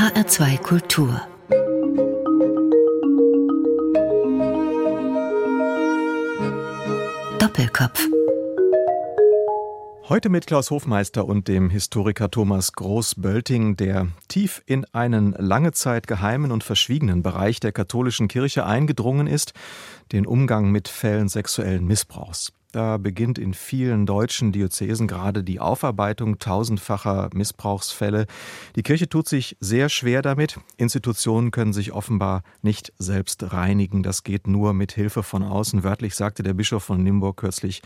HR2 0.00 0.56
Kultur 0.62 1.20
Doppelkopf 7.38 8.08
Heute 10.08 10.30
mit 10.30 10.46
Klaus 10.46 10.70
Hofmeister 10.70 11.26
und 11.26 11.48
dem 11.48 11.68
Historiker 11.68 12.30
Thomas 12.30 12.72
Groß-Bölting, 12.72 13.76
der 13.76 14.08
tief 14.28 14.62
in 14.64 14.86
einen 14.94 15.32
lange 15.32 15.72
Zeit 15.72 16.06
geheimen 16.06 16.50
und 16.50 16.64
verschwiegenen 16.64 17.22
Bereich 17.22 17.60
der 17.60 17.72
katholischen 17.72 18.28
Kirche 18.28 18.64
eingedrungen 18.64 19.26
ist, 19.26 19.52
den 20.12 20.24
Umgang 20.24 20.70
mit 20.70 20.88
Fällen 20.88 21.28
sexuellen 21.28 21.84
Missbrauchs. 21.84 22.54
Da 22.72 22.98
beginnt 22.98 23.38
in 23.38 23.52
vielen 23.52 24.06
deutschen 24.06 24.52
Diözesen 24.52 25.08
gerade 25.08 25.42
die 25.42 25.58
Aufarbeitung 25.58 26.38
tausendfacher 26.38 27.30
Missbrauchsfälle. 27.34 28.26
Die 28.76 28.84
Kirche 28.84 29.08
tut 29.08 29.28
sich 29.28 29.56
sehr 29.58 29.88
schwer 29.88 30.22
damit. 30.22 30.60
Institutionen 30.76 31.50
können 31.50 31.72
sich 31.72 31.90
offenbar 31.92 32.42
nicht 32.62 32.92
selbst 32.98 33.52
reinigen. 33.52 34.04
Das 34.04 34.22
geht 34.22 34.46
nur 34.46 34.72
mit 34.72 34.92
Hilfe 34.92 35.24
von 35.24 35.42
außen. 35.42 35.82
Wörtlich 35.82 36.14
sagte 36.14 36.44
der 36.44 36.54
Bischof 36.54 36.84
von 36.84 37.02
Nimburg 37.02 37.38
kürzlich, 37.38 37.82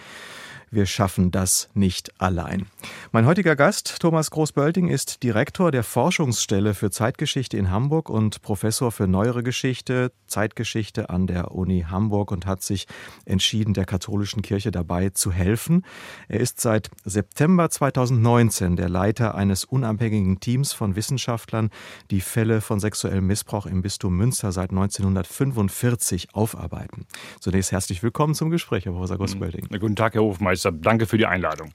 wir 0.75 0.87
schaffen 0.87 1.31
das 1.31 1.69
nicht 1.75 2.21
allein. 2.21 2.67
Mein 3.13 3.27
heutiger 3.27 3.57
Gast, 3.57 4.01
Thomas 4.01 4.31
Groß-Bölting, 4.31 4.89
ist 4.89 5.23
Direktor 5.23 5.71
der 5.71 5.85
Forschungsstelle 5.85 6.75
für 6.75 6.91
Zeitgeschichte 6.91 7.57
in 7.57 7.71
Hamburg 7.71 8.11
und 8.11 8.43
Professor 8.43 8.91
für 8.91 9.07
Neuere 9.07 9.43
Geschichte, 9.43 10.13
Zeitgeschichte 10.27 11.11
an 11.11 11.27
der 11.27 11.53
Uni 11.53 11.87
Hamburg 11.89 12.33
und 12.33 12.47
hat 12.47 12.63
sich 12.63 12.87
entschieden, 13.25 13.75
der 13.75 13.85
katholischen 13.85 14.43
Kirche 14.43 14.71
dabei 14.71 15.11
zu 15.11 15.33
helfen. 15.33 15.85
Er 16.29 16.41
ist 16.41 16.61
seit 16.61 16.91
September 17.05 17.71
2019 17.71 18.77
der 18.77 18.89
Leiter 18.89 19.35
eines 19.35 19.65
unabhängigen 19.65 20.41
Teams 20.41 20.73
von 20.73 20.97
Wissenschaftlern, 20.97 21.71
die 22.11 22.21
Fälle 22.21 22.61
von 22.61 22.81
sexuellem 22.81 23.27
Missbrauch 23.27 23.67
im 23.67 23.83
Bistum 23.83 24.17
Münster 24.17 24.51
seit 24.51 24.71
1945 24.71 26.35
aufarbeiten. 26.35 27.07
Zunächst 27.41 27.71
herzlich 27.71 28.03
willkommen 28.03 28.35
zum 28.35 28.51
Gespräch, 28.51 28.87
Herr 28.87 28.93
Professor 28.93 29.19
Groß-Bölting. 29.19 29.69
Guten 29.79 29.97
Tag, 29.97 30.15
Herr 30.15 30.23
Hofmeister. 30.23 30.64
Deshalb 30.65 30.83
danke 30.83 31.05
für 31.05 31.19
die 31.19 31.27
Einladung. 31.27 31.73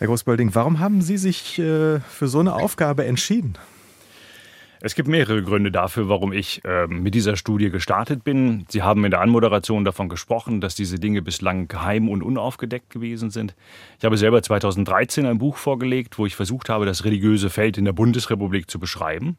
Herr 0.00 0.08
Großbölding, 0.08 0.52
warum 0.56 0.80
haben 0.80 1.02
Sie 1.02 1.16
sich 1.16 1.60
äh, 1.60 2.00
für 2.00 2.26
so 2.26 2.40
eine 2.40 2.54
Aufgabe 2.54 3.04
entschieden? 3.04 3.56
Es 4.80 4.96
gibt 4.96 5.06
mehrere 5.06 5.40
Gründe 5.44 5.70
dafür, 5.70 6.08
warum 6.08 6.32
ich 6.32 6.64
äh, 6.64 6.88
mit 6.88 7.14
dieser 7.14 7.36
Studie 7.36 7.70
gestartet 7.70 8.24
bin. 8.24 8.66
Sie 8.68 8.82
haben 8.82 9.04
in 9.04 9.12
der 9.12 9.20
Anmoderation 9.20 9.84
davon 9.84 10.08
gesprochen, 10.08 10.60
dass 10.60 10.74
diese 10.74 10.98
Dinge 10.98 11.22
bislang 11.22 11.68
geheim 11.68 12.08
und 12.08 12.24
unaufgedeckt 12.24 12.90
gewesen 12.90 13.30
sind. 13.30 13.54
Ich 14.00 14.04
habe 14.04 14.16
selber 14.16 14.42
2013 14.42 15.24
ein 15.24 15.38
Buch 15.38 15.56
vorgelegt, 15.56 16.18
wo 16.18 16.26
ich 16.26 16.34
versucht 16.34 16.70
habe, 16.70 16.84
das 16.84 17.04
religiöse 17.04 17.50
Feld 17.50 17.78
in 17.78 17.84
der 17.84 17.92
Bundesrepublik 17.92 18.68
zu 18.68 18.80
beschreiben. 18.80 19.36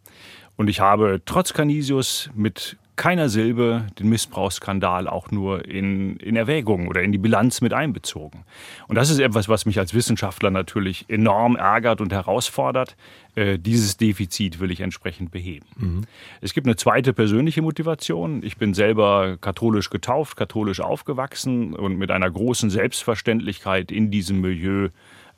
Und 0.56 0.70
ich 0.70 0.80
habe 0.80 1.22
trotz 1.26 1.52
Canisius 1.52 2.30
mit 2.34 2.78
keiner 2.96 3.28
Silbe 3.28 3.88
den 3.98 4.10
Missbrauchsskandal 4.10 5.08
auch 5.08 5.32
nur 5.32 5.66
in, 5.66 6.18
in 6.18 6.36
Erwägung 6.36 6.88
oder 6.88 7.02
in 7.02 7.12
die 7.12 7.18
Bilanz 7.18 7.62
mit 7.62 7.74
einbezogen. 7.74 8.44
Und 8.88 8.96
das 8.96 9.10
ist 9.10 9.20
etwas, 9.20 9.50
was 9.50 9.66
mich 9.66 9.80
als 9.80 9.94
Wissenschaftler 9.94 10.52
natürlich 10.52 11.06
enorm 11.08 11.56
ärgert 11.56 12.02
und 12.02 12.14
herausfordert. 12.14 12.96
Äh, 13.36 13.58
dieses 13.58 13.98
Defizit 13.98 14.60
will 14.60 14.70
ich 14.70 14.82
entsprechend 14.82 15.32
beheben. 15.32 15.66
Mhm. 15.78 16.02
Es 16.42 16.54
gibt 16.54 16.68
eine 16.68 16.76
zweite 16.76 17.14
persönliche 17.14 17.64
Motivation. 17.64 18.44
Ich 18.44 18.58
bin 18.58 18.76
selber 18.76 19.38
katholisch 19.42 19.90
getauft, 19.90 20.38
katholisch 20.38 20.80
aufgewachsen 20.80 21.74
und 21.74 21.98
mit 21.98 22.12
einer 22.12 22.30
großen 22.30 22.70
Selbstverständlichkeit 22.70 23.92
in 23.92 24.12
diesem 24.12 24.42
Milieu 24.42 24.90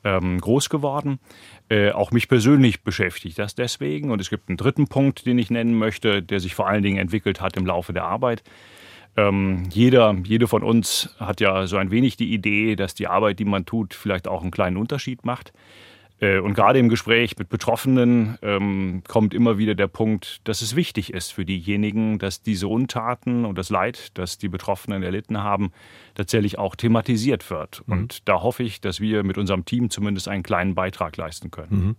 ähm, 0.06 0.40
groß 0.40 0.68
geworden. 0.68 1.18
Äh, 1.68 1.90
auch 1.90 2.12
mich 2.12 2.28
persönlich 2.28 2.82
beschäftigt 2.82 3.38
das 3.38 3.56
deswegen. 3.56 4.10
Und 4.10 4.20
es 4.20 4.30
gibt 4.30 4.48
einen 4.48 4.56
dritten 4.56 4.86
Punkt, 4.86 5.26
den 5.26 5.38
ich 5.38 5.50
nennen 5.50 5.76
möchte, 5.76 6.22
der 6.22 6.38
sich 6.38 6.54
vor 6.54 6.68
allen 6.68 6.84
Dingen 6.84 6.98
entwickelt 6.98 7.40
hat 7.40 7.56
im 7.56 7.66
Laufe 7.66 7.92
der 7.92 8.04
Arbeit. 8.04 8.44
Ähm, 9.16 9.64
jeder, 9.70 10.14
jede 10.24 10.46
von 10.46 10.62
uns 10.62 11.14
hat 11.18 11.40
ja 11.40 11.66
so 11.66 11.76
ein 11.76 11.90
wenig 11.90 12.16
die 12.16 12.32
Idee, 12.32 12.76
dass 12.76 12.94
die 12.94 13.08
Arbeit, 13.08 13.40
die 13.40 13.44
man 13.44 13.66
tut, 13.66 13.94
vielleicht 13.94 14.28
auch 14.28 14.42
einen 14.42 14.50
kleinen 14.52 14.76
Unterschied 14.76 15.24
macht. 15.24 15.52
Äh, 16.20 16.38
und 16.38 16.54
gerade 16.54 16.78
im 16.78 16.88
Gespräch 16.88 17.36
mit 17.38 17.48
Betroffenen 17.48 18.38
ähm, 18.42 19.02
kommt 19.06 19.34
immer 19.34 19.58
wieder 19.58 19.74
der 19.74 19.88
Punkt, 19.88 20.40
dass 20.44 20.62
es 20.62 20.74
wichtig 20.74 21.12
ist 21.12 21.32
für 21.32 21.44
diejenigen, 21.44 22.18
dass 22.18 22.42
diese 22.42 22.68
Untaten 22.68 23.44
und 23.44 23.58
das 23.58 23.70
Leid, 23.70 24.10
das 24.14 24.38
die 24.38 24.48
Betroffenen 24.48 25.02
erlitten 25.02 25.42
haben, 25.42 25.72
tatsächlich 26.14 26.58
auch 26.58 26.74
thematisiert 26.74 27.50
wird. 27.50 27.82
Mhm. 27.86 27.92
Und 27.92 28.28
da 28.28 28.42
hoffe 28.42 28.62
ich, 28.62 28.80
dass 28.80 29.00
wir 29.00 29.22
mit 29.22 29.36
unserem 29.36 29.64
Team 29.64 29.90
zumindest 29.90 30.28
einen 30.28 30.42
kleinen 30.42 30.74
Beitrag 30.74 31.16
leisten 31.16 31.50
können. 31.50 31.68
Mhm. 31.70 31.96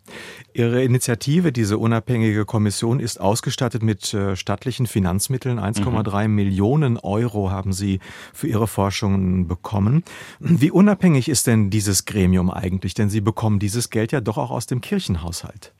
Ihre 0.53 0.83
Initiative, 0.83 1.51
diese 1.51 1.77
unabhängige 1.77 2.45
Kommission, 2.45 2.99
ist 2.99 3.21
ausgestattet 3.21 3.83
mit 3.83 4.13
äh, 4.13 4.35
stattlichen 4.35 4.87
Finanzmitteln. 4.87 5.59
1,3 5.59 6.27
mhm. 6.27 6.35
Millionen 6.35 6.97
Euro 6.97 7.51
haben 7.51 7.71
Sie 7.71 7.99
für 8.33 8.47
Ihre 8.47 8.67
Forschungen 8.67 9.47
bekommen. 9.47 10.03
Wie 10.39 10.71
unabhängig 10.71 11.29
ist 11.29 11.47
denn 11.47 11.69
dieses 11.69 12.05
Gremium 12.05 12.49
eigentlich? 12.49 12.95
Denn 12.95 13.09
Sie 13.09 13.21
bekommen 13.21 13.59
dieses 13.59 13.89
Geld 13.89 14.06
ja 14.11 14.21
doch 14.21 14.37
auch 14.37 14.51
aus 14.51 14.65
dem 14.65 14.81
Kirchenhaushalt. 14.81 15.73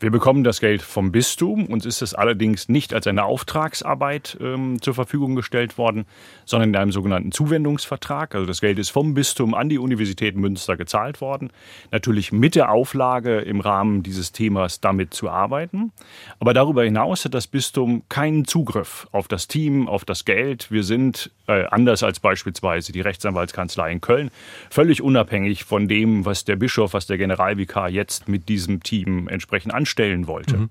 Wir 0.00 0.10
bekommen 0.10 0.44
das 0.44 0.60
Geld 0.60 0.82
vom 0.82 1.12
Bistum. 1.12 1.66
Uns 1.66 1.86
ist 1.86 2.02
es 2.02 2.14
allerdings 2.14 2.68
nicht 2.68 2.94
als 2.94 3.06
eine 3.06 3.24
Auftragsarbeit 3.24 4.36
ähm, 4.40 4.80
zur 4.82 4.94
Verfügung 4.94 5.34
gestellt 5.34 5.78
worden, 5.78 6.04
sondern 6.44 6.70
in 6.70 6.76
einem 6.76 6.92
sogenannten 6.92 7.32
Zuwendungsvertrag. 7.32 8.34
Also 8.34 8.46
das 8.46 8.60
Geld 8.60 8.78
ist 8.78 8.90
vom 8.90 9.14
Bistum 9.14 9.54
an 9.54 9.68
die 9.68 9.78
Universität 9.78 10.36
Münster 10.36 10.76
gezahlt 10.76 11.20
worden. 11.20 11.50
Natürlich 11.90 12.32
mit 12.32 12.54
der 12.54 12.70
Auflage, 12.70 13.40
im 13.40 13.60
Rahmen 13.60 14.02
dieses 14.02 14.32
Themas 14.32 14.80
damit 14.80 15.14
zu 15.14 15.30
arbeiten. 15.30 15.92
Aber 16.38 16.54
darüber 16.54 16.84
hinaus 16.84 17.24
hat 17.24 17.34
das 17.34 17.46
Bistum 17.46 18.02
keinen 18.08 18.44
Zugriff 18.44 19.06
auf 19.12 19.28
das 19.28 19.48
Team, 19.48 19.88
auf 19.88 20.04
das 20.04 20.24
Geld. 20.24 20.70
Wir 20.70 20.84
sind, 20.84 21.30
äh, 21.46 21.64
anders 21.66 22.02
als 22.02 22.20
beispielsweise 22.20 22.92
die 22.92 23.00
Rechtsanwaltskanzlei 23.00 23.92
in 23.92 24.00
Köln, 24.00 24.30
völlig 24.70 25.02
unabhängig 25.02 25.64
von 25.64 25.88
dem, 25.88 26.24
was 26.24 26.44
der 26.44 26.56
Bischof, 26.56 26.94
was 26.94 27.06
der 27.06 27.18
Generalvikar 27.18 27.88
jetzt 27.88 28.28
mit 28.28 28.48
diesem 28.48 28.82
Team 28.82 29.28
entsprechend 29.28 29.63
entsprechend 29.64 29.74
anstellen 29.74 30.26
wollte. 30.26 30.56
Mhm. 30.56 30.70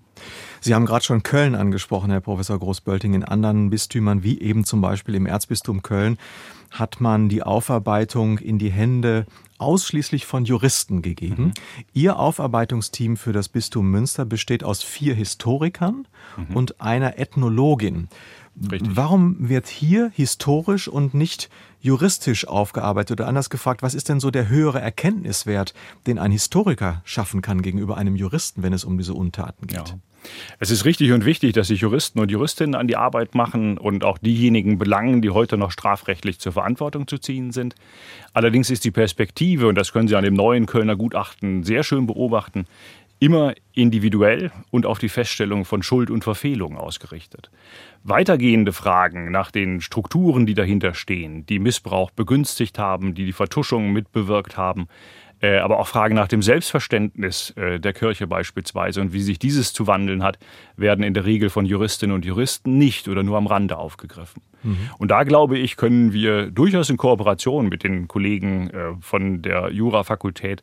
Sie 0.61 0.73
haben 0.73 0.85
gerade 0.85 1.03
schon 1.03 1.23
Köln 1.23 1.55
angesprochen, 1.55 2.11
Herr 2.11 2.21
Professor 2.21 2.57
Großbölting. 2.57 3.13
In 3.13 3.23
anderen 3.23 3.69
Bistümern, 3.69 4.23
wie 4.23 4.39
eben 4.39 4.63
zum 4.63 4.81
Beispiel 4.81 5.15
im 5.15 5.25
Erzbistum 5.25 5.81
Köln, 5.81 6.17
hat 6.71 7.01
man 7.01 7.29
die 7.29 7.43
Aufarbeitung 7.43 8.39
in 8.39 8.57
die 8.57 8.71
Hände 8.71 9.25
ausschließlich 9.57 10.25
von 10.25 10.45
Juristen 10.45 11.01
gegeben. 11.01 11.43
Mhm. 11.45 11.53
Ihr 11.93 12.17
Aufarbeitungsteam 12.17 13.17
für 13.17 13.33
das 13.33 13.49
Bistum 13.49 13.91
Münster 13.91 14.25
besteht 14.25 14.63
aus 14.63 14.83
vier 14.83 15.15
Historikern 15.15 16.07
mhm. 16.37 16.55
und 16.55 16.81
einer 16.81 17.19
Ethnologin. 17.19 18.07
Richtig. 18.71 18.95
Warum 18.95 19.49
wird 19.49 19.67
hier 19.67 20.11
historisch 20.13 20.87
und 20.87 21.13
nicht 21.13 21.49
juristisch 21.83 22.47
aufgearbeitet? 22.47 23.19
Oder 23.19 23.27
anders 23.27 23.51
gefragt, 23.51 23.83
was 23.83 23.93
ist 23.93 24.09
denn 24.09 24.19
so 24.19 24.31
der 24.31 24.49
höhere 24.49 24.81
Erkenntniswert, 24.81 25.75
den 26.07 26.17
ein 26.17 26.31
Historiker 26.31 27.01
schaffen 27.05 27.43
kann 27.43 27.61
gegenüber 27.61 27.97
einem 27.97 28.15
Juristen, 28.15 28.63
wenn 28.63 28.73
es 28.73 28.83
um 28.83 28.97
diese 28.97 29.13
Untaten 29.13 29.67
geht? 29.67 29.89
Ja. 29.89 29.99
Es 30.59 30.71
ist 30.71 30.85
richtig 30.85 31.11
und 31.11 31.25
wichtig, 31.25 31.51
dass 31.51 31.67
sich 31.67 31.81
Juristen 31.81 32.19
und 32.19 32.31
Juristinnen 32.31 32.75
an 32.75 32.87
die 32.87 32.95
Arbeit 32.95 33.35
machen 33.35 33.77
und 33.77 34.05
auch 34.05 34.17
diejenigen 34.17 34.77
belangen, 34.77 35.21
die 35.21 35.31
heute 35.31 35.57
noch 35.57 35.71
strafrechtlich 35.71 36.39
zur 36.39 36.53
Verantwortung 36.53 37.09
zu 37.09 37.17
ziehen 37.17 37.51
sind. 37.51 37.75
Allerdings 38.31 38.69
ist 38.69 38.85
die 38.85 38.91
Perspektive, 38.91 39.67
und 39.67 39.75
das 39.75 39.91
können 39.91 40.07
Sie 40.07 40.15
an 40.15 40.23
dem 40.23 40.33
neuen 40.33 40.65
Kölner 40.65 40.95
Gutachten 40.95 41.63
sehr 41.63 41.83
schön 41.83 42.07
beobachten, 42.07 42.65
immer 43.23 43.53
individuell 43.71 44.51
und 44.69 44.85
auf 44.85 44.99
die 44.99 45.07
Feststellung 45.07 45.63
von 45.63 45.81
Schuld 45.81 46.11
und 46.11 46.25
Verfehlung 46.25 46.77
ausgerichtet. 46.77 47.49
Weitergehende 48.03 48.73
Fragen 48.73 49.31
nach 49.31 49.49
den 49.49 49.79
Strukturen, 49.79 50.45
die 50.45 50.55
dahinter 50.55 50.93
stehen, 50.93 51.45
die 51.45 51.59
Missbrauch 51.59 52.11
begünstigt 52.11 52.77
haben, 52.77 53.15
die 53.15 53.25
die 53.25 53.31
Vertuschung 53.31 53.93
mitbewirkt 53.93 54.57
haben, 54.57 54.89
äh, 55.41 55.59
aber 55.59 55.79
auch 55.79 55.87
Fragen 55.87 56.15
nach 56.15 56.27
dem 56.27 56.41
Selbstverständnis 56.41 57.51
äh, 57.51 57.79
der 57.79 57.93
Kirche 57.93 58.27
beispielsweise 58.27 58.99
und 58.99 59.13
wie 59.13 59.21
sich 59.21 59.39
dieses 59.39 59.71
zu 59.71 59.87
wandeln 59.87 60.21
hat, 60.21 60.37
werden 60.75 61.05
in 61.05 61.13
der 61.13 61.23
Regel 61.23 61.49
von 61.49 61.65
Juristinnen 61.65 62.13
und 62.13 62.25
Juristen 62.25 62.77
nicht 62.77 63.07
oder 63.07 63.23
nur 63.23 63.37
am 63.37 63.47
Rande 63.47 63.77
aufgegriffen. 63.77 64.41
Mhm. 64.63 64.89
Und 64.97 65.11
da 65.11 65.23
glaube 65.23 65.57
ich, 65.57 65.77
können 65.77 66.11
wir 66.11 66.51
durchaus 66.51 66.89
in 66.89 66.97
Kooperation 66.97 67.69
mit 67.69 67.85
den 67.85 68.09
Kollegen 68.09 68.69
äh, 68.71 68.93
von 68.99 69.41
der 69.41 69.71
Jurafakultät 69.71 70.61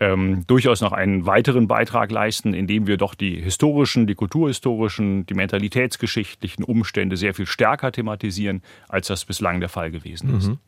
ähm, 0.00 0.44
durchaus 0.46 0.80
noch 0.80 0.92
einen 0.92 1.26
weiteren 1.26 1.68
Beitrag 1.68 2.10
leisten, 2.10 2.52
indem 2.54 2.86
wir 2.86 2.96
doch 2.96 3.14
die 3.14 3.40
historischen, 3.40 4.06
die 4.06 4.14
kulturhistorischen, 4.14 5.26
die 5.26 5.34
mentalitätsgeschichtlichen 5.34 6.64
Umstände 6.64 7.16
sehr 7.16 7.34
viel 7.34 7.46
stärker 7.46 7.92
thematisieren, 7.92 8.62
als 8.88 9.06
das 9.06 9.24
bislang 9.24 9.60
der 9.60 9.68
Fall 9.68 9.90
gewesen 9.90 10.36
ist. 10.36 10.48
Mhm. 10.48 10.58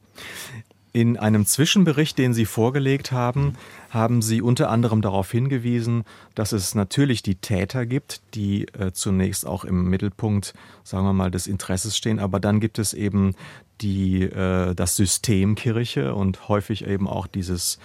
In 0.92 1.18
einem 1.18 1.44
Zwischenbericht, 1.44 2.16
den 2.16 2.32
Sie 2.32 2.46
vorgelegt 2.46 3.12
haben, 3.12 3.52
haben 3.90 4.22
Sie 4.22 4.40
unter 4.40 4.70
anderem 4.70 5.02
darauf 5.02 5.30
hingewiesen, 5.30 6.04
dass 6.34 6.52
es 6.52 6.74
natürlich 6.74 7.22
die 7.22 7.34
Täter 7.34 7.84
gibt, 7.84 8.22
die 8.34 8.66
äh, 8.68 8.92
zunächst 8.92 9.46
auch 9.46 9.66
im 9.66 9.90
Mittelpunkt, 9.90 10.54
sagen 10.84 11.04
wir 11.04 11.12
mal, 11.12 11.30
des 11.30 11.48
Interesses 11.48 11.98
stehen, 11.98 12.18
aber 12.18 12.40
dann 12.40 12.60
gibt 12.60 12.78
es 12.78 12.94
eben 12.94 13.34
die, 13.82 14.22
äh, 14.22 14.74
das 14.74 14.96
System 14.96 15.54
Kirche 15.54 16.14
und 16.14 16.48
häufig 16.48 16.86
eben 16.86 17.06
auch 17.08 17.26
dieses 17.26 17.78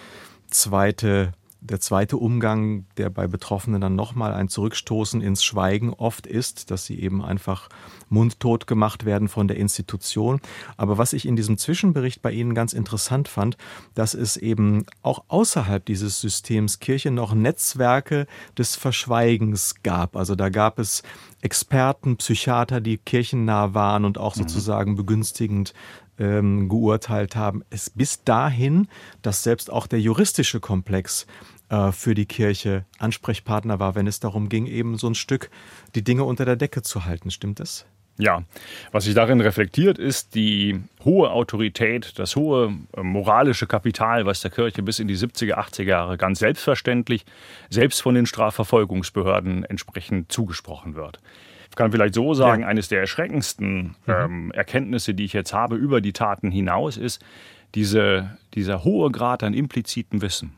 zweite 0.52 1.34
der 1.64 1.80
zweite 1.80 2.18
Umgang, 2.18 2.86
der 2.98 3.12
bei 3.12 3.28
Betroffenen 3.28 3.82
dann 3.82 3.96
nochmal 3.96 4.34
ein 4.34 4.50
Zurückstoßen 4.50 5.22
ins 5.22 5.44
Schweigen 5.44 5.94
oft 5.94 6.26
ist, 6.26 6.72
dass 6.72 6.86
sie 6.86 7.00
eben 7.00 7.24
einfach 7.24 7.70
mundtot 8.10 8.66
gemacht 8.66 9.06
werden 9.06 9.28
von 9.28 9.48
der 9.48 9.58
Institution. 9.58 10.42
Aber 10.76 10.98
was 10.98 11.14
ich 11.14 11.28
in 11.28 11.36
diesem 11.36 11.60
Zwischenbericht 11.60 12.24
bei 12.24 12.32
Ihnen 12.32 12.56
ganz 12.56 12.74
interessant 12.74 13.28
fand, 13.28 13.58
dass 13.94 14.16
es 14.16 14.38
eben 14.38 14.86
auch 15.04 15.24
außerhalb 15.28 15.86
dieses 15.86 16.20
Systems 16.20 16.80
Kirche 16.80 17.12
noch 17.12 17.36
Netzwerke 17.36 18.26
des 18.58 18.76
Verschweigens 18.76 19.76
gab. 19.84 20.16
Also 20.16 20.36
da 20.36 20.50
gab 20.50 20.80
es 20.80 21.04
Experten, 21.42 22.18
Psychiater, 22.18 22.82
die 22.82 22.98
kirchennah 22.98 23.76
waren 23.76 24.06
und 24.06 24.18
auch 24.18 24.36
mhm. 24.36 24.42
sozusagen 24.42 24.96
begünstigend 24.96 25.74
ähm, 26.22 26.70
geurteilt 26.70 27.36
haben. 27.36 27.64
Es 27.72 27.90
bis 27.90 28.24
dahin, 28.24 28.88
dass 29.24 29.44
selbst 29.44 29.72
auch 29.72 29.88
der 29.88 30.00
juristische 30.00 30.60
Komplex 30.60 31.26
äh, 31.70 31.92
für 31.92 32.14
die 32.14 32.28
Kirche 32.28 32.86
Ansprechpartner 33.00 33.80
war, 33.80 33.96
wenn 33.96 34.08
es 34.08 34.20
darum 34.20 34.48
ging, 34.48 34.68
eben 34.68 34.98
so 34.98 35.08
ein 35.08 35.16
Stück 35.16 35.50
die 35.96 36.04
Dinge 36.04 36.24
unter 36.24 36.46
der 36.46 36.56
Decke 36.56 36.84
zu 36.84 37.06
halten. 37.06 37.32
Stimmt 37.32 37.60
das? 37.60 37.86
Ja, 38.18 38.44
was 38.92 39.06
sich 39.06 39.16
darin 39.16 39.42
reflektiert, 39.42 39.98
ist 39.98 40.36
die 40.36 40.80
hohe 41.04 41.32
Autorität, 41.32 42.20
das 42.20 42.36
hohe 42.36 42.78
äh, 42.96 43.02
moralische 43.02 43.66
Kapital, 43.66 44.28
was 44.28 44.42
der 44.42 44.52
Kirche 44.52 44.84
bis 44.84 45.00
in 45.00 45.08
die 45.08 45.18
70er, 45.18 45.56
80er 45.56 45.84
Jahre 45.84 46.18
ganz 46.18 46.38
selbstverständlich 46.38 47.26
selbst 47.72 48.02
von 48.02 48.14
den 48.14 48.28
Strafverfolgungsbehörden 48.28 49.64
entsprechend 49.64 50.32
zugesprochen 50.32 50.94
wird. 50.94 51.20
Ich 51.72 51.78
kann 51.78 51.92
vielleicht 51.92 52.16
so 52.16 52.34
sagen, 52.34 52.64
ja. 52.64 52.68
eines 52.68 52.90
der 52.90 53.00
erschreckendsten 53.00 53.96
mhm. 54.06 54.14
ähm, 54.14 54.52
Erkenntnisse, 54.52 55.14
die 55.14 55.24
ich 55.24 55.34
jetzt 55.34 55.54
habe 55.54 55.78
über 55.78 56.02
die 56.02 56.12
Taten 56.12 56.52
hinaus, 56.52 56.98
ist 56.98 57.24
diese, 57.76 58.38
dieser 58.54 58.84
hohe 58.84 59.10
Grad 59.10 59.42
an 59.42 59.54
implizitem 59.54 60.22
Wissen. 60.22 60.52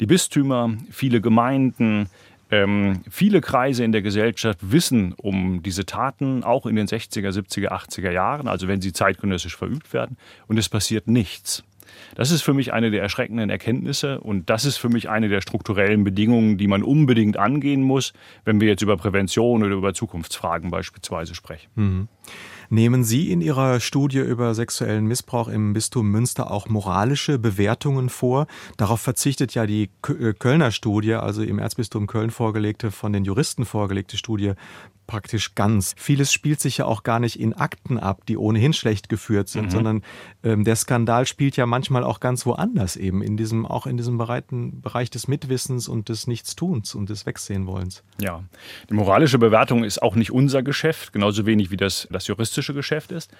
Die 0.00 0.06
Bistümer, 0.06 0.76
viele 0.90 1.20
Gemeinden, 1.20 2.08
ähm, 2.50 3.02
viele 3.08 3.40
Kreise 3.40 3.84
in 3.84 3.92
der 3.92 4.02
Gesellschaft 4.02 4.58
wissen 4.60 5.12
um 5.12 5.62
diese 5.62 5.86
Taten, 5.86 6.42
auch 6.42 6.66
in 6.66 6.74
den 6.74 6.88
60er, 6.88 7.30
70er, 7.30 7.68
80er 7.68 8.10
Jahren, 8.10 8.48
also 8.48 8.66
wenn 8.66 8.80
sie 8.80 8.92
zeitgenössisch 8.92 9.56
verübt 9.56 9.92
werden, 9.92 10.16
und 10.48 10.58
es 10.58 10.68
passiert 10.68 11.06
nichts. 11.06 11.62
Das 12.14 12.30
ist 12.30 12.42
für 12.42 12.54
mich 12.54 12.72
eine 12.72 12.90
der 12.90 13.02
erschreckenden 13.02 13.50
Erkenntnisse 13.50 14.20
und 14.20 14.50
das 14.50 14.64
ist 14.64 14.76
für 14.76 14.88
mich 14.88 15.08
eine 15.08 15.28
der 15.28 15.40
strukturellen 15.40 16.04
Bedingungen, 16.04 16.58
die 16.58 16.66
man 16.66 16.82
unbedingt 16.82 17.36
angehen 17.36 17.82
muss, 17.82 18.12
wenn 18.44 18.60
wir 18.60 18.68
jetzt 18.68 18.82
über 18.82 18.96
Prävention 18.96 19.62
oder 19.62 19.74
über 19.74 19.94
Zukunftsfragen 19.94 20.70
beispielsweise 20.70 21.34
sprechen. 21.34 21.68
Mhm. 21.74 22.08
Nehmen 22.72 23.02
Sie 23.02 23.32
in 23.32 23.40
Ihrer 23.40 23.80
Studie 23.80 24.20
über 24.20 24.54
sexuellen 24.54 25.04
Missbrauch 25.06 25.48
im 25.48 25.72
Bistum 25.72 26.08
Münster 26.08 26.52
auch 26.52 26.68
moralische 26.68 27.36
Bewertungen 27.36 28.08
vor? 28.08 28.46
Darauf 28.76 29.00
verzichtet 29.00 29.54
ja 29.54 29.66
die 29.66 29.90
äh, 30.06 30.34
Kölner 30.34 30.70
Studie, 30.70 31.14
also 31.14 31.42
im 31.42 31.58
Erzbistum 31.58 32.06
Köln 32.06 32.30
vorgelegte, 32.30 32.92
von 32.92 33.12
den 33.12 33.24
Juristen 33.24 33.64
vorgelegte 33.64 34.16
Studie 34.16 34.52
praktisch 35.10 35.56
ganz. 35.56 35.96
Vieles 35.98 36.32
spielt 36.32 36.60
sich 36.60 36.78
ja 36.78 36.84
auch 36.84 37.02
gar 37.02 37.18
nicht 37.18 37.40
in 37.40 37.52
Akten 37.52 37.98
ab, 37.98 38.24
die 38.28 38.36
ohnehin 38.36 38.72
schlecht 38.72 39.08
geführt 39.08 39.48
sind, 39.48 39.64
mhm. 39.64 39.70
sondern 39.70 40.02
ähm, 40.44 40.62
der 40.62 40.76
Skandal 40.76 41.26
spielt 41.26 41.56
ja 41.56 41.66
manchmal 41.66 42.04
auch 42.04 42.20
ganz 42.20 42.46
woanders 42.46 42.94
eben, 42.94 43.20
in 43.20 43.36
diesem, 43.36 43.66
auch 43.66 43.88
in 43.88 43.96
diesem 43.96 44.18
breiten 44.18 44.80
Bereich 44.80 45.10
des 45.10 45.26
Mitwissens 45.26 45.88
und 45.88 46.08
des 46.08 46.28
Nichtstuns 46.28 46.94
und 46.94 47.10
des 47.10 47.26
Wegsehenwollens. 47.26 48.04
Ja, 48.20 48.44
die 48.88 48.94
moralische 48.94 49.38
Bewertung 49.38 49.82
ist 49.82 50.00
auch 50.00 50.14
nicht 50.14 50.30
unser 50.30 50.62
Geschäft, 50.62 51.12
genauso 51.12 51.44
wenig 51.44 51.72
wie 51.72 51.76
das, 51.76 52.06
das 52.12 52.28
juristische 52.28 52.72
Geschäft 52.72 53.10
ist. 53.10 53.32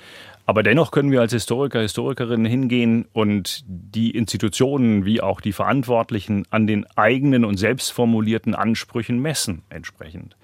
Aber 0.47 0.65
dennoch 0.65 0.91
können 0.91 1.13
wir 1.13 1.21
als 1.21 1.33
Historiker, 1.33 1.83
Historikerinnen 1.83 2.47
hingehen 2.47 3.07
und 3.13 3.63
die 3.69 4.11
Institutionen 4.11 5.05
wie 5.05 5.21
auch 5.21 5.41
die 5.41 5.53
Verantwortlichen 5.53 6.47
an 6.51 6.67
den 6.67 6.85
eigenen 6.97 7.45
und 7.45 7.59
selbstformulierten 7.59 8.57
Ansprüchen 8.57 9.23
messen 9.23 9.63
entsprechend. 9.71 10.37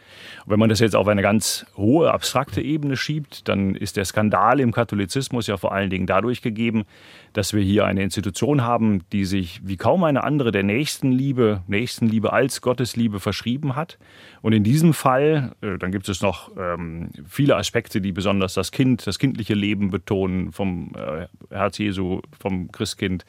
Und 0.45 0.53
wenn 0.53 0.59
man 0.59 0.69
das 0.69 0.81
jetzt 0.81 0.97
auf 0.97 1.09
eine 1.09 1.23
ganz 1.23 1.67
hohe, 1.77 2.13
abstrakte 2.13 2.61
Ebene 2.61 2.97
schiebt, 2.97 3.49
dann 3.49 3.75
ist 3.75 3.97
der 3.97 4.05
Skandal 4.05 4.61
im 4.61 4.73
Katholizismus 4.73 5.47
ja 5.47 5.57
vor 5.57 5.73
allen 5.73 5.91
Dingen 5.91 6.07
dadurch 6.07 6.43
gegeben, 6.43 6.85
dass 7.33 7.53
wir 7.53 7.63
hier 7.63 7.85
eine 7.85 8.03
Institution 8.03 8.63
haben, 8.63 9.03
die 9.13 9.25
sich 9.25 9.61
wie 9.63 9.77
kaum 9.77 10.05
eine 10.05 10.25
andere 10.25 10.53
der 10.53 10.63
Nächstenliebe, 10.63 11.63
Nächstenliebe 11.67 12.33
als 12.33 12.61
Gottesliebe 12.61 13.21
verschrieben 13.21 13.77
hat. 13.77 13.99
Und 14.41 14.53
in 14.53 14.65
diesem 14.65 14.95
Fall, 14.95 15.53
äh, 15.61 15.79
dann 15.79 15.93
gibt 15.93 16.09
es 16.09 16.23
noch 16.23 16.51
ähm, 16.57 17.11
viele 17.29 17.57
Aspekte, 17.57 18.01
die 18.01 18.13
besonders 18.13 18.55
das 18.55 18.73
Kind, 18.73 19.07
das 19.07 19.19
kindliche 19.19 19.55
Leben 19.55 19.91
betonen, 19.91 20.53
vom 20.53 20.93
äh, 20.95 21.27
Herz 21.55 21.79
Jesu, 21.79 22.21
vom 22.39 22.73
Christkind 22.73 23.27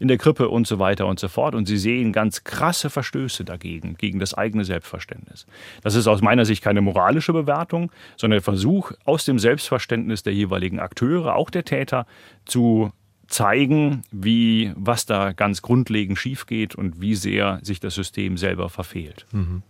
in 0.00 0.08
der 0.08 0.18
Krippe 0.18 0.48
und 0.48 0.66
so 0.66 0.78
weiter 0.78 1.06
und 1.06 1.18
so 1.18 1.28
fort. 1.28 1.54
Und 1.54 1.66
sie 1.66 1.78
sehen 1.78 2.12
ganz 2.12 2.44
krasse 2.44 2.90
Verstöße 2.90 3.44
dagegen, 3.44 3.96
gegen 3.96 4.18
das 4.18 4.34
eigene 4.34 4.64
Selbstverständnis. 4.64 5.46
Das 5.82 5.94
ist 5.94 6.06
aus 6.06 6.22
meiner 6.22 6.44
Sicht 6.44 6.62
keine 6.62 6.80
moralische 6.80 7.32
Bewertung, 7.32 7.90
sondern 8.16 8.36
der 8.36 8.42
Versuch, 8.42 8.92
aus 9.04 9.24
dem 9.24 9.38
Selbstverständnis 9.38 10.22
der 10.22 10.34
jeweiligen 10.34 10.80
Akteure, 10.80 11.36
auch 11.36 11.50
der 11.50 11.64
Täter, 11.64 12.06
zu 12.44 12.92
zeigen, 13.26 14.02
wie, 14.10 14.72
was 14.76 15.06
da 15.06 15.32
ganz 15.32 15.62
grundlegend 15.62 16.18
schief 16.18 16.46
geht 16.46 16.74
und 16.74 17.00
wie 17.00 17.14
sehr 17.14 17.58
sich 17.62 17.80
das 17.80 17.94
System 17.94 18.36
selber 18.36 18.68
verfehlt. 18.68 19.26
Mhm. 19.32 19.62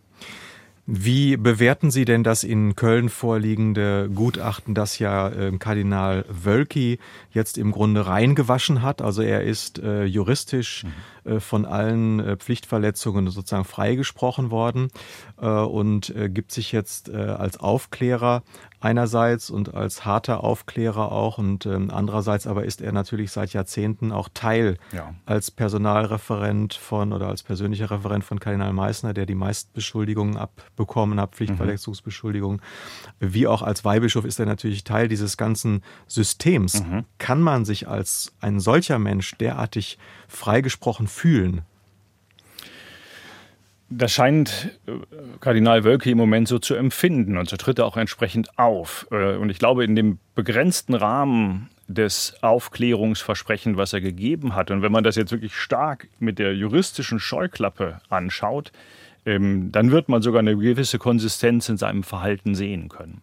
Wie 0.86 1.38
bewerten 1.38 1.90
Sie 1.90 2.04
denn 2.04 2.24
das 2.24 2.44
in 2.44 2.76
Köln 2.76 3.08
vorliegende 3.08 4.10
Gutachten, 4.14 4.74
das 4.74 4.98
ja 4.98 5.28
äh, 5.30 5.50
Kardinal 5.56 6.26
Wölki 6.28 6.98
jetzt 7.30 7.56
im 7.56 7.72
Grunde 7.72 8.06
reingewaschen 8.06 8.82
hat? 8.82 9.00
Also 9.00 9.22
er 9.22 9.44
ist 9.44 9.78
äh, 9.78 10.04
juristisch 10.04 10.84
mhm. 10.84 11.32
äh, 11.36 11.40
von 11.40 11.64
allen 11.64 12.20
äh, 12.20 12.36
Pflichtverletzungen 12.36 13.30
sozusagen 13.30 13.64
freigesprochen 13.64 14.50
worden 14.50 14.88
und 15.36 16.14
gibt 16.28 16.52
sich 16.52 16.72
jetzt 16.72 17.10
als 17.10 17.58
Aufklärer 17.58 18.42
einerseits 18.84 19.48
und 19.48 19.74
als 19.74 20.04
harter 20.04 20.44
Aufklärer 20.44 21.10
auch 21.10 21.38
und 21.38 21.64
ähm, 21.64 21.90
andererseits 21.90 22.46
aber 22.46 22.64
ist 22.64 22.82
er 22.82 22.92
natürlich 22.92 23.32
seit 23.32 23.54
Jahrzehnten 23.54 24.12
auch 24.12 24.28
Teil 24.34 24.76
ja. 24.92 25.14
als 25.24 25.50
Personalreferent 25.50 26.74
von 26.74 27.14
oder 27.14 27.28
als 27.28 27.42
persönlicher 27.42 27.90
Referent 27.90 28.24
von 28.24 28.40
Kardinal 28.40 28.74
Meissner, 28.74 29.14
der 29.14 29.24
die 29.24 29.34
meisten 29.34 29.72
Beschuldigungen 29.72 30.36
abbekommen 30.36 31.18
hat, 31.18 31.34
Pflichtverletzungsbeschuldigungen. 31.34 32.60
Mhm. 33.20 33.34
Wie 33.34 33.46
auch 33.46 33.62
als 33.62 33.86
Weihbischof 33.86 34.26
ist 34.26 34.38
er 34.38 34.46
natürlich 34.46 34.84
Teil 34.84 35.08
dieses 35.08 35.38
ganzen 35.38 35.82
Systems. 36.06 36.82
Mhm. 36.82 37.04
Kann 37.18 37.40
man 37.40 37.64
sich 37.64 37.88
als 37.88 38.34
ein 38.40 38.60
solcher 38.60 38.98
Mensch 38.98 39.32
derartig 39.38 39.98
freigesprochen 40.28 41.08
fühlen? 41.08 41.62
Das 43.96 44.12
scheint 44.12 44.76
äh, 44.86 44.92
Kardinal 45.40 45.84
Wölke 45.84 46.10
im 46.10 46.18
Moment 46.18 46.48
so 46.48 46.58
zu 46.58 46.74
empfinden 46.74 47.38
und 47.38 47.48
so 47.48 47.56
tritt 47.56 47.78
er 47.78 47.86
auch 47.86 47.96
entsprechend 47.96 48.58
auf. 48.58 49.06
Äh, 49.12 49.36
und 49.36 49.50
ich 49.50 49.58
glaube, 49.58 49.84
in 49.84 49.94
dem 49.94 50.18
begrenzten 50.34 50.94
Rahmen 50.94 51.68
des 51.86 52.34
Aufklärungsversprechen, 52.40 53.76
was 53.76 53.92
er 53.92 54.00
gegeben 54.00 54.56
hat, 54.56 54.70
und 54.70 54.82
wenn 54.82 54.90
man 54.90 55.04
das 55.04 55.16
jetzt 55.16 55.30
wirklich 55.30 55.54
stark 55.54 56.08
mit 56.18 56.38
der 56.38 56.54
juristischen 56.56 57.20
Scheuklappe 57.20 58.00
anschaut, 58.08 58.72
ähm, 59.26 59.70
dann 59.70 59.92
wird 59.92 60.08
man 60.08 60.22
sogar 60.22 60.40
eine 60.40 60.56
gewisse 60.56 60.98
Konsistenz 60.98 61.68
in 61.68 61.76
seinem 61.76 62.02
Verhalten 62.02 62.54
sehen 62.54 62.88
können. 62.88 63.22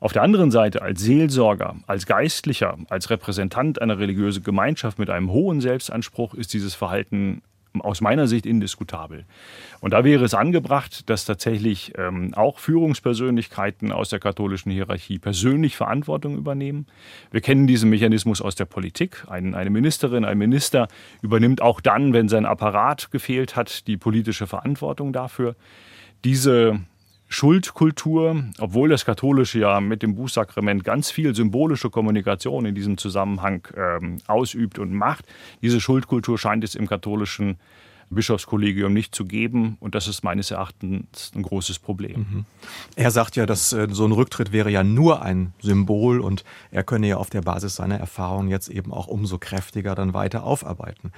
Auf 0.00 0.12
der 0.12 0.22
anderen 0.22 0.50
Seite 0.50 0.82
als 0.82 1.00
Seelsorger, 1.02 1.76
als 1.86 2.06
Geistlicher, 2.06 2.78
als 2.88 3.10
Repräsentant 3.10 3.82
einer 3.82 3.98
religiösen 3.98 4.42
Gemeinschaft 4.42 4.98
mit 4.98 5.10
einem 5.10 5.30
hohen 5.30 5.60
Selbstanspruch 5.60 6.34
ist 6.34 6.54
dieses 6.54 6.74
Verhalten 6.74 7.42
aus 7.80 8.00
meiner 8.00 8.26
Sicht 8.26 8.46
indiskutabel. 8.46 9.24
Und 9.80 9.92
da 9.92 10.04
wäre 10.04 10.24
es 10.24 10.34
angebracht, 10.34 11.08
dass 11.10 11.24
tatsächlich 11.24 11.92
ähm, 11.96 12.34
auch 12.34 12.58
Führungspersönlichkeiten 12.58 13.92
aus 13.92 14.08
der 14.10 14.18
katholischen 14.18 14.72
Hierarchie 14.72 15.18
persönlich 15.18 15.76
Verantwortung 15.76 16.36
übernehmen. 16.36 16.86
Wir 17.30 17.40
kennen 17.40 17.66
diesen 17.66 17.90
Mechanismus 17.90 18.40
aus 18.40 18.54
der 18.54 18.64
Politik. 18.64 19.24
Ein, 19.28 19.54
eine 19.54 19.70
Ministerin, 19.70 20.24
ein 20.24 20.38
Minister 20.38 20.88
übernimmt 21.22 21.62
auch 21.62 21.80
dann, 21.80 22.12
wenn 22.12 22.28
sein 22.28 22.46
Apparat 22.46 23.10
gefehlt 23.10 23.56
hat, 23.56 23.86
die 23.86 23.96
politische 23.96 24.46
Verantwortung 24.46 25.12
dafür. 25.12 25.56
Diese 26.24 26.80
Schuldkultur, 27.28 28.44
obwohl 28.58 28.88
das 28.88 29.04
Katholische 29.04 29.58
ja 29.58 29.80
mit 29.80 30.02
dem 30.02 30.14
Bußsakrament 30.14 30.84
ganz 30.84 31.10
viel 31.10 31.34
symbolische 31.34 31.90
Kommunikation 31.90 32.66
in 32.66 32.74
diesem 32.74 32.98
Zusammenhang 32.98 33.66
ähm, 33.76 34.18
ausübt 34.26 34.78
und 34.78 34.92
macht, 34.92 35.24
diese 35.60 35.80
Schuldkultur 35.80 36.38
scheint 36.38 36.62
es 36.62 36.74
im 36.74 36.86
katholischen 36.86 37.58
Bischofskollegium 38.10 38.92
nicht 38.92 39.14
zu 39.14 39.24
geben. 39.24 39.76
Und 39.80 39.94
das 39.94 40.06
ist 40.06 40.22
meines 40.22 40.50
Erachtens 40.50 41.32
ein 41.34 41.42
großes 41.42 41.78
Problem. 41.78 42.20
Mhm. 42.20 42.44
Er 42.94 43.10
sagt 43.10 43.36
ja, 43.36 43.46
dass 43.46 43.72
äh, 43.72 43.88
so 43.90 44.04
ein 44.04 44.12
Rücktritt 44.12 44.52
wäre 44.52 44.70
ja 44.70 44.84
nur 44.84 45.22
ein 45.22 45.52
Symbol 45.60 46.20
und 46.20 46.44
er 46.70 46.84
könne 46.84 47.08
ja 47.08 47.16
auf 47.16 47.30
der 47.30 47.42
Basis 47.42 47.76
seiner 47.76 47.98
Erfahrungen 47.98 48.48
jetzt 48.48 48.68
eben 48.68 48.92
auch 48.92 49.08
umso 49.08 49.38
kräftiger 49.38 49.94
dann 49.94 50.14
weiter 50.14 50.44
aufarbeiten. 50.44 51.12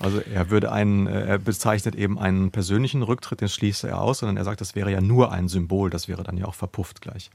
Also 0.00 0.20
er 0.20 0.50
würde 0.50 0.70
einen, 0.70 1.06
äh, 1.06 1.26
er 1.26 1.38
bezeichnet 1.38 1.94
eben 1.96 2.18
einen 2.18 2.50
persönlichen 2.50 3.02
Rücktritt, 3.02 3.40
den 3.40 3.48
schließt 3.48 3.84
er 3.84 4.00
aus, 4.00 4.18
sondern 4.18 4.36
er 4.36 4.44
sagt, 4.44 4.60
das 4.60 4.74
wäre 4.76 4.92
ja 4.92 5.00
nur 5.00 5.32
ein 5.32 5.48
Symbol, 5.48 5.90
das 5.90 6.08
wäre 6.08 6.22
dann 6.22 6.36
ja 6.36 6.46
auch 6.46 6.54
verpufft 6.54 7.00
gleich. 7.00 7.30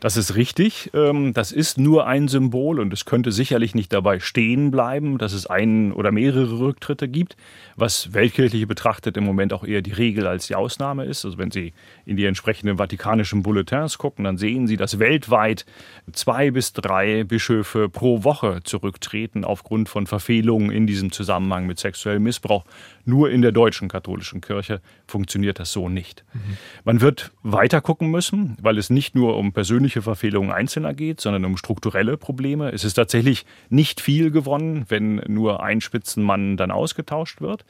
Das 0.00 0.16
ist 0.16 0.34
richtig. 0.34 0.90
Ähm, 0.94 1.34
das 1.34 1.52
ist 1.52 1.78
nur 1.78 2.06
ein 2.06 2.28
Symbol 2.28 2.80
und 2.80 2.92
es 2.92 3.04
könnte 3.04 3.32
sicherlich 3.32 3.74
nicht 3.74 3.92
dabei 3.92 4.20
stehen 4.20 4.70
bleiben, 4.70 5.18
dass 5.18 5.32
es 5.32 5.46
einen 5.46 5.92
oder 5.92 6.10
mehrere 6.10 6.58
Rücktritte 6.58 7.08
gibt, 7.08 7.36
was 7.76 8.14
Weltkirchliche 8.14 8.66
betrachtet 8.66 9.16
im 9.16 9.24
Moment 9.24 9.52
auch 9.52 9.64
eher 9.64 9.82
die 9.82 9.92
Regel 9.92 10.26
als 10.26 10.46
die 10.46 10.54
Ausnahme 10.54 11.04
ist. 11.04 11.24
Also 11.24 11.36
wenn 11.36 11.50
Sie 11.50 11.74
in 12.06 12.16
die 12.16 12.24
entsprechenden 12.24 12.78
vatikanischen 12.78 13.42
Bulletins 13.42 13.98
gucken, 13.98 14.24
dann 14.24 14.38
sehen 14.38 14.66
Sie, 14.66 14.76
dass 14.76 14.98
weltweit 14.98 15.66
zwei 16.12 16.50
bis 16.50 16.72
drei 16.72 17.24
Bischöfe 17.24 17.90
pro 17.90 18.24
Woche 18.24 18.60
zurücktreten 18.64 19.44
aufgrund 19.44 19.88
von 19.88 20.06
Verfehlungen 20.06 20.70
in 20.70 20.86
diesem 20.86 21.12
Zusammenhang 21.12 21.66
mit 21.66 21.78
sexuellem 22.06 22.22
Missbrauch. 22.22 22.64
Nur 23.04 23.30
in 23.30 23.42
der 23.42 23.52
deutschen 23.52 23.88
katholischen 23.88 24.40
Kirche 24.40 24.80
funktioniert 25.06 25.58
das 25.58 25.72
so 25.72 25.88
nicht. 25.88 26.24
Mhm. 26.32 26.56
Man 26.84 27.00
wird 27.00 27.32
weiter 27.42 27.80
gucken 27.80 28.10
müssen, 28.10 28.56
weil 28.60 28.78
es 28.78 28.90
nicht 28.90 29.14
nur 29.14 29.36
um 29.36 29.52
persönliche 29.52 30.02
Verfehlungen 30.02 30.50
Einzelner 30.50 30.94
geht, 30.94 31.20
sondern 31.20 31.44
um 31.44 31.56
strukturelle 31.56 32.16
Probleme. 32.16 32.72
Es 32.72 32.84
ist 32.84 32.94
tatsächlich 32.94 33.44
nicht 33.68 34.00
viel 34.00 34.30
gewonnen, 34.30 34.86
wenn 34.88 35.16
nur 35.26 35.62
ein 35.62 35.80
Spitzenmann 35.80 36.56
dann 36.56 36.70
ausgetauscht 36.70 37.40
wird. 37.40 37.64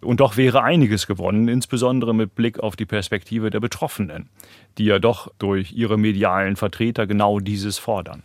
Und 0.00 0.20
doch 0.20 0.36
wäre 0.36 0.62
einiges 0.62 1.06
gewonnen, 1.06 1.48
insbesondere 1.48 2.14
mit 2.14 2.34
Blick 2.34 2.60
auf 2.60 2.76
die 2.76 2.86
Perspektive 2.86 3.50
der 3.50 3.60
Betroffenen, 3.60 4.28
die 4.76 4.84
ja 4.84 4.98
doch 4.98 5.32
durch 5.38 5.72
ihre 5.72 5.98
medialen 5.98 6.56
Vertreter 6.56 7.06
genau 7.06 7.40
dieses 7.40 7.78
fordern. 7.78 8.22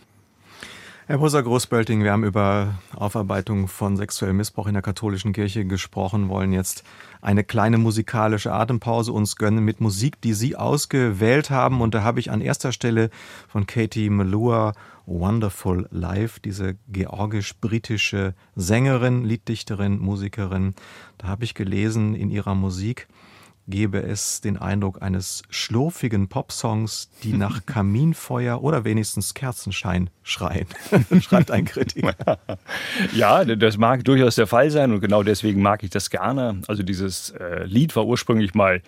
Herr 1.05 1.17
Professor 1.17 1.43
Großbölting, 1.43 2.01
wir 2.01 2.13
haben 2.13 2.23
über 2.23 2.75
Aufarbeitung 2.95 3.67
von 3.67 3.97
sexuellem 3.97 4.37
Missbrauch 4.37 4.67
in 4.67 4.73
der 4.73 4.81
katholischen 4.81 5.33
Kirche 5.33 5.65
gesprochen, 5.65 6.29
wollen 6.29 6.53
jetzt 6.53 6.85
eine 7.21 7.43
kleine 7.43 7.77
musikalische 7.77 8.53
Atempause 8.53 9.11
uns 9.11 9.35
gönnen 9.35 9.65
mit 9.65 9.81
Musik, 9.81 10.21
die 10.21 10.33
Sie 10.33 10.55
ausgewählt 10.55 11.49
haben. 11.49 11.81
Und 11.81 11.93
da 11.93 12.03
habe 12.03 12.21
ich 12.21 12.31
an 12.31 12.39
erster 12.39 12.71
Stelle 12.71 13.09
von 13.49 13.67
Katie 13.67 14.09
Melua 14.09 14.71
Wonderful 15.05 15.89
Life, 15.91 16.39
diese 16.39 16.77
georgisch-britische 16.87 18.33
Sängerin, 18.55 19.25
Lieddichterin, 19.25 19.99
Musikerin. 19.99 20.73
Da 21.17 21.27
habe 21.27 21.43
ich 21.43 21.53
gelesen 21.53 22.15
in 22.15 22.29
ihrer 22.29 22.55
Musik, 22.55 23.09
gebe 23.67 23.99
es 23.99 24.41
den 24.41 24.57
Eindruck 24.57 25.01
eines 25.01 25.43
schlurfigen 25.49 26.27
Popsongs, 26.27 27.09
die 27.23 27.33
nach 27.33 27.65
Kaminfeuer 27.65 28.61
oder 28.61 28.83
wenigstens 28.83 29.33
Kerzenschein 29.33 30.09
schreien, 30.23 30.67
schreibt 31.21 31.51
ein 31.51 31.65
Kritiker. 31.65 32.15
Ja, 33.13 33.43
das 33.43 33.77
mag 33.77 34.03
durchaus 34.03 34.35
der 34.35 34.47
Fall 34.47 34.69
sein 34.69 34.91
und 34.91 34.99
genau 34.99 35.23
deswegen 35.23 35.61
mag 35.61 35.83
ich 35.83 35.89
das 35.89 36.09
gerne. 36.09 36.61
Also 36.67 36.83
dieses 36.83 37.31
äh, 37.31 37.65
Lied 37.65 37.95
war 37.95 38.05
ursprünglich 38.05 38.53
mal 38.53 38.81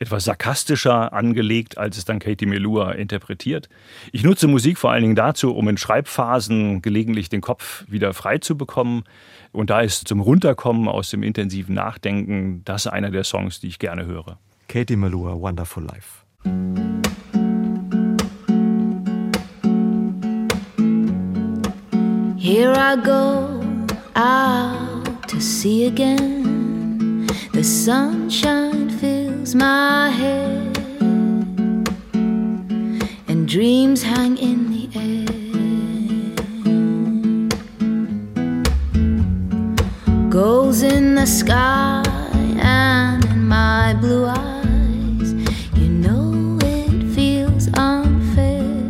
etwas 0.00 0.24
sarkastischer 0.24 1.12
angelegt, 1.12 1.76
als 1.76 1.98
es 1.98 2.06
dann 2.06 2.18
Katie 2.18 2.46
Melua 2.46 2.92
interpretiert. 2.92 3.68
Ich 4.12 4.24
nutze 4.24 4.48
Musik 4.48 4.78
vor 4.78 4.90
allen 4.90 5.02
Dingen 5.02 5.14
dazu, 5.14 5.54
um 5.54 5.68
in 5.68 5.76
Schreibphasen 5.76 6.80
gelegentlich 6.80 7.28
den 7.28 7.42
Kopf 7.42 7.84
wieder 7.86 8.14
frei 8.14 8.38
zu 8.38 8.56
bekommen. 8.56 9.04
Und 9.52 9.70
da 9.70 9.80
ist 9.80 10.06
zum 10.06 10.20
Runterkommen 10.20 10.88
aus 10.88 11.10
dem 11.10 11.22
intensiven 11.22 11.74
Nachdenken 11.74 12.62
das 12.64 12.86
einer 12.86 13.10
der 13.10 13.24
Songs, 13.24 13.60
die 13.60 13.68
ich 13.68 13.78
gerne 13.78 14.06
höre. 14.06 14.38
Katie 14.68 14.96
Melua, 14.96 15.40
Wonderful 15.40 15.82
Life. 15.82 16.24
Here 22.36 22.72
I 22.72 22.96
go 22.96 23.60
out 24.14 25.28
to 25.28 25.40
sea 25.40 25.86
again. 25.86 27.26
The 27.52 27.64
sunshine 27.64 28.88
fills 28.90 29.54
my 29.54 30.10
head, 30.10 30.78
and 33.28 33.48
dreams 33.48 34.02
hang 34.02 34.36
in 34.38 34.59
the 41.20 41.26
sky 41.26 42.02
and 42.62 43.22
in 43.26 43.46
my 43.46 43.92
blue 44.00 44.24
eyes, 44.24 45.34
you 45.74 45.86
know 45.86 46.58
it 46.62 47.14
feels 47.14 47.68
unfair. 47.74 48.88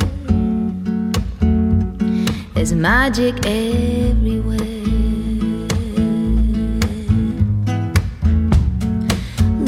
There's 2.55 2.73
magic 2.73 3.35
everywhere. 3.45 4.59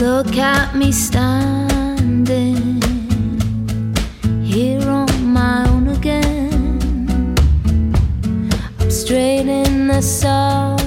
Look 0.04 0.37
at 0.37 0.76
me 0.76 0.92
standing 0.92 2.81
here 4.40 4.88
on 4.88 5.33
my 5.33 5.69
own 5.69 5.88
again. 5.88 7.35
I'm 8.78 8.90
straight 8.92 9.49
in 9.49 9.88
the 9.88 10.00
sunshine. 10.00 10.81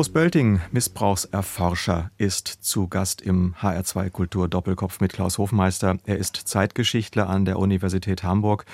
Groß-Bölting, 0.00 0.62
Missbrauchserforscher, 0.72 2.10
ist 2.16 2.48
zu 2.48 2.88
Gast 2.88 3.20
im 3.20 3.54
HR2 3.60 4.08
Kultur 4.08 4.48
Doppelkopf 4.48 4.98
mit 5.00 5.12
Klaus 5.12 5.36
Hofmeister. 5.36 5.98
Er 6.06 6.16
ist 6.16 6.36
Zeitgeschichtler 6.36 7.28
an 7.28 7.44
der 7.44 7.58
Universität 7.58 8.22
Hamburg 8.22 8.64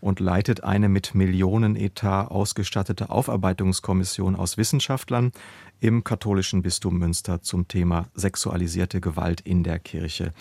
und 0.00 0.20
leitet 0.20 0.62
eine 0.62 0.90
mit 0.90 1.14
Millionenetat 1.14 2.30
ausgestattete 2.30 3.08
Aufarbeitungskommission 3.08 4.36
aus 4.36 4.58
Wissenschaftlern 4.58 5.32
im 5.80 6.04
katholischen 6.04 6.60
Bistum 6.60 6.98
Münster 6.98 7.40
zum 7.40 7.66
Thema 7.66 8.08
sexualisierte 8.14 9.00
Gewalt 9.00 9.40
in 9.40 9.62
der 9.62 9.78
Kirche. 9.78 10.34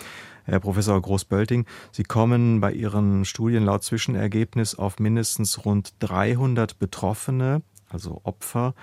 Herr 0.43 0.59
Professor 0.59 1.01
Groß-Bölting, 1.01 1.65
Sie 1.93 2.03
kommen 2.03 2.59
bei 2.59 2.73
Ihren 2.73 3.23
Studien 3.23 3.63
laut 3.63 3.85
Zwischenergebnis 3.85 4.75
auf 4.75 4.99
mindestens 4.99 5.63
rund 5.63 5.93
300 5.99 6.79
Betroffene, 6.79 7.61
also 7.87 8.19
Opfer, 8.25 8.73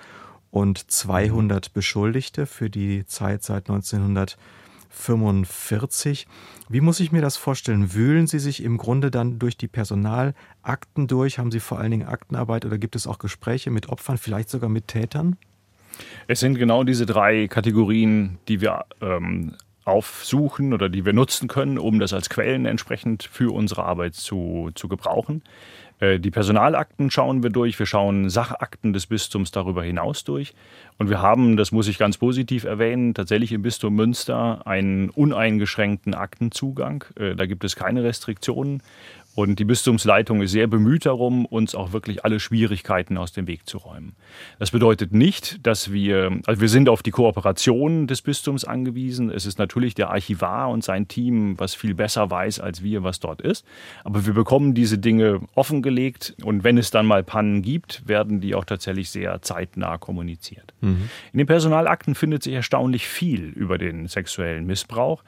und 0.51 0.91
200 0.91 1.73
Beschuldigte 1.73 2.45
für 2.45 2.69
die 2.69 3.05
Zeit 3.05 3.43
seit 3.43 3.69
1945. 3.69 6.27
Wie 6.69 6.81
muss 6.81 6.99
ich 6.99 7.11
mir 7.11 7.21
das 7.21 7.37
vorstellen? 7.37 7.93
Wühlen 7.93 8.27
Sie 8.27 8.39
sich 8.39 8.63
im 8.63 8.77
Grunde 8.77 9.09
dann 9.09 9.39
durch 9.39 9.57
die 9.57 9.69
Personalakten 9.69 11.07
durch? 11.07 11.39
Haben 11.39 11.51
Sie 11.51 11.61
vor 11.61 11.79
allen 11.79 11.91
Dingen 11.91 12.07
Aktenarbeit 12.07 12.65
oder 12.65 12.77
gibt 12.77 12.95
es 12.95 13.07
auch 13.07 13.17
Gespräche 13.17 13.71
mit 13.71 13.89
Opfern, 13.89 14.17
vielleicht 14.17 14.49
sogar 14.49 14.69
mit 14.69 14.89
Tätern? 14.89 15.37
Es 16.27 16.41
sind 16.41 16.57
genau 16.57 16.83
diese 16.83 17.05
drei 17.05 17.47
Kategorien, 17.47 18.39
die 18.47 18.61
wir 18.61 18.85
ähm, 19.01 19.55
aufsuchen 19.85 20.73
oder 20.73 20.89
die 20.89 21.05
wir 21.05 21.13
nutzen 21.13 21.47
können, 21.47 21.77
um 21.77 21.99
das 21.99 22.13
als 22.13 22.29
Quellen 22.29 22.65
entsprechend 22.65 23.23
für 23.23 23.53
unsere 23.53 23.83
Arbeit 23.83 24.15
zu, 24.15 24.71
zu 24.75 24.87
gebrauchen. 24.87 25.41
Äh, 26.01 26.19
die 26.19 26.31
Personalakten 26.31 27.09
schauen 27.09 27.43
wir 27.43 27.49
durch, 27.49 27.79
wir 27.79 27.85
schauen 27.85 28.29
Sachakten 28.29 28.91
des 28.91 29.07
Bistums 29.07 29.51
darüber 29.51 29.83
hinaus 29.83 30.25
durch. 30.25 30.53
Und 30.97 31.09
wir 31.09 31.21
haben, 31.21 31.55
das 31.55 31.71
muss 31.71 31.87
ich 31.87 31.97
ganz 31.97 32.17
positiv 32.17 32.65
erwähnen, 32.65 33.13
tatsächlich 33.13 33.53
im 33.53 33.61
Bistum 33.61 33.95
Münster 33.95 34.67
einen 34.67 35.09
uneingeschränkten 35.09 36.13
Aktenzugang. 36.13 37.05
Äh, 37.15 37.35
da 37.35 37.45
gibt 37.45 37.63
es 37.63 37.75
keine 37.75 38.03
Restriktionen. 38.03 38.81
Und 39.33 39.59
die 39.59 39.65
Bistumsleitung 39.65 40.41
ist 40.41 40.51
sehr 40.51 40.67
bemüht 40.67 41.05
darum, 41.05 41.45
uns 41.45 41.73
auch 41.73 41.93
wirklich 41.93 42.25
alle 42.25 42.39
Schwierigkeiten 42.39 43.17
aus 43.17 43.31
dem 43.31 43.47
Weg 43.47 43.65
zu 43.65 43.77
räumen. 43.77 44.15
Das 44.59 44.71
bedeutet 44.71 45.13
nicht, 45.13 45.65
dass 45.65 45.91
wir, 45.91 46.39
also 46.45 46.59
wir 46.59 46.67
sind 46.67 46.89
auf 46.89 47.01
die 47.01 47.11
Kooperation 47.11 48.07
des 48.07 48.21
Bistums 48.21 48.65
angewiesen. 48.65 49.29
Es 49.29 49.45
ist 49.45 49.57
natürlich 49.57 49.95
der 49.95 50.09
Archivar 50.09 50.69
und 50.69 50.83
sein 50.83 51.07
Team, 51.07 51.57
was 51.57 51.75
viel 51.75 51.93
besser 51.93 52.29
weiß 52.29 52.59
als 52.59 52.83
wir, 52.83 53.03
was 53.03 53.21
dort 53.21 53.39
ist. 53.39 53.65
Aber 54.03 54.25
wir 54.25 54.33
bekommen 54.33 54.73
diese 54.73 54.97
Dinge 54.97 55.39
offengelegt 55.55 56.35
und 56.43 56.65
wenn 56.65 56.77
es 56.77 56.91
dann 56.91 57.05
mal 57.05 57.23
Pannen 57.23 57.61
gibt, 57.61 58.07
werden 58.07 58.41
die 58.41 58.53
auch 58.53 58.65
tatsächlich 58.65 59.09
sehr 59.09 59.41
zeitnah 59.41 59.97
kommuniziert. 59.97 60.73
Mhm. 60.81 61.09
In 61.31 61.37
den 61.37 61.47
Personalakten 61.47 62.15
findet 62.15 62.43
sich 62.43 62.53
erstaunlich 62.53 63.07
viel 63.07 63.45
über 63.45 63.77
den 63.77 64.07
sexuellen 64.07 64.65
Missbrauch 64.65 65.23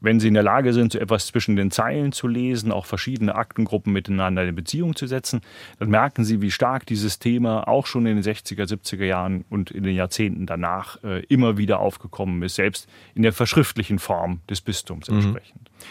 wenn 0.00 0.20
Sie 0.20 0.28
in 0.28 0.34
der 0.34 0.42
Lage 0.42 0.72
sind, 0.72 0.92
so 0.92 0.98
etwas 0.98 1.26
zwischen 1.26 1.56
den 1.56 1.70
Zeilen 1.70 2.12
zu 2.12 2.28
lesen, 2.28 2.72
auch 2.72 2.86
verschiedene 2.86 3.34
Aktengruppen 3.34 3.92
miteinander 3.92 4.44
in 4.44 4.54
Beziehung 4.54 4.94
zu 4.94 5.06
setzen, 5.06 5.40
dann 5.78 5.88
merken 5.88 6.24
Sie, 6.24 6.42
wie 6.42 6.50
stark 6.50 6.86
dieses 6.86 7.18
Thema 7.18 7.66
auch 7.66 7.86
schon 7.86 8.06
in 8.06 8.20
den 8.20 8.24
60er, 8.24 8.64
70er 8.64 9.04
Jahren 9.04 9.44
und 9.48 9.70
in 9.70 9.82
den 9.82 9.94
Jahrzehnten 9.94 10.46
danach 10.46 11.02
äh, 11.02 11.24
immer 11.26 11.56
wieder 11.56 11.80
aufgekommen 11.80 12.42
ist, 12.42 12.56
selbst 12.56 12.88
in 13.14 13.22
der 13.22 13.32
verschriftlichen 13.32 13.98
Form 13.98 14.40
des 14.48 14.60
Bistums 14.60 15.08
mhm. 15.08 15.16
entsprechend. 15.16 15.62
Mhm. 15.62 15.86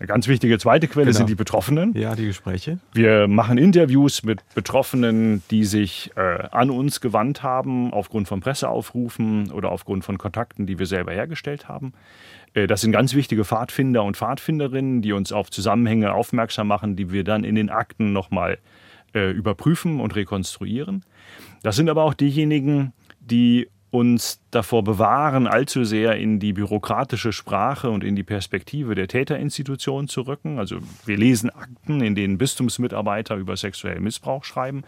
Eine 0.00 0.06
ganz 0.06 0.28
wichtige 0.28 0.58
zweite 0.58 0.88
Quelle 0.88 1.08
genau. 1.08 1.18
sind 1.18 1.28
die 1.28 1.34
Betroffenen. 1.34 1.92
Ja, 1.94 2.16
die 2.16 2.24
Gespräche. 2.24 2.78
Wir 2.94 3.28
machen 3.28 3.58
Interviews 3.58 4.22
mit 4.22 4.40
Betroffenen, 4.54 5.42
die 5.50 5.64
sich 5.64 6.10
äh, 6.16 6.20
an 6.50 6.70
uns 6.70 7.02
gewandt 7.02 7.42
haben, 7.42 7.92
aufgrund 7.92 8.26
von 8.26 8.40
Presseaufrufen 8.40 9.50
oder 9.50 9.70
aufgrund 9.70 10.02
von 10.02 10.16
Kontakten, 10.16 10.64
die 10.64 10.78
wir 10.78 10.86
selber 10.86 11.12
hergestellt 11.12 11.68
haben. 11.68 11.92
Äh, 12.54 12.66
das 12.66 12.80
sind 12.80 12.92
ganz 12.92 13.14
wichtige 13.14 13.44
Pfadfinder 13.44 14.04
und 14.04 14.16
Pfadfinderinnen, 14.16 15.02
die 15.02 15.12
uns 15.12 15.32
auf 15.32 15.50
Zusammenhänge 15.50 16.12
aufmerksam 16.12 16.68
machen, 16.68 16.96
die 16.96 17.12
wir 17.12 17.24
dann 17.24 17.44
in 17.44 17.54
den 17.54 17.70
Akten 17.70 18.12
nochmal 18.12 18.58
äh, 19.14 19.30
überprüfen 19.30 20.00
und 20.00 20.14
rekonstruieren. 20.14 21.04
Das 21.62 21.76
sind 21.76 21.88
aber 21.88 22.04
auch 22.04 22.14
diejenigen, 22.14 22.92
die 23.20 23.68
uns 23.90 24.40
davor 24.52 24.84
bewahren, 24.84 25.48
allzu 25.48 25.82
sehr 25.82 26.16
in 26.16 26.38
die 26.38 26.52
bürokratische 26.52 27.32
Sprache 27.32 27.90
und 27.90 28.04
in 28.04 28.14
die 28.14 28.22
Perspektive 28.22 28.94
der 28.94 29.08
Täterinstitution 29.08 30.06
zu 30.06 30.22
rücken. 30.22 30.60
Also 30.60 30.78
wir 31.06 31.16
lesen 31.16 31.50
Akten, 31.50 32.00
in 32.00 32.14
denen 32.14 32.38
Bistumsmitarbeiter 32.38 33.34
über 33.34 33.56
sexuellen 33.56 34.04
Missbrauch 34.04 34.44
schreiben. 34.44 34.84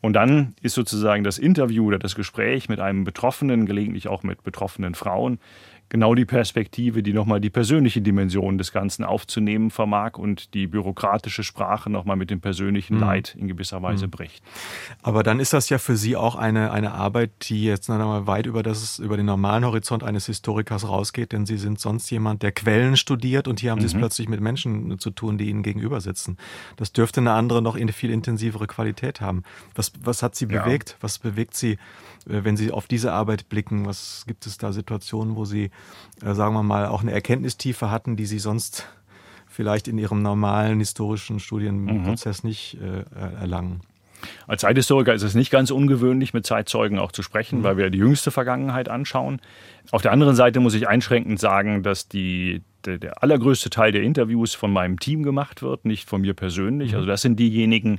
Und 0.00 0.14
dann 0.14 0.54
ist 0.62 0.74
sozusagen 0.74 1.22
das 1.22 1.36
Interview 1.36 1.86
oder 1.86 1.98
das 1.98 2.14
Gespräch 2.14 2.70
mit 2.70 2.80
einem 2.80 3.04
Betroffenen, 3.04 3.66
gelegentlich 3.66 4.08
auch 4.08 4.22
mit 4.22 4.42
betroffenen 4.42 4.94
Frauen, 4.94 5.38
genau 5.90 6.14
die 6.14 6.24
Perspektive, 6.24 7.02
die 7.02 7.12
nochmal 7.12 7.40
die 7.40 7.50
persönliche 7.50 8.00
Dimension 8.00 8.56
des 8.56 8.72
Ganzen 8.72 9.04
aufzunehmen 9.04 9.70
vermag 9.70 10.16
und 10.16 10.54
die 10.54 10.66
bürokratische 10.66 11.42
Sprache 11.42 11.90
nochmal 11.90 12.16
mit 12.16 12.30
dem 12.30 12.40
persönlichen 12.40 12.94
mhm. 12.94 13.00
Leid 13.00 13.36
in 13.38 13.48
gewisser 13.48 13.82
Weise 13.82 14.06
mhm. 14.06 14.12
bricht. 14.12 14.42
Aber 15.02 15.22
dann 15.22 15.40
ist 15.40 15.52
das 15.52 15.68
ja 15.68 15.78
für 15.78 15.96
Sie 15.96 16.16
auch 16.16 16.36
eine, 16.36 16.70
eine 16.70 16.92
Arbeit, 16.92 17.30
die 17.48 17.64
jetzt 17.64 17.88
nochmal 17.88 18.26
weit 18.26 18.46
über, 18.46 18.62
das, 18.62 19.00
über 19.00 19.16
den 19.16 19.26
normalen 19.26 19.66
Horizont 19.66 20.04
eines 20.04 20.26
Historikers 20.26 20.88
rausgeht, 20.88 21.32
denn 21.32 21.44
Sie 21.44 21.58
sind 21.58 21.80
sonst 21.80 22.08
jemand, 22.10 22.42
der 22.42 22.52
Quellen 22.52 22.96
studiert 22.96 23.48
und 23.48 23.60
hier 23.60 23.72
haben 23.72 23.80
Sie 23.80 23.86
es 23.86 23.94
mhm. 23.94 23.98
plötzlich 23.98 24.28
mit 24.28 24.40
Menschen 24.40 24.98
zu 25.00 25.10
tun, 25.10 25.38
die 25.38 25.50
Ihnen 25.50 25.64
gegenüber 25.64 26.00
sitzen. 26.00 26.38
Das 26.76 26.92
dürfte 26.92 27.20
eine 27.20 27.32
andere, 27.32 27.62
noch 27.62 27.76
eine 27.76 27.92
viel 27.92 28.10
intensivere 28.10 28.68
Qualität 28.68 29.20
haben. 29.20 29.42
Was, 29.74 29.92
was 30.00 30.22
hat 30.22 30.36
Sie 30.36 30.46
bewegt? 30.46 30.90
Ja. 30.90 30.96
Was 31.00 31.18
bewegt 31.18 31.56
Sie, 31.56 31.78
wenn 32.26 32.56
Sie 32.56 32.70
auf 32.70 32.86
diese 32.86 33.12
Arbeit 33.12 33.48
blicken? 33.48 33.86
Was 33.86 34.24
gibt 34.26 34.46
es 34.46 34.58
da 34.58 34.72
Situationen, 34.72 35.36
wo 35.36 35.44
Sie 35.44 35.70
äh, 36.22 36.34
sagen 36.34 36.54
wir 36.54 36.62
mal, 36.62 36.86
auch 36.86 37.02
eine 37.02 37.12
Erkenntnistiefe 37.12 37.90
hatten, 37.90 38.16
die 38.16 38.26
sie 38.26 38.38
sonst 38.38 38.86
vielleicht 39.46 39.88
in 39.88 39.98
ihrem 39.98 40.22
normalen 40.22 40.78
historischen 40.78 41.40
Studienprozess 41.40 42.42
mhm. 42.42 42.48
nicht 42.48 42.78
äh, 42.80 43.40
erlangen. 43.40 43.80
Als 44.46 44.60
Zeithistoriker 44.60 45.14
ist 45.14 45.22
es 45.22 45.34
nicht 45.34 45.50
ganz 45.50 45.70
ungewöhnlich, 45.70 46.34
mit 46.34 46.44
Zeitzeugen 46.44 46.98
auch 46.98 47.10
zu 47.10 47.22
sprechen, 47.22 47.60
mhm. 47.60 47.62
weil 47.64 47.76
wir 47.78 47.90
die 47.90 47.98
jüngste 47.98 48.30
Vergangenheit 48.30 48.88
anschauen. 48.88 49.40
Auf 49.92 50.02
der 50.02 50.12
anderen 50.12 50.36
Seite 50.36 50.60
muss 50.60 50.74
ich 50.74 50.88
einschränkend 50.88 51.40
sagen, 51.40 51.82
dass 51.82 52.06
die, 52.06 52.62
der, 52.84 52.98
der 52.98 53.22
allergrößte 53.22 53.70
Teil 53.70 53.92
der 53.92 54.02
Interviews 54.02 54.54
von 54.54 54.72
meinem 54.72 55.00
Team 55.00 55.22
gemacht 55.22 55.62
wird, 55.62 55.86
nicht 55.86 56.08
von 56.08 56.20
mir 56.20 56.34
persönlich. 56.34 56.92
Mhm. 56.92 56.96
Also 56.96 57.06
das 57.06 57.22
sind 57.22 57.40
diejenigen, 57.40 57.98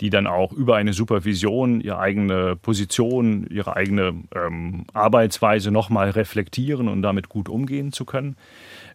die 0.00 0.10
dann 0.10 0.26
auch 0.26 0.52
über 0.52 0.76
eine 0.76 0.92
Supervision 0.92 1.80
ihre 1.80 1.98
eigene 1.98 2.56
Position, 2.56 3.46
ihre 3.50 3.76
eigene 3.76 4.14
ähm, 4.34 4.86
Arbeitsweise 4.94 5.70
nochmal 5.70 6.10
reflektieren 6.10 6.88
und 6.88 7.02
damit 7.02 7.28
gut 7.28 7.48
umgehen 7.48 7.92
zu 7.92 8.04
können. 8.04 8.36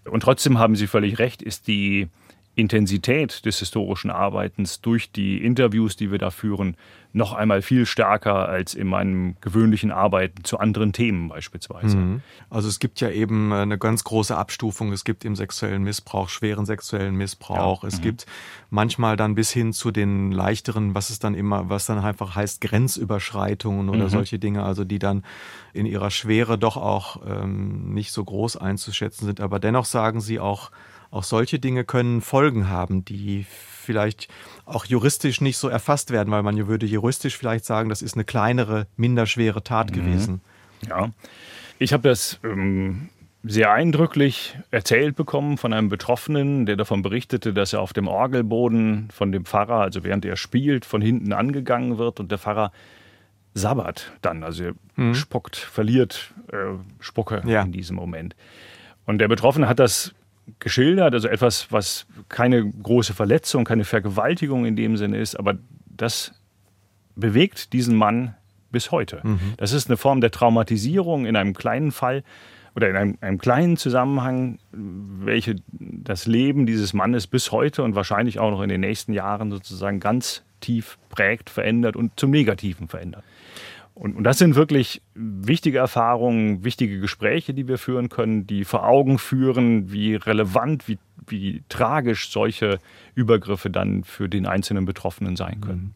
Und 0.09 0.21
trotzdem 0.21 0.59
haben 0.59 0.75
Sie 0.75 0.87
völlig 0.87 1.19
recht, 1.19 1.41
ist 1.41 1.67
die 1.67 2.07
Intensität 2.55 3.45
des 3.45 3.59
historischen 3.59 4.09
Arbeitens 4.09 4.81
durch 4.81 5.11
die 5.11 5.43
Interviews, 5.43 5.95
die 5.95 6.11
wir 6.11 6.17
da 6.17 6.31
führen, 6.31 6.77
noch 7.15 7.33
einmal 7.33 7.61
viel 7.61 7.85
stärker 7.85 8.49
als 8.49 8.73
in 8.73 8.87
meinem 8.87 9.37
gewöhnlichen 9.39 9.89
Arbeiten 9.89 10.43
zu 10.43 10.59
anderen 10.59 10.91
Themen 10.91 11.29
beispielsweise. 11.29 11.95
Mhm. 11.95 12.21
Also 12.49 12.67
es 12.67 12.79
gibt 12.79 12.99
ja 12.99 13.09
eben 13.09 13.53
eine 13.53 13.77
ganz 13.77 14.03
große 14.03 14.35
Abstufung. 14.35 14.91
Es 14.91 15.05
gibt 15.05 15.23
im 15.23 15.35
sexuellen 15.37 15.83
Missbrauch, 15.83 16.27
schweren 16.27 16.65
sexuellen 16.65 17.15
Missbrauch. 17.15 17.83
Ja. 17.83 17.87
Es 17.87 17.99
mhm. 17.99 18.03
gibt 18.03 18.25
manchmal 18.69 19.15
dann 19.15 19.33
bis 19.33 19.49
hin 19.49 19.71
zu 19.71 19.91
den 19.91 20.33
leichteren, 20.33 20.93
was 20.93 21.09
es 21.09 21.19
dann 21.19 21.35
immer, 21.35 21.69
was 21.69 21.85
dann 21.85 21.99
einfach 21.99 22.35
heißt 22.35 22.59
Grenzüberschreitungen 22.59 23.87
oder 23.87 24.05
mhm. 24.05 24.09
solche 24.09 24.37
Dinge, 24.37 24.63
also 24.63 24.83
die 24.83 24.99
dann 24.99 25.23
in 25.71 25.85
ihrer 25.85 26.11
Schwere 26.11 26.57
doch 26.57 26.75
auch 26.75 27.21
ähm, 27.25 27.93
nicht 27.93 28.11
so 28.11 28.25
groß 28.25 28.57
einzuschätzen 28.57 29.25
sind. 29.25 29.39
Aber 29.39 29.59
dennoch 29.59 29.85
sagen 29.85 30.19
sie 30.19 30.41
auch, 30.41 30.69
auch 31.15 31.23
solche 31.23 31.59
Dinge 31.59 31.85
können 31.85 32.21
Folgen 32.21 32.69
haben, 32.69 33.05
die 33.05 33.45
vielleicht 33.49 34.27
auch 34.65 34.85
juristisch 34.85 35.39
nicht 35.41 35.57
so 35.57 35.69
erfasst 35.69 36.11
werden, 36.11 36.31
weil 36.31 36.43
man 36.43 36.67
würde 36.67 36.85
juristisch 36.85 37.37
vielleicht 37.37 37.65
sagen, 37.65 37.89
das 37.89 38.01
ist 38.01 38.15
eine 38.15 38.25
kleinere, 38.25 38.87
minder 38.97 39.25
schwere 39.25 39.63
Tat 39.63 39.91
mhm. 39.91 39.95
gewesen. 39.95 40.41
Ja, 40.87 41.11
ich 41.79 41.93
habe 41.93 42.09
das 42.09 42.39
ähm, 42.43 43.09
sehr 43.43 43.71
eindrücklich 43.71 44.57
erzählt 44.71 45.15
bekommen 45.15 45.57
von 45.57 45.71
einem 45.71 45.87
Betroffenen, 45.87 46.65
der 46.65 46.75
davon 46.75 47.01
berichtete, 47.01 47.53
dass 47.53 47.71
er 47.71 47.81
auf 47.81 47.93
dem 47.93 48.07
Orgelboden 48.07 49.09
von 49.11 49.31
dem 49.31 49.45
Pfarrer, 49.45 49.79
also 49.79 50.03
während 50.03 50.25
er 50.25 50.35
spielt, 50.35 50.83
von 50.83 51.01
hinten 51.01 51.31
angegangen 51.31 51.97
wird 51.97 52.19
und 52.19 52.29
der 52.29 52.39
Pfarrer 52.39 52.71
sabbert 53.53 54.11
dann, 54.21 54.43
also 54.43 54.65
er 54.65 54.73
mhm. 54.97 55.15
spuckt, 55.15 55.55
verliert 55.55 56.33
äh, 56.51 56.55
Spucke 56.99 57.41
ja. 57.45 57.61
in 57.61 57.71
diesem 57.71 57.95
Moment. 57.95 58.35
Und 59.05 59.19
der 59.19 59.29
Betroffene 59.29 59.69
hat 59.69 59.79
das 59.79 60.13
geschildert, 60.59 61.13
also 61.13 61.27
etwas, 61.27 61.71
was 61.71 62.05
keine 62.29 62.69
große 62.69 63.13
Verletzung, 63.13 63.63
keine 63.63 63.83
Vergewaltigung 63.83 64.65
in 64.65 64.75
dem 64.75 64.97
Sinne 64.97 65.17
ist, 65.17 65.35
aber 65.35 65.57
das 65.87 66.33
bewegt 67.15 67.73
diesen 67.73 67.95
Mann 67.95 68.35
bis 68.71 68.91
heute. 68.91 69.21
Mhm. 69.23 69.53
Das 69.57 69.71
ist 69.71 69.89
eine 69.89 69.97
Form 69.97 70.21
der 70.21 70.31
Traumatisierung 70.31 71.25
in 71.25 71.35
einem 71.35 71.53
kleinen 71.53 71.91
Fall 71.91 72.23
oder 72.75 72.89
in 72.89 72.95
einem, 72.97 73.17
einem, 73.21 73.37
kleinen 73.37 73.77
Zusammenhang, 73.77 74.59
welche 74.71 75.55
das 75.71 76.27
Leben 76.27 76.65
dieses 76.65 76.93
Mannes 76.93 77.25
bis 77.25 77.51
heute 77.51 77.83
und 77.83 77.95
wahrscheinlich 77.95 78.39
auch 78.39 78.51
noch 78.51 78.61
in 78.61 78.69
den 78.69 78.81
nächsten 78.81 79.13
Jahren 79.13 79.49
sozusagen 79.49 80.01
ganz 80.01 80.43
tief 80.59 80.97
prägt, 81.09 81.49
verändert 81.49 81.95
und 81.95 82.19
zum 82.19 82.31
Negativen 82.31 82.89
verändert. 82.89 83.23
Und, 83.95 84.17
und 84.17 84.25
das 84.25 84.37
sind 84.37 84.55
wirklich 84.55 85.01
wichtige 85.13 85.77
Erfahrungen, 85.77 86.65
wichtige 86.65 86.99
Gespräche, 86.99 87.53
die 87.53 87.67
wir 87.69 87.77
führen 87.77 88.09
können, 88.09 88.45
die 88.45 88.65
vor 88.65 88.85
Augen 88.85 89.17
führen, 89.17 89.91
wie 89.91 90.15
relevant, 90.15 90.89
wie, 90.89 90.99
wie 91.25 91.63
tragisch 91.69 92.29
solche 92.29 92.79
Übergriffe 93.15 93.69
dann 93.69 94.03
für 94.03 94.27
den 94.27 94.45
einzelnen 94.45 94.85
Betroffenen 94.85 95.37
sein 95.37 95.61
können. 95.61 95.95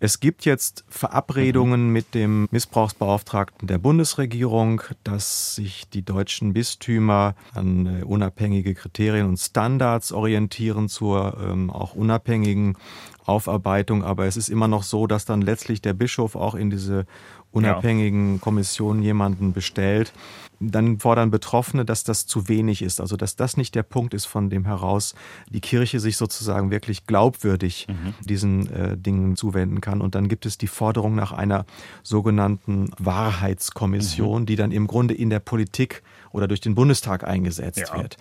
Es 0.00 0.20
gibt 0.20 0.44
jetzt 0.44 0.84
Verabredungen 0.88 1.86
mhm. 1.86 1.92
mit 1.92 2.14
dem 2.14 2.46
Missbrauchsbeauftragten 2.50 3.68
der 3.68 3.78
Bundesregierung, 3.78 4.82
dass 5.02 5.54
sich 5.54 5.88
die 5.88 6.02
deutschen 6.02 6.52
Bistümer 6.52 7.34
an 7.54 8.00
äh, 8.00 8.04
unabhängige 8.04 8.74
Kriterien 8.74 9.26
und 9.26 9.38
Standards 9.38 10.12
orientieren 10.12 10.90
zur 10.90 11.38
ähm, 11.42 11.70
auch 11.70 11.94
unabhängigen 11.94 12.76
Aufarbeitung. 13.24 14.04
Aber 14.04 14.26
es 14.26 14.36
ist 14.36 14.48
immer 14.48 14.68
noch 14.68 14.82
so, 14.82 15.06
dass 15.06 15.24
dann 15.24 15.42
letztlich 15.42 15.82
der 15.82 15.94
Bischof 15.94 16.36
auch 16.36 16.54
in 16.54 16.70
diese 16.70 17.06
unabhängigen 17.54 18.40
Kommissionen 18.40 19.02
jemanden 19.02 19.52
bestellt. 19.52 20.12
Dann 20.60 20.98
fordern 20.98 21.30
Betroffene, 21.30 21.84
dass 21.84 22.04
das 22.04 22.26
zu 22.26 22.48
wenig 22.48 22.82
ist, 22.82 23.00
also 23.00 23.16
dass 23.16 23.36
das 23.36 23.56
nicht 23.56 23.74
der 23.74 23.82
Punkt 23.82 24.14
ist, 24.14 24.24
von 24.24 24.50
dem 24.50 24.64
heraus 24.64 25.14
die 25.48 25.60
Kirche 25.60 26.00
sich 26.00 26.16
sozusagen 26.16 26.70
wirklich 26.70 27.06
glaubwürdig 27.06 27.86
mhm. 27.88 28.14
diesen 28.24 28.72
äh, 28.72 28.96
Dingen 28.96 29.36
zuwenden 29.36 29.80
kann. 29.80 30.00
Und 30.00 30.14
dann 30.14 30.28
gibt 30.28 30.46
es 30.46 30.58
die 30.58 30.66
Forderung 30.66 31.14
nach 31.14 31.32
einer 31.32 31.64
sogenannten 32.02 32.90
Wahrheitskommission, 32.98 34.42
mhm. 34.42 34.46
die 34.46 34.56
dann 34.56 34.72
im 34.72 34.86
Grunde 34.86 35.14
in 35.14 35.30
der 35.30 35.40
Politik 35.40 36.02
oder 36.30 36.48
durch 36.48 36.60
den 36.60 36.74
Bundestag 36.74 37.24
eingesetzt 37.24 37.90
ja. 37.92 37.96
wird. 37.96 38.16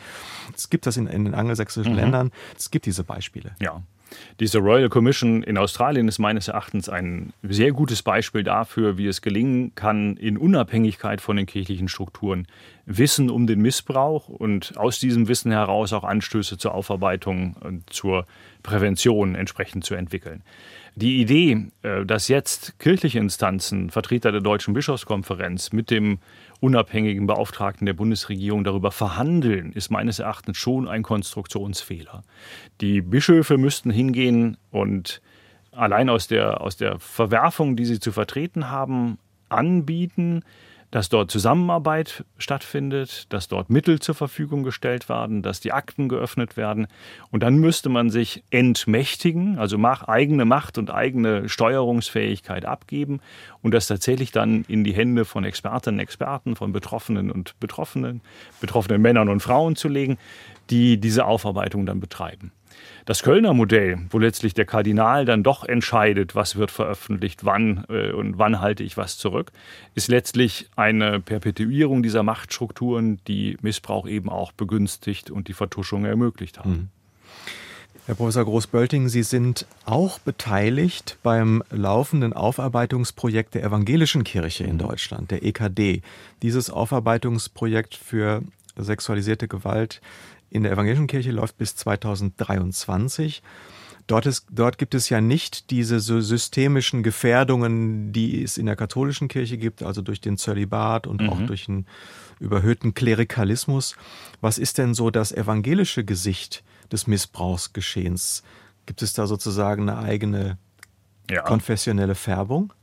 Es 0.55 0.69
gibt 0.69 0.85
das 0.85 0.97
in, 0.97 1.07
in 1.07 1.25
den 1.25 1.33
angelsächsischen 1.33 1.93
mhm. 1.93 1.99
Ländern. 1.99 2.31
Es 2.57 2.71
gibt 2.71 2.85
diese 2.85 3.03
Beispiele. 3.03 3.55
Ja. 3.59 3.81
Diese 4.39 4.59
Royal 4.59 4.89
Commission 4.89 5.43
in 5.43 5.57
Australien 5.57 6.07
ist 6.07 6.19
meines 6.19 6.47
Erachtens 6.47 6.89
ein 6.89 7.33
sehr 7.43 7.71
gutes 7.71 8.01
Beispiel 8.01 8.43
dafür, 8.43 8.97
wie 8.97 9.07
es 9.07 9.21
gelingen 9.21 9.73
kann, 9.75 10.17
in 10.17 10.37
Unabhängigkeit 10.37 11.21
von 11.21 11.37
den 11.37 11.45
kirchlichen 11.45 11.87
Strukturen 11.87 12.47
Wissen 12.85 13.29
um 13.29 13.47
den 13.47 13.61
Missbrauch 13.61 14.27
und 14.27 14.77
aus 14.77 14.99
diesem 14.99 15.27
Wissen 15.27 15.51
heraus 15.51 15.93
auch 15.93 16.03
Anstöße 16.03 16.57
zur 16.57 16.73
Aufarbeitung 16.73 17.55
und 17.61 17.89
zur 17.89 18.25
Prävention 18.61 19.35
entsprechend 19.35 19.85
zu 19.85 19.95
entwickeln. 19.95 20.43
Die 20.95 21.21
Idee, 21.21 21.67
äh, 21.81 22.05
dass 22.05 22.27
jetzt 22.27 22.77
kirchliche 22.79 23.19
Instanzen, 23.19 23.89
Vertreter 23.89 24.31
der 24.31 24.41
Deutschen 24.41 24.73
Bischofskonferenz 24.73 25.71
mit 25.71 25.89
dem 25.89 26.19
unabhängigen 26.59 27.25
Beauftragten 27.25 27.85
der 27.85 27.93
Bundesregierung 27.93 28.63
darüber 28.63 28.91
verhandeln, 28.91 29.73
ist 29.73 29.89
meines 29.89 30.19
Erachtens 30.19 30.57
schon 30.57 30.87
ein 30.87 31.01
Konstruktionsfehler. 31.01 32.23
Die 32.79 33.01
Bischöfe 33.01 33.57
müssten 33.57 33.89
hingehen 33.89 34.57
und 34.69 35.21
allein 35.71 36.09
aus 36.09 36.27
der, 36.27 36.61
aus 36.61 36.77
der 36.77 36.99
Verwerfung, 36.99 37.75
die 37.75 37.85
sie 37.85 37.99
zu 37.99 38.11
vertreten 38.11 38.69
haben, 38.69 39.17
anbieten, 39.49 40.43
dass 40.93 41.09
dort 41.09 41.31
Zusammenarbeit 41.31 42.23
stattfindet, 42.37 43.25
dass 43.33 43.47
dort 43.47 43.71
Mittel 43.71 43.99
zur 43.99 44.13
Verfügung 44.13 44.61
gestellt 44.61 45.09
werden, 45.09 45.41
dass 45.41 45.59
die 45.59 45.71
Akten 45.71 46.07
geöffnet 46.07 46.55
werden. 46.55 46.85
Und 47.31 47.41
dann 47.41 47.55
müsste 47.55 47.89
man 47.89 48.11
sich 48.11 48.43
entmächtigen, 48.51 49.57
also 49.57 49.79
eigene 49.83 50.45
Macht 50.45 50.77
und 50.77 50.91
eigene 50.91 51.49
Steuerungsfähigkeit 51.49 52.65
abgeben 52.65 53.21
und 53.63 53.73
das 53.73 53.87
tatsächlich 53.87 54.31
dann 54.31 54.65
in 54.67 54.83
die 54.83 54.93
Hände 54.93 55.25
von 55.25 55.43
Expertinnen 55.45 55.97
und 55.97 56.03
Experten, 56.03 56.55
von 56.55 56.73
Betroffenen 56.73 57.31
und 57.31 57.59
Betroffenen, 57.59 58.21
betroffenen 58.61 59.01
Männern 59.01 59.29
und 59.29 59.39
Frauen 59.39 59.75
zu 59.75 59.87
legen, 59.87 60.19
die 60.69 60.99
diese 60.99 61.25
Aufarbeitung 61.25 61.87
dann 61.87 62.01
betreiben. 62.01 62.51
Das 63.05 63.21
Kölner 63.21 63.53
Modell, 63.53 63.99
wo 64.11 64.17
letztlich 64.17 64.53
der 64.53 64.65
Kardinal 64.65 65.25
dann 65.25 65.43
doch 65.43 65.65
entscheidet, 65.65 66.35
was 66.35 66.55
wird 66.55 66.71
veröffentlicht, 66.71 67.43
wann 67.43 67.83
äh, 67.89 68.11
und 68.11 68.37
wann 68.37 68.61
halte 68.61 68.83
ich 68.83 68.95
was 68.95 69.17
zurück, 69.17 69.51
ist 69.93 70.07
letztlich 70.07 70.69
eine 70.77 71.19
Perpetuierung 71.19 72.01
dieser 72.01 72.23
Machtstrukturen, 72.23 73.19
die 73.27 73.57
Missbrauch 73.61 74.07
eben 74.07 74.29
auch 74.29 74.53
begünstigt 74.53 75.31
und 75.31 75.49
die 75.49 75.53
Vertuschung 75.53 76.05
ermöglicht 76.05 76.59
haben. 76.59 76.71
Mhm. 76.71 76.87
Herr 78.05 78.15
Professor 78.15 78.43
Groß-Bölting, 78.43 79.07
Sie 79.07 79.23
sind 79.23 79.65
auch 79.85 80.19
beteiligt 80.19 81.17
beim 81.23 81.63
laufenden 81.71 82.33
Aufarbeitungsprojekt 82.33 83.55
der 83.55 83.63
Evangelischen 83.63 84.25
Kirche 84.25 84.65
in 84.65 84.77
Deutschland, 84.77 85.31
der 85.31 85.43
EKD. 85.43 86.01
Dieses 86.41 86.69
Aufarbeitungsprojekt 86.69 87.95
für 87.95 88.43
sexualisierte 88.75 89.47
Gewalt 89.47 90.01
in 90.53 90.63
der 90.63 90.71
evangelischen 90.71 91.07
Kirche 91.07 91.31
läuft 91.31 91.57
bis 91.57 91.75
2023. 91.75 93.41
Dort, 94.05 94.25
ist, 94.27 94.45
dort 94.51 94.77
gibt 94.77 94.93
es 94.93 95.09
ja 95.09 95.19
nicht 95.19 95.71
diese 95.71 95.99
so 95.99 96.21
systemischen 96.21 97.01
Gefährdungen, 97.01 98.11
die 98.13 98.43
es 98.43 98.57
in 98.57 98.67
der 98.67 98.75
katholischen 98.75 99.29
Kirche 99.29 99.57
gibt, 99.57 99.81
also 99.81 100.01
durch 100.01 100.21
den 100.21 100.37
Zölibat 100.37 101.07
und 101.07 101.21
mhm. 101.21 101.29
auch 101.29 101.41
durch 101.41 101.67
einen 101.67 101.87
überhöhten 102.39 102.93
Klerikalismus. 102.93 103.95
Was 104.41 104.59
ist 104.59 104.77
denn 104.77 104.93
so 104.93 105.09
das 105.09 105.31
evangelische 105.31 106.03
Gesicht 106.03 106.63
des 106.91 107.07
Missbrauchsgeschehens? 107.07 108.43
Gibt 108.85 109.01
es 109.01 109.13
da 109.13 109.25
sozusagen 109.25 109.89
eine 109.89 109.97
eigene 109.97 110.59
ja. 111.29 111.41
konfessionelle 111.41 112.15
Färbung? 112.15 112.73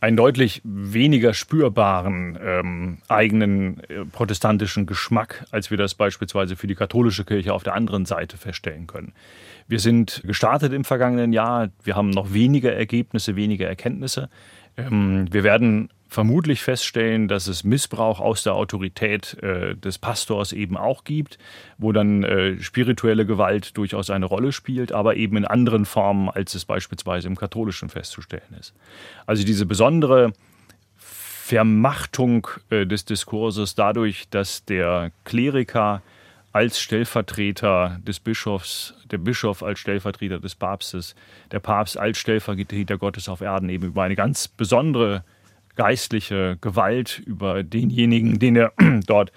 einen 0.00 0.16
deutlich 0.16 0.62
weniger 0.64 1.34
spürbaren 1.34 2.38
ähm, 2.42 2.98
eigenen 3.08 3.80
äh, 3.84 4.04
protestantischen 4.06 4.86
Geschmack, 4.86 5.44
als 5.50 5.70
wir 5.70 5.76
das 5.76 5.94
beispielsweise 5.94 6.56
für 6.56 6.66
die 6.66 6.74
katholische 6.74 7.24
Kirche 7.24 7.52
auf 7.52 7.62
der 7.62 7.74
anderen 7.74 8.06
Seite 8.06 8.36
feststellen 8.38 8.86
können. 8.86 9.12
Wir 9.68 9.78
sind 9.78 10.22
gestartet 10.24 10.72
im 10.72 10.84
vergangenen 10.84 11.32
Jahr, 11.32 11.68
wir 11.84 11.96
haben 11.96 12.10
noch 12.10 12.32
weniger 12.32 12.72
Ergebnisse, 12.72 13.36
weniger 13.36 13.68
Erkenntnisse. 13.68 14.30
Ähm, 14.76 15.26
wir 15.30 15.44
werden 15.44 15.90
vermutlich 16.10 16.62
feststellen, 16.62 17.28
dass 17.28 17.46
es 17.46 17.62
Missbrauch 17.62 18.18
aus 18.18 18.42
der 18.42 18.54
Autorität 18.54 19.40
äh, 19.42 19.76
des 19.76 19.98
Pastors 19.98 20.52
eben 20.52 20.76
auch 20.76 21.04
gibt, 21.04 21.38
wo 21.78 21.92
dann 21.92 22.24
äh, 22.24 22.60
spirituelle 22.60 23.24
Gewalt 23.24 23.76
durchaus 23.76 24.10
eine 24.10 24.26
Rolle 24.26 24.50
spielt, 24.50 24.90
aber 24.90 25.14
eben 25.14 25.36
in 25.36 25.44
anderen 25.44 25.84
Formen, 25.84 26.28
als 26.28 26.54
es 26.54 26.64
beispielsweise 26.64 27.28
im 27.28 27.36
katholischen 27.36 27.88
festzustellen 27.88 28.56
ist. 28.58 28.74
Also 29.24 29.44
diese 29.44 29.66
besondere 29.66 30.32
Vermachtung 30.96 32.48
äh, 32.70 32.86
des 32.86 33.04
Diskurses 33.04 33.76
dadurch, 33.76 34.28
dass 34.30 34.64
der 34.64 35.12
Kleriker 35.24 36.02
als 36.52 36.80
Stellvertreter 36.80 38.00
des 38.04 38.18
Bischofs, 38.18 38.94
der 39.12 39.18
Bischof 39.18 39.62
als 39.62 39.78
Stellvertreter 39.78 40.40
des 40.40 40.56
Papstes, 40.56 41.14
der 41.52 41.60
Papst 41.60 41.96
als 41.96 42.18
Stellvertreter 42.18 42.98
Gottes 42.98 43.28
auf 43.28 43.40
Erden 43.42 43.68
eben 43.68 43.86
über 43.86 44.02
eine 44.02 44.16
ganz 44.16 44.48
besondere 44.48 45.22
geistliche 45.76 46.58
Gewalt 46.60 47.22
über 47.24 47.62
denjenigen, 47.62 48.38
den 48.38 48.56
er 48.56 48.72
dort 49.06 49.32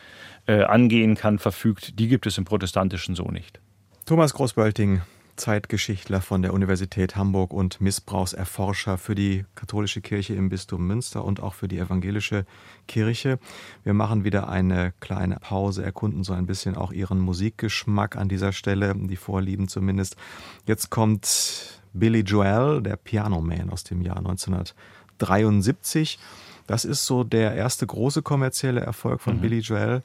äh, 0.45 0.63
angehen 0.63 1.15
kann, 1.15 1.39
verfügt, 1.39 1.99
die 1.99 2.07
gibt 2.07 2.25
es 2.25 2.37
im 2.37 2.45
Protestantischen 2.45 3.15
so 3.15 3.25
nicht. 3.25 3.59
Thomas 4.05 4.33
Großbölting, 4.33 5.01
Zeitgeschichtler 5.35 6.21
von 6.21 6.41
der 6.41 6.53
Universität 6.53 7.15
Hamburg 7.15 7.53
und 7.53 7.81
Missbrauchserforscher 7.81 8.97
für 8.97 9.15
die 9.15 9.45
katholische 9.55 10.01
Kirche 10.01 10.35
im 10.35 10.49
Bistum 10.49 10.85
Münster 10.85 11.23
und 11.23 11.41
auch 11.41 11.53
für 11.53 11.67
die 11.67 11.79
evangelische 11.79 12.45
Kirche. 12.87 13.39
Wir 13.83 13.93
machen 13.93 14.23
wieder 14.23 14.49
eine 14.49 14.93
kleine 14.99 15.37
Pause, 15.37 15.83
erkunden 15.83 16.23
so 16.23 16.33
ein 16.33 16.45
bisschen 16.45 16.75
auch 16.75 16.91
Ihren 16.91 17.19
Musikgeschmack 17.19 18.15
an 18.15 18.29
dieser 18.29 18.51
Stelle, 18.51 18.93
die 18.95 19.15
Vorlieben 19.15 19.67
zumindest. 19.67 20.17
Jetzt 20.65 20.89
kommt 20.89 21.81
Billy 21.93 22.21
Joel, 22.21 22.81
der 22.81 22.97
Pianoman 22.97 23.69
aus 23.69 23.83
dem 23.83 24.01
Jahr 24.01 24.17
1900. 24.17 24.75
73. 25.19 26.19
Das 26.67 26.86
ist 26.86 27.06
so 27.06 27.23
der 27.23 27.56
erste 27.56 27.86
große 27.86 28.21
kommerzielle 28.21 28.82
Erfolg 28.82 29.21
von 29.21 29.38
mhm. 29.38 29.41
Billy 29.41 29.60
Joel 29.60 30.02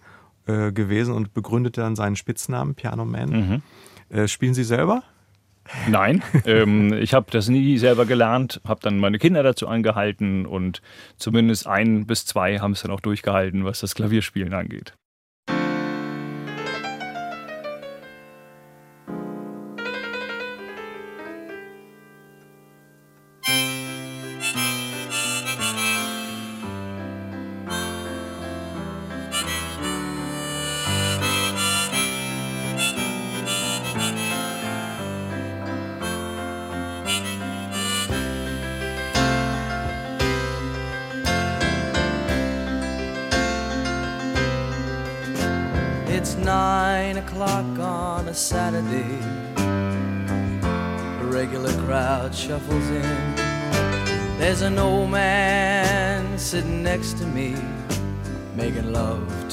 äh, 0.47 0.73
gewesen 0.73 1.15
und 1.15 1.35
begründete 1.35 1.81
dann 1.81 1.97
seinen 1.97 2.17
Spitznamen 2.17 2.75
Piano 2.75 3.05
Man. 3.05 3.31
Mhm. 3.31 3.63
Äh, 4.17 4.29
spielen 4.29 4.55
Sie 4.55 4.65
selber? 4.65 5.03
Nein, 5.87 6.23
ähm, 6.47 6.93
ich 6.95 7.15
habe 7.15 7.27
das 7.31 7.49
nie 7.49 7.77
selber 7.79 8.07
gelernt, 8.07 8.61
habe 8.67 8.81
dann 8.83 8.99
meine 8.99 9.19
Kinder 9.19 9.43
dazu 9.43 9.69
angehalten 9.69 10.47
und 10.47 10.81
zumindest 11.19 11.67
ein 11.67 12.07
bis 12.07 12.25
zwei 12.25 12.59
haben 12.59 12.73
es 12.73 12.83
dann 12.83 12.91
auch 12.91 13.01
durchgehalten, 13.01 13.65
was 13.65 13.81
das 13.81 13.95
Klavierspielen 13.95 14.55
angeht. 14.55 14.95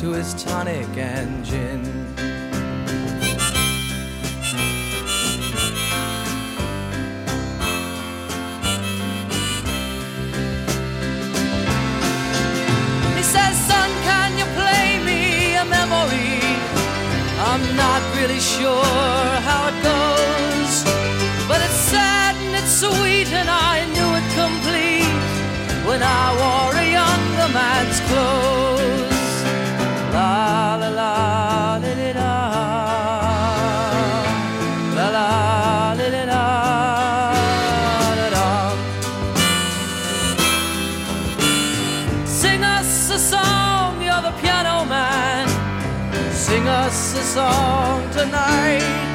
To 0.05 0.11
his 0.11 0.35
tonic 0.35 0.87
and 0.97 1.43
gin. 1.43 1.64
Us 42.85 43.09
a 43.09 43.17
song, 43.17 43.99
you're 43.99 44.21
the 44.21 44.31
piano 44.39 44.85
man. 44.85 45.47
Sing 46.31 46.67
us 46.67 47.17
a 47.17 47.23
song 47.23 48.09
tonight. 48.11 49.14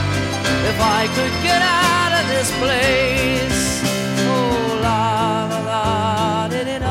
if 0.71 0.79
I 0.79 1.03
could 1.17 1.35
get 1.43 1.61
out 1.61 2.11
of 2.19 2.25
this 2.33 2.49
place. 2.63 3.61
Oh, 4.33 4.79
la 4.85 5.47
la 5.51 5.59
la, 5.71 6.47
did 6.47 6.67
it 6.67 6.81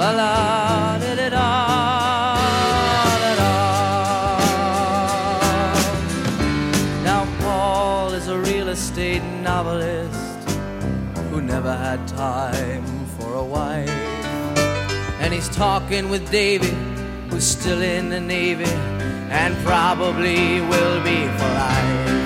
La 0.00 0.10
la, 0.20 0.98
Now, 7.04 7.22
Paul 7.40 8.14
is 8.14 8.28
a 8.28 8.38
real 8.38 8.68
estate 8.68 9.24
novelist 9.42 10.38
who 11.30 11.42
never 11.42 11.74
had 11.76 12.00
time 12.08 12.84
for 13.18 13.34
a 13.34 13.44
wife. 13.44 13.90
And 15.20 15.34
he's 15.34 15.50
talking 15.50 16.08
with 16.08 16.30
Davy, 16.30 16.74
who's 17.28 17.46
still 17.46 17.82
in 17.82 18.08
the 18.08 18.20
Navy 18.20 19.09
and 19.30 19.56
probably 19.64 20.60
will 20.60 21.02
be 21.04 21.26
for 21.38 21.48
life. 21.54 22.19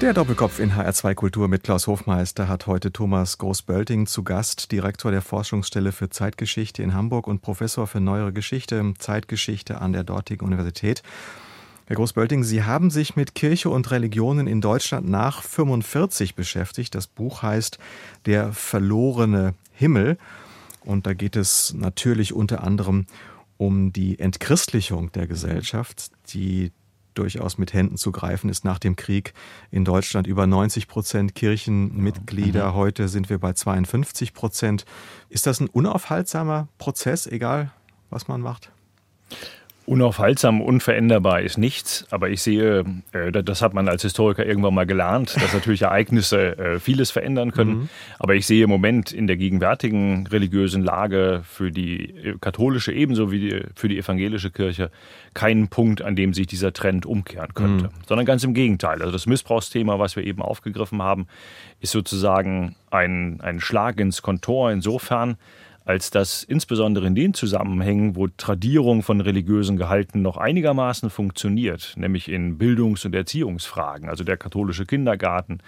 Der 0.00 0.14
Doppelkopf 0.14 0.60
in 0.60 0.72
HR2 0.72 1.14
Kultur 1.14 1.46
mit 1.46 1.62
Klaus 1.62 1.86
Hofmeister 1.86 2.48
hat 2.48 2.66
heute 2.66 2.90
Thomas 2.90 3.36
Großbölting 3.36 4.06
zu 4.06 4.24
Gast, 4.24 4.72
Direktor 4.72 5.10
der 5.10 5.20
Forschungsstelle 5.20 5.92
für 5.92 6.08
Zeitgeschichte 6.08 6.82
in 6.82 6.94
Hamburg 6.94 7.26
und 7.26 7.42
Professor 7.42 7.86
für 7.86 8.00
Neuere 8.00 8.32
Geschichte, 8.32 8.94
Zeitgeschichte 8.96 9.78
an 9.82 9.92
der 9.92 10.02
dortigen 10.02 10.46
Universität. 10.46 11.02
Herr 11.84 11.96
Großbölting, 11.96 12.44
Sie 12.44 12.64
haben 12.64 12.88
sich 12.88 13.14
mit 13.14 13.34
Kirche 13.34 13.68
und 13.68 13.90
Religionen 13.90 14.46
in 14.46 14.62
Deutschland 14.62 15.06
nach 15.06 15.42
45 15.42 16.34
beschäftigt. 16.34 16.94
Das 16.94 17.06
Buch 17.06 17.42
heißt 17.42 17.78
Der 18.24 18.54
verlorene 18.54 19.52
Himmel. 19.74 20.16
Und 20.82 21.06
da 21.06 21.12
geht 21.12 21.36
es 21.36 21.74
natürlich 21.74 22.32
unter 22.32 22.64
anderem 22.64 23.04
um 23.58 23.92
die 23.92 24.18
Entchristlichung 24.18 25.12
der 25.12 25.26
Gesellschaft, 25.26 26.10
die 26.32 26.72
durchaus 27.20 27.58
mit 27.58 27.72
Händen 27.72 27.96
zu 27.96 28.12
greifen 28.12 28.48
ist 28.48 28.64
nach 28.64 28.78
dem 28.78 28.96
Krieg 28.96 29.34
in 29.70 29.84
Deutschland. 29.84 30.26
Über 30.26 30.46
90 30.46 30.88
Prozent 30.88 31.34
Kirchenmitglieder, 31.34 32.74
heute 32.74 33.08
sind 33.08 33.28
wir 33.28 33.38
bei 33.38 33.52
52 33.52 34.32
Prozent. 34.32 34.86
Ist 35.28 35.46
das 35.46 35.60
ein 35.60 35.68
unaufhaltsamer 35.68 36.68
Prozess, 36.78 37.26
egal 37.26 37.72
was 38.08 38.26
man 38.26 38.40
macht? 38.40 38.72
Unaufhaltsam, 39.90 40.60
unveränderbar 40.60 41.40
ist 41.40 41.58
nichts, 41.58 42.06
aber 42.12 42.30
ich 42.30 42.42
sehe, 42.42 42.84
äh, 43.10 43.32
das 43.32 43.60
hat 43.60 43.74
man 43.74 43.88
als 43.88 44.02
Historiker 44.02 44.46
irgendwann 44.46 44.72
mal 44.72 44.86
gelernt, 44.86 45.34
dass 45.34 45.52
natürlich 45.52 45.82
Ereignisse 45.82 46.56
äh, 46.58 46.78
vieles 46.78 47.10
verändern 47.10 47.50
können. 47.50 47.72
Mhm. 47.72 47.88
Aber 48.20 48.36
ich 48.36 48.46
sehe 48.46 48.62
im 48.62 48.70
Moment 48.70 49.10
in 49.10 49.26
der 49.26 49.36
gegenwärtigen 49.36 50.28
religiösen 50.28 50.84
Lage 50.84 51.40
für 51.42 51.72
die 51.72 52.10
äh, 52.10 52.36
katholische 52.40 52.92
ebenso 52.92 53.32
wie 53.32 53.64
für 53.74 53.88
die 53.88 53.98
evangelische 53.98 54.52
Kirche 54.52 54.92
keinen 55.34 55.66
Punkt, 55.66 56.02
an 56.02 56.14
dem 56.14 56.34
sich 56.34 56.46
dieser 56.46 56.72
Trend 56.72 57.04
umkehren 57.04 57.52
könnte, 57.54 57.86
mhm. 57.86 58.02
sondern 58.06 58.26
ganz 58.26 58.44
im 58.44 58.54
Gegenteil. 58.54 59.00
Also 59.00 59.10
das 59.10 59.26
Missbrauchsthema, 59.26 59.98
was 59.98 60.14
wir 60.14 60.22
eben 60.22 60.40
aufgegriffen 60.40 61.02
haben, 61.02 61.26
ist 61.80 61.90
sozusagen 61.90 62.76
ein, 62.92 63.40
ein 63.40 63.58
Schlag 63.60 63.98
ins 63.98 64.22
Kontor 64.22 64.70
insofern, 64.70 65.36
als 65.84 66.10
dass 66.10 66.42
insbesondere 66.42 67.06
in 67.06 67.14
den 67.14 67.34
Zusammenhängen, 67.34 68.16
wo 68.16 68.28
Tradierung 68.28 69.02
von 69.02 69.20
religiösen 69.20 69.76
Gehalten 69.76 70.22
noch 70.22 70.36
einigermaßen 70.36 71.10
funktioniert, 71.10 71.94
nämlich 71.96 72.28
in 72.28 72.58
Bildungs- 72.58 73.04
und 73.04 73.14
Erziehungsfragen, 73.14 74.08
also 74.08 74.22
der 74.22 74.36
katholische 74.36 74.86
Kindergarten, 74.86 75.58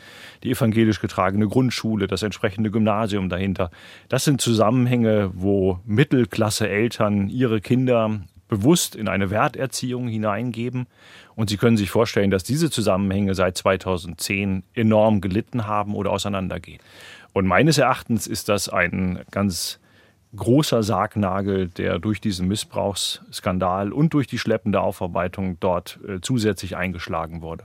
die 0.43 0.51
evangelisch 0.51 1.01
getragene 1.01 1.49
Grundschule, 1.49 2.07
das 2.07 2.23
entsprechende 2.23 2.71
Gymnasium 2.71 3.29
dahinter, 3.29 3.71
das 4.09 4.25
sind 4.25 4.41
Zusammenhänge, 4.41 5.31
wo 5.35 5.81
Mittelklasse-Eltern 5.85 7.29
ihre 7.29 7.61
Kinder 7.61 8.21
bewusst 8.53 8.95
in 8.95 9.09
eine 9.09 9.31
Werterziehung 9.31 10.09
hineingeben. 10.09 10.87
Und 11.35 11.49
Sie 11.49 11.57
können 11.57 11.79
sich 11.79 11.91
vorstellen, 11.91 12.31
dass 12.31 12.45
diese 12.45 12.71
Zusammenhänge 12.71 13.35
seit 13.35 13.57
2010 13.57 14.63
enorm 14.75 15.23
gelitten 15.23 15.67
haben 15.67 15.95
oder 15.95 16.11
auseinandergehen. 16.11 16.81
Und 17.33 17.47
meines 17.47 17.79
Erachtens 17.79 18.27
ist 18.27 18.51
das 18.51 18.69
ein 18.69 19.21
ganz 19.31 19.81
großer 20.35 20.83
Sargnagel, 20.83 21.69
der 21.69 21.99
durch 21.99 22.21
diesen 22.21 22.49
Missbrauchsskandal 22.49 23.93
und 23.93 24.15
durch 24.15 24.27
die 24.27 24.39
schleppende 24.39 24.81
Aufarbeitung 24.81 25.59
dort 25.61 25.99
äh, 26.07 26.21
zusätzlich 26.21 26.77
eingeschlagen 26.77 27.43
wurde. 27.43 27.65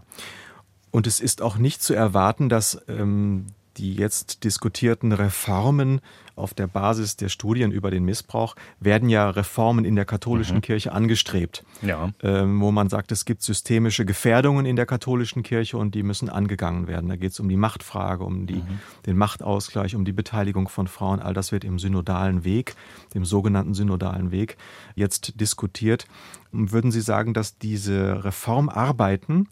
Und 0.91 1.08
es 1.08 1.19
ist 1.19 1.41
auch 1.41 1.58
nicht 1.58 1.82
zu 1.82 1.93
erwarten, 1.93 2.49
dass 2.49 2.82
ähm, 2.88 3.47
die 3.77 3.93
jetzt 3.93 4.43
diskutierten 4.43 5.11
Reformen 5.11 6.01
auf 6.35 6.53
der 6.53 6.67
Basis 6.67 7.17
der 7.17 7.29
Studien 7.29 7.71
über 7.71 7.89
den 7.89 8.05
Missbrauch 8.05 8.55
werden 8.79 9.09
ja 9.09 9.29
Reformen 9.29 9.85
in 9.85 9.95
der 9.95 10.05
katholischen 10.05 10.57
mhm. 10.57 10.61
Kirche 10.61 10.91
angestrebt, 10.91 11.63
ja. 11.81 12.11
ähm, 12.21 12.61
wo 12.61 12.71
man 12.71 12.89
sagt, 12.89 13.11
es 13.11 13.25
gibt 13.25 13.41
systemische 13.41 14.05
Gefährdungen 14.05 14.65
in 14.65 14.75
der 14.75 14.85
katholischen 14.85 15.41
Kirche 15.41 15.77
und 15.77 15.95
die 15.95 16.03
müssen 16.03 16.29
angegangen 16.29 16.87
werden. 16.87 17.09
Da 17.09 17.15
geht 17.15 17.31
es 17.31 17.39
um 17.39 17.49
die 17.49 17.57
Machtfrage, 17.57 18.23
um 18.23 18.45
die, 18.45 18.55
mhm. 18.55 18.79
den 19.05 19.17
Machtausgleich, 19.17 19.95
um 19.95 20.05
die 20.05 20.11
Beteiligung 20.11 20.67
von 20.67 20.87
Frauen. 20.87 21.19
All 21.19 21.33
das 21.33 21.51
wird 21.51 21.63
im 21.63 21.79
synodalen 21.79 22.43
Weg, 22.43 22.75
dem 23.15 23.25
sogenannten 23.25 23.73
synodalen 23.73 24.31
Weg, 24.31 24.57
jetzt 24.95 25.41
diskutiert. 25.41 26.05
Würden 26.51 26.91
Sie 26.91 27.01
sagen, 27.01 27.33
dass 27.33 27.57
diese 27.57 28.23
Reformarbeiten 28.23 29.49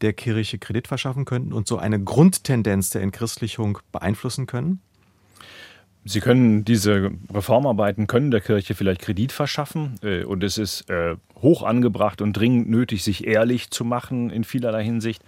der 0.00 0.12
Kirche 0.12 0.58
Kredit 0.58 0.88
verschaffen 0.88 1.24
könnten 1.24 1.52
und 1.52 1.66
so 1.66 1.78
eine 1.78 2.02
Grundtendenz 2.02 2.90
der 2.90 3.02
Entchristlichung 3.02 3.78
beeinflussen 3.92 4.46
können? 4.46 4.80
Sie 6.04 6.20
können 6.20 6.64
diese 6.64 7.10
Reformarbeiten 7.32 8.06
können 8.06 8.30
der 8.30 8.40
Kirche 8.40 8.74
vielleicht 8.74 9.02
Kredit 9.02 9.32
verschaffen 9.32 9.96
äh, 10.02 10.24
und 10.24 10.42
es 10.42 10.56
ist 10.56 10.88
äh, 10.88 11.16
hoch 11.42 11.62
angebracht 11.62 12.22
und 12.22 12.32
dringend 12.32 12.70
nötig, 12.70 13.04
sich 13.04 13.26
ehrlich 13.26 13.70
zu 13.70 13.84
machen 13.84 14.30
in 14.30 14.44
vielerlei 14.44 14.84
Hinsicht. 14.84 15.22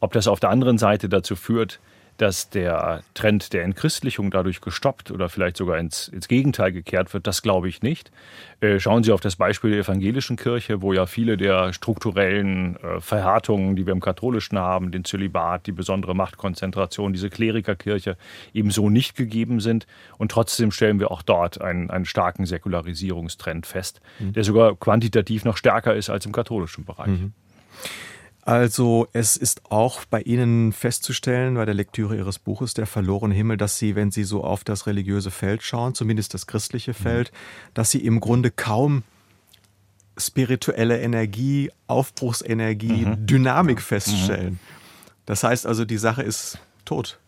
Ob 0.00 0.12
das 0.12 0.26
auf 0.26 0.40
der 0.40 0.50
anderen 0.50 0.78
Seite 0.78 1.08
dazu 1.08 1.36
führt, 1.36 1.80
dass 2.16 2.50
der 2.50 3.02
Trend 3.14 3.52
der 3.52 3.64
Entchristlichung 3.64 4.30
dadurch 4.30 4.60
gestoppt 4.60 5.10
oder 5.10 5.28
vielleicht 5.28 5.56
sogar 5.56 5.78
ins, 5.78 6.08
ins 6.08 6.28
Gegenteil 6.28 6.72
gekehrt 6.72 7.12
wird, 7.12 7.26
das 7.26 7.42
glaube 7.42 7.68
ich 7.68 7.82
nicht. 7.82 8.10
Äh, 8.60 8.80
schauen 8.80 9.02
Sie 9.02 9.12
auf 9.12 9.20
das 9.20 9.36
Beispiel 9.36 9.70
der 9.70 9.80
evangelischen 9.80 10.36
Kirche, 10.36 10.80
wo 10.80 10.92
ja 10.92 11.06
viele 11.06 11.36
der 11.36 11.72
strukturellen 11.72 12.76
äh, 12.76 13.00
Verhärtungen, 13.00 13.76
die 13.76 13.86
wir 13.86 13.92
im 13.92 14.00
katholischen 14.00 14.58
haben, 14.58 14.90
den 14.90 15.04
Zölibat, 15.04 15.66
die 15.66 15.72
besondere 15.72 16.14
Machtkonzentration, 16.14 17.12
diese 17.12 17.28
Klerikerkirche 17.28 18.16
ebenso 18.54 18.88
nicht 18.88 19.16
gegeben 19.16 19.60
sind. 19.60 19.86
Und 20.16 20.30
trotzdem 20.30 20.70
stellen 20.70 21.00
wir 21.00 21.10
auch 21.10 21.22
dort 21.22 21.60
einen, 21.60 21.90
einen 21.90 22.06
starken 22.06 22.46
Säkularisierungstrend 22.46 23.66
fest, 23.66 24.00
mhm. 24.18 24.32
der 24.32 24.44
sogar 24.44 24.74
quantitativ 24.76 25.44
noch 25.44 25.56
stärker 25.56 25.94
ist 25.94 26.08
als 26.08 26.24
im 26.24 26.32
katholischen 26.32 26.84
Bereich. 26.84 27.08
Mhm. 27.08 27.32
Also 28.46 29.08
es 29.12 29.36
ist 29.36 29.72
auch 29.72 30.04
bei 30.04 30.20
Ihnen 30.22 30.72
festzustellen, 30.72 31.56
bei 31.56 31.64
der 31.64 31.74
Lektüre 31.74 32.16
Ihres 32.16 32.38
Buches 32.38 32.74
Der 32.74 32.86
verlorene 32.86 33.34
Himmel, 33.34 33.56
dass 33.56 33.76
Sie, 33.76 33.96
wenn 33.96 34.12
Sie 34.12 34.22
so 34.22 34.44
auf 34.44 34.62
das 34.62 34.86
religiöse 34.86 35.32
Feld 35.32 35.64
schauen, 35.64 35.96
zumindest 35.96 36.32
das 36.32 36.46
christliche 36.46 36.92
mhm. 36.92 36.94
Feld, 36.94 37.32
mhm. 37.32 37.70
dass 37.74 37.90
Sie 37.90 37.98
im 37.98 38.20
Grunde 38.20 38.52
kaum 38.52 39.02
spirituelle 40.16 41.00
Energie, 41.00 41.72
Aufbruchsenergie, 41.88 43.06
mhm. 43.06 43.26
Dynamik 43.26 43.82
feststellen. 43.82 44.52
Mhm. 44.52 44.58
Das 45.26 45.42
heißt 45.42 45.66
also, 45.66 45.84
die 45.84 45.98
Sache 45.98 46.22
ist 46.22 46.60
tot. 46.84 47.18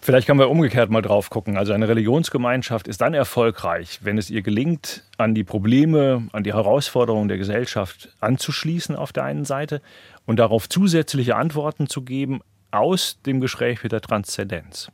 Vielleicht 0.00 0.26
können 0.26 0.38
wir 0.38 0.50
umgekehrt 0.50 0.90
mal 0.90 1.02
drauf 1.02 1.30
gucken. 1.30 1.56
Also 1.56 1.72
eine 1.72 1.88
Religionsgemeinschaft 1.88 2.86
ist 2.86 3.00
dann 3.00 3.14
erfolgreich, 3.14 4.00
wenn 4.02 4.18
es 4.18 4.30
ihr 4.30 4.42
gelingt, 4.42 5.04
an 5.16 5.34
die 5.34 5.44
Probleme, 5.44 6.28
an 6.32 6.44
die 6.44 6.52
Herausforderungen 6.52 7.28
der 7.28 7.38
Gesellschaft 7.38 8.10
anzuschließen 8.20 8.94
auf 8.94 9.12
der 9.12 9.24
einen 9.24 9.44
Seite 9.44 9.80
und 10.26 10.38
darauf 10.38 10.68
zusätzliche 10.68 11.36
Antworten 11.36 11.86
zu 11.86 12.02
geben 12.02 12.40
aus 12.70 13.18
dem 13.24 13.40
Gespräch 13.40 13.82
mit 13.82 13.92
der 13.92 14.02
Transzendenz. 14.02 14.90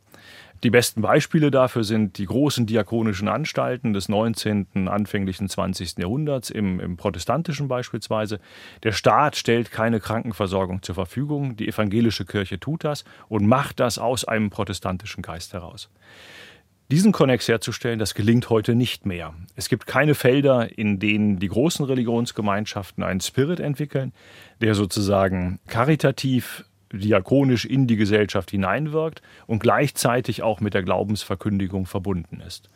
Die 0.64 0.70
besten 0.70 1.02
Beispiele 1.02 1.50
dafür 1.50 1.84
sind 1.84 2.16
die 2.16 2.24
großen 2.24 2.64
diakonischen 2.64 3.28
Anstalten 3.28 3.92
des 3.92 4.08
19., 4.08 4.88
anfänglichen 4.88 5.46
20. 5.46 5.98
Jahrhunderts, 5.98 6.48
im, 6.48 6.80
im, 6.80 6.96
protestantischen 6.96 7.68
beispielsweise. 7.68 8.40
Der 8.82 8.92
Staat 8.92 9.36
stellt 9.36 9.70
keine 9.70 10.00
Krankenversorgung 10.00 10.82
zur 10.82 10.94
Verfügung, 10.94 11.56
die 11.56 11.68
evangelische 11.68 12.24
Kirche 12.24 12.58
tut 12.58 12.82
das 12.82 13.04
und 13.28 13.46
macht 13.46 13.78
das 13.78 13.98
aus 13.98 14.24
einem 14.24 14.48
protestantischen 14.48 15.22
Geist 15.22 15.52
heraus. 15.52 15.90
Diesen 16.90 17.12
Konnex 17.12 17.46
herzustellen, 17.46 17.98
das 17.98 18.14
gelingt 18.14 18.48
heute 18.48 18.74
nicht 18.74 19.04
mehr. 19.04 19.34
Es 19.56 19.68
gibt 19.68 19.86
keine 19.86 20.14
Felder, 20.14 20.78
in 20.78 20.98
denen 20.98 21.38
die 21.38 21.48
großen 21.48 21.84
Religionsgemeinschaften 21.84 23.04
einen 23.04 23.20
Spirit 23.20 23.60
entwickeln, 23.60 24.14
der 24.62 24.74
sozusagen 24.74 25.60
karitativ 25.66 26.64
diakonisch 26.98 27.64
in 27.64 27.86
die 27.86 27.96
Gesellschaft 27.96 28.50
hineinwirkt 28.50 29.22
und 29.46 29.60
gleichzeitig 29.60 30.42
auch 30.42 30.60
mit 30.60 30.74
der 30.74 30.82
Glaubensverkündigung 30.82 31.86
verbunden 31.86 32.40
ist. 32.46 32.68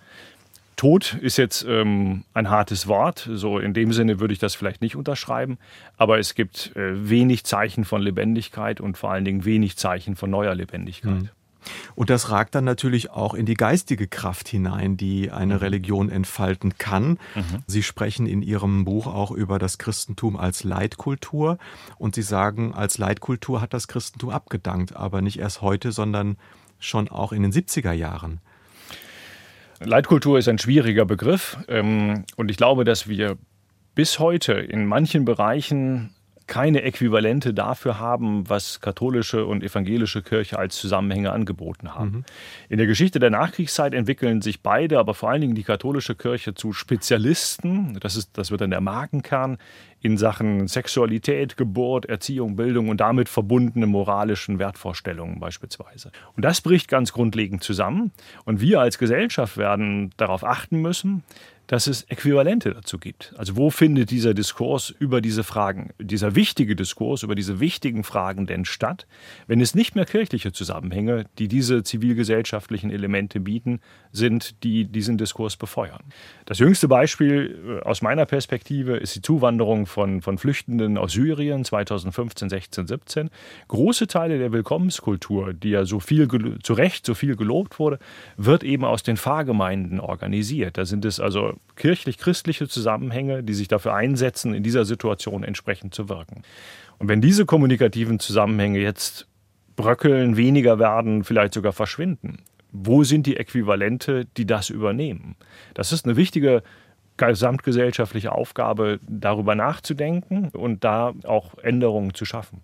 Tod 0.77 1.19
ist 1.21 1.37
jetzt 1.39 1.67
ähm, 1.69 2.23
ein 2.35 2.51
hartes 2.51 2.87
Wort, 2.87 3.29
so 3.33 3.59
in 3.59 3.75
dem 3.75 3.93
Sinne 3.93 4.21
würde 4.21 4.33
ich 4.33 4.39
das 4.39 4.55
vielleicht 4.55 4.81
nicht 4.81 4.95
unterschreiben, 4.95 5.59
aber 5.97 6.21
es 6.21 6.37
gibt 6.37 6.77
äh, 6.77 7.11
wenig 7.11 7.45
Zeichen 7.45 7.85
von 7.85 8.01
Lebendigkeit 8.01 8.81
und 8.81 8.97
vor 8.97 9.11
allen 9.11 9.25
Dingen 9.25 9.45
wenig 9.45 9.77
Zeichen 9.77 10.15
von 10.15 10.31
neuer 10.31 10.55
Lebendigkeit. 10.55 11.23
Mhm. 11.23 11.31
Und 11.95 12.11
das 12.11 12.31
ragt 12.31 12.55
dann 12.55 12.65
natürlich 12.65 13.11
auch 13.11 13.35
in 13.35 13.47
die 13.47 13.55
geistige 13.55 14.07
Kraft 14.07 14.49
hinein, 14.49 14.97
die 14.97 15.31
eine 15.31 15.55
mhm. 15.55 15.61
Religion 15.61 16.11
entfalten 16.11 16.79
kann. 16.79 17.19
Mhm. 17.35 17.63
Sie 17.67 17.83
sprechen 17.83 18.27
in 18.27 18.43
Ihrem 18.43 18.85
Buch 18.85 19.07
auch 19.07 19.31
über 19.31 19.59
das 19.59 19.79
Christentum 19.79 20.37
als 20.37 20.65
Leitkultur 20.65 21.59
und 21.99 22.15
Sie 22.15 22.23
sagen, 22.23 22.75
als 22.75 22.99
Leitkultur 22.99 23.61
hat 23.61 23.75
das 23.75 23.89
Christentum 23.89 24.31
abgedankt, 24.31 24.97
aber 24.97 25.23
nicht 25.23 25.39
erst 25.39 25.63
heute, 25.63 25.93
sondern 25.93 26.37
schon 26.79 27.09
auch 27.09 27.33
in 27.33 27.43
den 27.43 27.53
70er 27.53 27.93
Jahren. 27.93 28.41
Leitkultur 29.81 30.39
ist 30.39 30.49
ein 30.49 30.59
schwieriger 30.59 31.05
Begriff 31.05 31.57
ähm, 31.69 32.25
und 32.37 32.51
ich 32.51 32.57
glaube, 32.57 32.85
dass 32.85 33.09
wir 33.09 33.37
bis 33.95 34.19
heute 34.19 34.53
in 34.53 34.87
manchen 34.87 35.25
Bereichen 35.25 36.15
keine 36.49 36.83
Äquivalente 36.83 37.55
dafür 37.55 38.01
haben, 38.01 38.49
was 38.49 38.81
katholische 38.81 39.47
und 39.47 39.63
evangelische 39.63 40.23
Kirche 40.23 40.59
als 40.59 40.77
Zusammenhänge 40.77 41.31
angeboten 41.31 41.95
haben. 41.95 42.11
Mhm. 42.11 42.25
In 42.71 42.79
der 42.79 42.87
Geschichte 42.87 43.21
der 43.21 43.31
Nachkriegszeit 43.31 43.95
entwickeln 43.95 44.43
sich 44.43 44.63
beide, 44.63 44.99
aber 44.99 45.15
vor 45.15 45.31
allen 45.31 45.43
Dingen 45.43 45.55
die 45.55 45.63
katholische 45.63 46.17
Kirche 46.17 46.55
zu 46.55 46.73
Spezialisten. 46.73 47.99
Das, 48.01 48.17
ist, 48.17 48.37
das 48.37 48.51
wird 48.51 48.63
dann 48.63 48.71
der 48.71 48.81
Markenkern 48.81 49.59
in 50.01 50.17
Sachen 50.17 50.69
Sexualität, 50.69 51.57
Geburt, 51.57 52.07
Erziehung, 52.07 52.57
Bildung 52.57 52.89
und 52.89 53.01
damit 53.01 53.29
verbundene 53.29 53.87
moralischen 53.87 54.59
Wertvorstellungen 54.59 55.41
beispielsweise. 55.41 56.11
Und 56.37 56.45
das 56.45 56.61
bricht 56.61 56.89
ganz 56.89 57.13
grundlegend 57.13 57.63
zusammen. 57.63 58.13
Und 58.45 58.61
wir 58.61 58.81
als 58.81 58.99
Gesellschaft 58.99 59.57
werden 59.59 60.13
darauf 60.17 60.45
achten 60.45 60.81
müssen, 60.81 61.25
dass 61.69 61.87
es 61.87 62.03
Äquivalente 62.05 62.73
dazu 62.73 62.99
gibt. 62.99 63.35
Also 63.37 63.57
wo 63.57 63.71
findet 63.71 64.11
dieser 64.11 64.35
Diskurs 64.35 64.91
über 64.99 65.21
diese 65.21 65.45
Fragen, 65.45 65.91
dieser 65.99 66.35
wichtige 66.35 66.75
Diskurs 66.75 67.23
über 67.23 67.35
diese 67.35 67.61
wichtigen 67.61 68.05
Fragen 68.05 68.47
denn 68.47 68.65
statt, 68.65 69.07
wenn 69.47 69.61
es 69.61 69.75
nicht 69.75 69.95
mehr 69.95 70.07
kirchliche 70.07 70.51
Zusammenhänge, 70.53 71.27
die 71.39 71.47
diese 71.47 71.83
zivilgesellschaftlichen 71.83 72.91
Elemente 72.91 73.39
bieten, 73.39 73.81
sind, 74.13 74.65
die 74.65 74.87
diesen 74.87 75.19
Diskurs 75.19 75.57
befeuern. 75.57 76.03
Das 76.47 76.59
jüngste 76.59 76.89
Beispiel 76.89 77.81
äh, 77.83 77.87
aus 77.87 78.01
meiner 78.01 78.25
Perspektive 78.25 78.97
ist 78.97 79.15
die 79.15 79.23
Zuwanderung 79.23 79.87
von, 79.87 80.23
von 80.23 80.39
Flüchtenden 80.39 80.97
aus 80.97 81.13
Syrien 81.13 81.67
2015, 81.67 82.49
16, 82.49 82.87
17. 82.87 83.31
Große 83.69 84.07
Teile 84.07 84.39
der 84.39 84.53
Willkommenskultur, 84.53 85.53
die 85.53 85.71
ja 85.71 85.85
so 85.85 86.01
viel, 86.01 86.27
zu 86.63 86.73
Recht 86.73 87.05
so 87.05 87.13
viel 87.13 87.37
gelobt 87.37 87.79
wurde, 87.79 87.99
wird 88.39 88.65
eben 88.65 88.87
aus 88.87 89.03
den 89.03 89.19
Pfarrgemeinden 89.19 90.01
organisiert. 90.01 90.79
Da 90.79 90.87
sind 90.87 91.05
es 91.05 91.21
also 91.21 91.58
kirchlich-christliche 91.77 92.69
Zusammenhänge, 92.69 93.43
die 93.43 93.55
sich 93.55 93.69
dafür 93.69 93.95
einsetzen, 93.95 94.55
in 94.55 94.63
dieser 94.63 94.85
Situation 94.85 95.45
entsprechend 95.45 95.95
zu 95.95 96.09
wirken. 96.09 96.43
Und 96.99 97.09
wenn 97.09 97.21
diese 97.21 97.47
kommunikativen 97.47 98.19
Zusammenhänge 98.19 98.81
jetzt 98.81 99.27
bröckeln, 99.77 100.37
weniger 100.37 100.79
werden, 100.79 101.25
vielleicht 101.25 101.55
sogar 101.55 101.73
verschwinden, 101.73 102.39
wo 102.73 103.05
sind 103.05 103.27
die 103.27 103.37
Äquivalente, 103.37 104.27
die 104.37 104.47
das 104.47 104.71
übernehmen? 104.71 105.37
Das 105.75 105.93
ist 105.93 106.05
eine 106.05 106.17
wichtige 106.17 106.63
gesamtgesellschaftliche 107.17 108.33
Aufgabe, 108.33 109.01
darüber 109.07 109.55
nachzudenken 109.55 110.49
und 110.51 110.85
da 110.85 111.15
auch 111.25 111.59
Änderungen 111.59 112.15
zu 112.15 112.25
schaffen. 112.25 112.63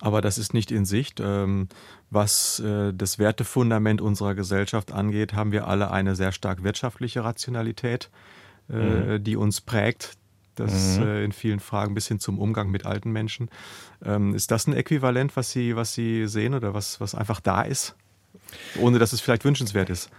Aber 0.00 0.20
das 0.20 0.38
ist 0.38 0.54
nicht 0.54 0.70
in 0.70 0.84
Sicht. 0.84 1.20
Ähm, 1.20 1.68
was 2.10 2.60
äh, 2.60 2.92
das 2.92 3.18
Wertefundament 3.18 4.00
unserer 4.00 4.34
Gesellschaft 4.34 4.92
angeht, 4.92 5.34
haben 5.34 5.52
wir 5.52 5.66
alle 5.66 5.90
eine 5.90 6.16
sehr 6.16 6.32
stark 6.32 6.62
wirtschaftliche 6.62 7.24
Rationalität, 7.24 8.10
äh, 8.68 8.74
mhm. 8.74 9.24
die 9.24 9.36
uns 9.36 9.60
prägt. 9.60 10.16
Das 10.56 10.98
mhm. 10.98 11.06
Äh, 11.06 11.24
in 11.24 11.32
vielen 11.32 11.60
Fragen 11.60 11.94
bis 11.94 12.08
hin 12.08 12.20
zum 12.20 12.38
Umgang 12.38 12.70
mit 12.70 12.84
alten 12.84 13.10
Menschen. 13.12 13.48
Ähm, 14.04 14.34
ist 14.34 14.50
das 14.50 14.66
ein 14.66 14.74
Äquivalent, 14.74 15.36
was 15.36 15.50
Sie, 15.52 15.76
was 15.76 15.94
Sie 15.94 16.26
sehen 16.26 16.54
oder 16.54 16.74
was, 16.74 17.00
was 17.00 17.14
einfach 17.14 17.40
da 17.40 17.62
ist, 17.62 17.94
ohne 18.78 18.98
dass 18.98 19.12
es 19.12 19.20
vielleicht 19.20 19.44
wünschenswert 19.44 19.90
ist? 19.90 20.10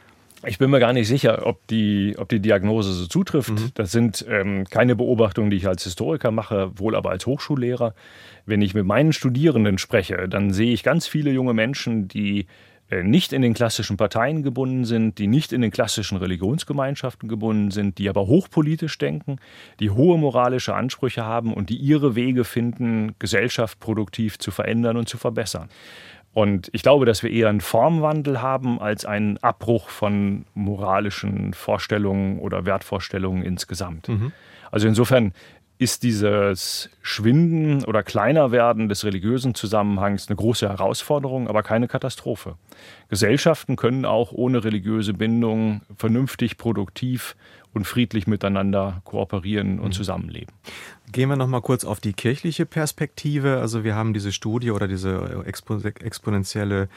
Ich 0.45 0.57
bin 0.57 0.71
mir 0.71 0.79
gar 0.79 0.93
nicht 0.93 1.07
sicher, 1.07 1.45
ob 1.45 1.67
die, 1.67 2.15
ob 2.17 2.29
die 2.29 2.39
Diagnose 2.39 2.93
so 2.93 3.05
zutrifft. 3.05 3.51
Mhm. 3.51 3.71
Das 3.75 3.91
sind 3.91 4.25
ähm, 4.27 4.65
keine 4.69 4.95
Beobachtungen, 4.95 5.51
die 5.51 5.57
ich 5.57 5.67
als 5.67 5.83
Historiker 5.83 6.31
mache, 6.31 6.71
wohl 6.75 6.95
aber 6.95 7.11
als 7.11 7.25
Hochschullehrer. 7.25 7.93
Wenn 8.45 8.61
ich 8.61 8.73
mit 8.73 8.85
meinen 8.85 9.13
Studierenden 9.13 9.77
spreche, 9.77 10.27
dann 10.27 10.51
sehe 10.51 10.73
ich 10.73 10.83
ganz 10.83 11.07
viele 11.07 11.31
junge 11.31 11.53
Menschen, 11.53 12.07
die 12.07 12.47
äh, 12.91 13.03
nicht 13.03 13.33
in 13.33 13.41
den 13.41 13.53
klassischen 13.53 13.97
Parteien 13.97 14.43
gebunden 14.43 14.83
sind, 14.85 15.17
die 15.17 15.27
nicht 15.27 15.53
in 15.53 15.61
den 15.61 15.71
klassischen 15.71 16.17
Religionsgemeinschaften 16.17 17.29
gebunden 17.29 17.71
sind, 17.71 17.97
die 17.97 18.09
aber 18.09 18.27
hochpolitisch 18.27 18.97
denken, 18.97 19.37
die 19.79 19.89
hohe 19.89 20.17
moralische 20.17 20.75
Ansprüche 20.75 21.23
haben 21.23 21.53
und 21.53 21.69
die 21.69 21.77
ihre 21.77 22.15
Wege 22.15 22.43
finden, 22.43 23.15
Gesellschaft 23.17 23.79
produktiv 23.79 24.37
zu 24.39 24.51
verändern 24.51 24.97
und 24.97 25.07
zu 25.07 25.17
verbessern. 25.17 25.69
Und 26.33 26.69
ich 26.71 26.81
glaube, 26.81 27.05
dass 27.05 27.23
wir 27.23 27.31
eher 27.31 27.49
einen 27.49 27.61
Formwandel 27.61 28.41
haben 28.41 28.79
als 28.79 29.05
einen 29.05 29.37
Abbruch 29.39 29.89
von 29.89 30.45
moralischen 30.53 31.53
Vorstellungen 31.53 32.39
oder 32.39 32.65
Wertvorstellungen 32.65 33.43
insgesamt. 33.43 34.07
Mhm. 34.07 34.31
Also 34.71 34.87
insofern 34.87 35.33
ist 35.77 36.03
dieses 36.03 36.91
Schwinden 37.01 37.83
oder 37.85 38.03
Kleinerwerden 38.03 38.87
des 38.87 39.03
religiösen 39.03 39.55
Zusammenhangs 39.55 40.29
eine 40.29 40.35
große 40.35 40.69
Herausforderung, 40.69 41.47
aber 41.47 41.63
keine 41.63 41.87
Katastrophe. 41.87 42.55
Gesellschaften 43.09 43.77
können 43.77 44.05
auch 44.05 44.31
ohne 44.31 44.63
religiöse 44.63 45.15
Bindung 45.15 45.81
vernünftig, 45.97 46.57
produktiv 46.57 47.35
und 47.73 47.85
friedlich 47.85 48.27
miteinander 48.27 49.01
kooperieren 49.05 49.79
und 49.79 49.89
mhm. 49.89 49.93
zusammenleben. 49.93 50.53
Gehen 51.11 51.29
wir 51.29 51.35
noch 51.35 51.47
mal 51.47 51.61
kurz 51.61 51.83
auf 51.83 51.99
die 51.99 52.13
kirchliche 52.13 52.65
Perspektive. 52.65 53.59
Also 53.59 53.83
wir 53.83 53.95
haben 53.95 54.13
diese 54.13 54.31
Studie 54.31 54.71
oder 54.71 54.87
diese 54.87 55.43
exponentielle 55.45 56.89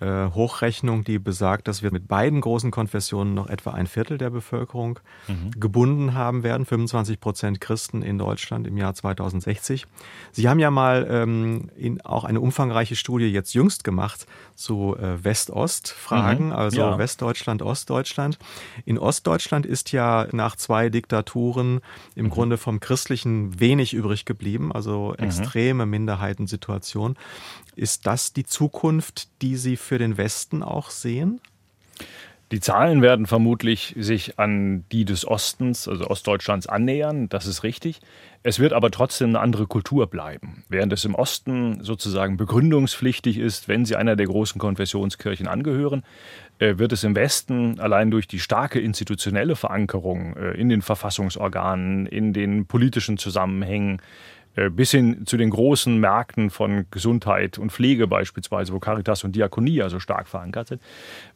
äh, 0.00 0.28
Hochrechnung, 0.34 1.04
die 1.04 1.18
besagt, 1.18 1.68
dass 1.68 1.82
wir 1.82 1.90
mit 1.90 2.06
beiden 2.06 2.42
großen 2.42 2.70
Konfessionen 2.70 3.32
noch 3.32 3.48
etwa 3.48 3.70
ein 3.70 3.86
Viertel 3.86 4.18
der 4.18 4.28
Bevölkerung 4.28 4.98
mhm. 5.26 5.58
gebunden 5.58 6.14
haben 6.14 6.42
werden, 6.42 6.66
25 6.66 7.18
Prozent 7.18 7.60
Christen 7.60 8.02
in 8.02 8.18
Deutschland 8.18 8.66
im 8.66 8.76
Jahr 8.76 8.94
2060. 8.94 9.86
Sie 10.32 10.48
haben 10.48 10.58
ja 10.58 10.70
mal 10.70 11.06
ähm, 11.10 11.70
in, 11.76 12.02
auch 12.02 12.24
eine 12.24 12.40
umfangreiche 12.40 12.94
Studie 12.94 13.26
jetzt 13.26 13.54
jüngst 13.54 13.84
gemacht 13.84 14.26
zu 14.54 14.96
äh, 14.96 15.24
West-Ost-Fragen, 15.24 16.46
mhm. 16.46 16.52
also 16.52 16.80
ja. 16.80 16.98
Westdeutschland, 16.98 17.62
Ostdeutschland. 17.62 18.38
In 18.84 18.98
Ostdeutschland 18.98 19.64
ist 19.64 19.92
ja 19.92 20.26
nach 20.32 20.56
zwei 20.56 20.90
Diktaturen 20.90 21.80
im 22.14 22.26
mhm. 22.26 22.30
Grunde 22.30 22.58
vom 22.58 22.80
Christlichen 22.80 23.58
wenig 23.58 23.94
übrig 23.94 24.26
geblieben, 24.26 24.72
also 24.72 25.14
mhm. 25.16 25.24
extreme 25.24 25.86
Minderheitensituation. 25.86 27.16
Ist 27.76 28.06
das 28.06 28.32
die 28.32 28.44
Zukunft, 28.44 29.28
die 29.42 29.56
Sie 29.56 29.76
für 29.76 29.98
den 29.98 30.16
Westen 30.16 30.62
auch 30.62 30.90
sehen? 30.90 31.40
Die 32.52 32.60
Zahlen 32.60 33.02
werden 33.02 33.26
vermutlich 33.26 33.94
sich 33.98 34.38
an 34.38 34.84
die 34.92 35.04
des 35.04 35.26
Ostens, 35.26 35.88
also 35.88 36.06
Ostdeutschlands, 36.06 36.68
annähern. 36.68 37.28
Das 37.28 37.46
ist 37.46 37.64
richtig. 37.64 37.98
Es 38.44 38.60
wird 38.60 38.72
aber 38.72 38.92
trotzdem 38.92 39.30
eine 39.30 39.40
andere 39.40 39.66
Kultur 39.66 40.06
bleiben. 40.06 40.62
Während 40.68 40.92
es 40.92 41.04
im 41.04 41.16
Osten 41.16 41.82
sozusagen 41.82 42.36
begründungspflichtig 42.36 43.38
ist, 43.38 43.66
wenn 43.66 43.84
Sie 43.84 43.96
einer 43.96 44.14
der 44.14 44.26
großen 44.26 44.60
Konfessionskirchen 44.60 45.48
angehören, 45.48 46.04
äh, 46.60 46.78
wird 46.78 46.92
es 46.92 47.02
im 47.02 47.16
Westen 47.16 47.80
allein 47.80 48.12
durch 48.12 48.28
die 48.28 48.38
starke 48.38 48.78
institutionelle 48.78 49.56
Verankerung 49.56 50.36
äh, 50.36 50.52
in 50.52 50.68
den 50.68 50.82
Verfassungsorganen, 50.82 52.06
in 52.06 52.32
den 52.32 52.66
politischen 52.66 53.18
Zusammenhängen, 53.18 54.00
bis 54.70 54.90
hin 54.90 55.26
zu 55.26 55.36
den 55.36 55.50
großen 55.50 55.98
Märkten 55.98 56.50
von 56.50 56.86
Gesundheit 56.90 57.58
und 57.58 57.72
Pflege 57.72 58.06
beispielsweise, 58.06 58.72
wo 58.72 58.78
Caritas 58.78 59.24
und 59.24 59.36
Diakonie 59.36 59.82
also 59.82 60.00
stark 60.00 60.28
verankert 60.28 60.68
sind, 60.68 60.82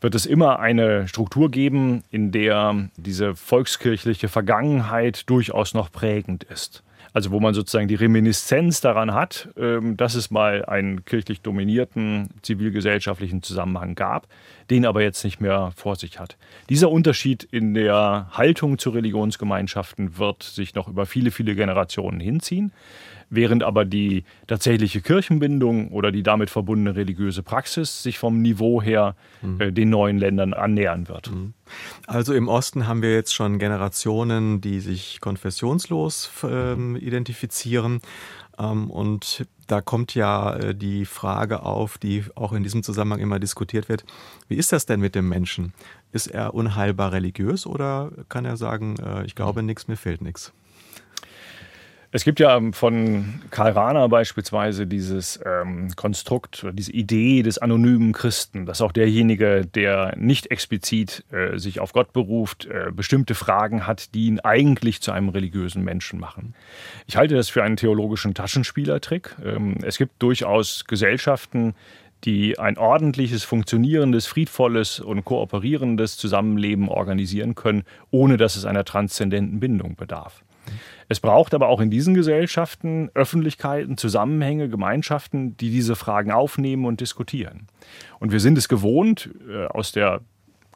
wird 0.00 0.14
es 0.14 0.26
immer 0.26 0.58
eine 0.58 1.06
Struktur 1.06 1.50
geben, 1.50 2.02
in 2.10 2.32
der 2.32 2.88
diese 2.96 3.34
volkskirchliche 3.34 4.28
Vergangenheit 4.28 5.28
durchaus 5.28 5.74
noch 5.74 5.92
prägend 5.92 6.44
ist. 6.44 6.82
Also 7.12 7.30
wo 7.30 7.40
man 7.40 7.54
sozusagen 7.54 7.88
die 7.88 7.96
Reminiszenz 7.96 8.80
daran 8.80 9.12
hat, 9.12 9.48
ähm, 9.56 9.96
dass 9.96 10.14
es 10.14 10.30
mal 10.30 10.64
einen 10.64 11.04
kirchlich 11.04 11.40
dominierten 11.40 12.28
zivilgesellschaftlichen 12.42 13.42
Zusammenhang 13.42 13.94
gab, 13.94 14.28
den 14.70 14.86
aber 14.86 15.02
jetzt 15.02 15.24
nicht 15.24 15.40
mehr 15.40 15.72
vor 15.74 15.96
sich 15.96 16.20
hat. 16.20 16.36
Dieser 16.68 16.90
Unterschied 16.90 17.42
in 17.42 17.74
der 17.74 18.28
Haltung 18.32 18.78
zu 18.78 18.90
Religionsgemeinschaften 18.90 20.18
wird 20.18 20.42
sich 20.42 20.74
noch 20.74 20.88
über 20.88 21.06
viele, 21.06 21.30
viele 21.30 21.54
Generationen 21.54 22.20
hinziehen 22.20 22.72
während 23.30 23.62
aber 23.62 23.84
die 23.84 24.24
tatsächliche 24.46 25.00
Kirchenbindung 25.00 25.92
oder 25.92 26.12
die 26.12 26.22
damit 26.22 26.50
verbundene 26.50 26.96
religiöse 26.96 27.42
Praxis 27.42 28.02
sich 28.02 28.18
vom 28.18 28.42
Niveau 28.42 28.82
her 28.82 29.14
mhm. 29.40 29.60
äh, 29.60 29.72
den 29.72 29.88
neuen 29.88 30.18
Ländern 30.18 30.52
annähern 30.52 31.08
wird. 31.08 31.30
Mhm. 31.30 31.54
Also 32.06 32.34
im 32.34 32.48
Osten 32.48 32.86
haben 32.86 33.02
wir 33.02 33.14
jetzt 33.14 33.32
schon 33.32 33.58
Generationen, 33.58 34.60
die 34.60 34.80
sich 34.80 35.20
konfessionslos 35.20 36.30
äh, 36.42 36.74
identifizieren. 36.98 38.00
Ähm, 38.58 38.90
und 38.90 39.46
da 39.68 39.80
kommt 39.80 40.14
ja 40.14 40.56
äh, 40.56 40.74
die 40.74 41.04
Frage 41.04 41.62
auf, 41.62 41.98
die 41.98 42.24
auch 42.34 42.52
in 42.52 42.62
diesem 42.62 42.82
Zusammenhang 42.82 43.20
immer 43.20 43.38
diskutiert 43.38 43.88
wird. 43.88 44.04
Wie 44.48 44.56
ist 44.56 44.72
das 44.72 44.86
denn 44.86 45.00
mit 45.00 45.14
dem 45.14 45.28
Menschen? 45.28 45.72
Ist 46.12 46.26
er 46.26 46.54
unheilbar 46.54 47.12
religiös 47.12 47.66
oder 47.66 48.10
kann 48.28 48.44
er 48.44 48.56
sagen, 48.56 48.96
äh, 48.98 49.24
ich 49.24 49.34
glaube 49.34 49.62
nichts, 49.62 49.86
mir 49.86 49.96
fehlt 49.96 50.22
nichts? 50.22 50.52
Es 52.12 52.24
gibt 52.24 52.40
ja 52.40 52.60
von 52.72 53.40
Karl 53.50 53.70
Rahner 53.70 54.08
beispielsweise 54.08 54.84
dieses 54.88 55.38
ähm, 55.46 55.90
Konstrukt, 55.94 56.66
diese 56.72 56.90
Idee 56.90 57.44
des 57.44 57.58
anonymen 57.58 58.12
Christen, 58.12 58.66
dass 58.66 58.80
auch 58.80 58.90
derjenige, 58.90 59.64
der 59.64 60.16
nicht 60.16 60.50
explizit 60.50 61.24
äh, 61.30 61.56
sich 61.56 61.78
auf 61.78 61.92
Gott 61.92 62.12
beruft, 62.12 62.66
äh, 62.66 62.90
bestimmte 62.90 63.36
Fragen 63.36 63.86
hat, 63.86 64.12
die 64.14 64.26
ihn 64.26 64.40
eigentlich 64.40 65.00
zu 65.02 65.12
einem 65.12 65.28
religiösen 65.28 65.84
Menschen 65.84 66.18
machen. 66.18 66.54
Ich 67.06 67.16
halte 67.16 67.36
das 67.36 67.48
für 67.48 67.62
einen 67.62 67.76
theologischen 67.76 68.34
Taschenspielertrick. 68.34 69.36
Ähm, 69.44 69.78
es 69.82 69.96
gibt 69.96 70.20
durchaus 70.20 70.86
Gesellschaften, 70.86 71.76
die 72.24 72.58
ein 72.58 72.76
ordentliches, 72.76 73.44
funktionierendes, 73.44 74.26
friedvolles 74.26 74.98
und 74.98 75.24
kooperierendes 75.24 76.16
Zusammenleben 76.16 76.88
organisieren 76.88 77.54
können, 77.54 77.84
ohne 78.10 78.36
dass 78.36 78.56
es 78.56 78.64
einer 78.64 78.84
transzendenten 78.84 79.60
Bindung 79.60 79.94
bedarf. 79.94 80.42
Es 81.08 81.20
braucht 81.20 81.54
aber 81.54 81.68
auch 81.68 81.80
in 81.80 81.90
diesen 81.90 82.14
Gesellschaften 82.14 83.10
Öffentlichkeiten, 83.14 83.96
Zusammenhänge, 83.96 84.68
Gemeinschaften, 84.68 85.56
die 85.56 85.70
diese 85.70 85.96
Fragen 85.96 86.30
aufnehmen 86.30 86.84
und 86.84 87.00
diskutieren. 87.00 87.66
Und 88.18 88.32
wir 88.32 88.40
sind 88.40 88.58
es 88.58 88.68
gewohnt, 88.68 89.30
äh, 89.48 89.66
aus 89.66 89.92
der 89.92 90.20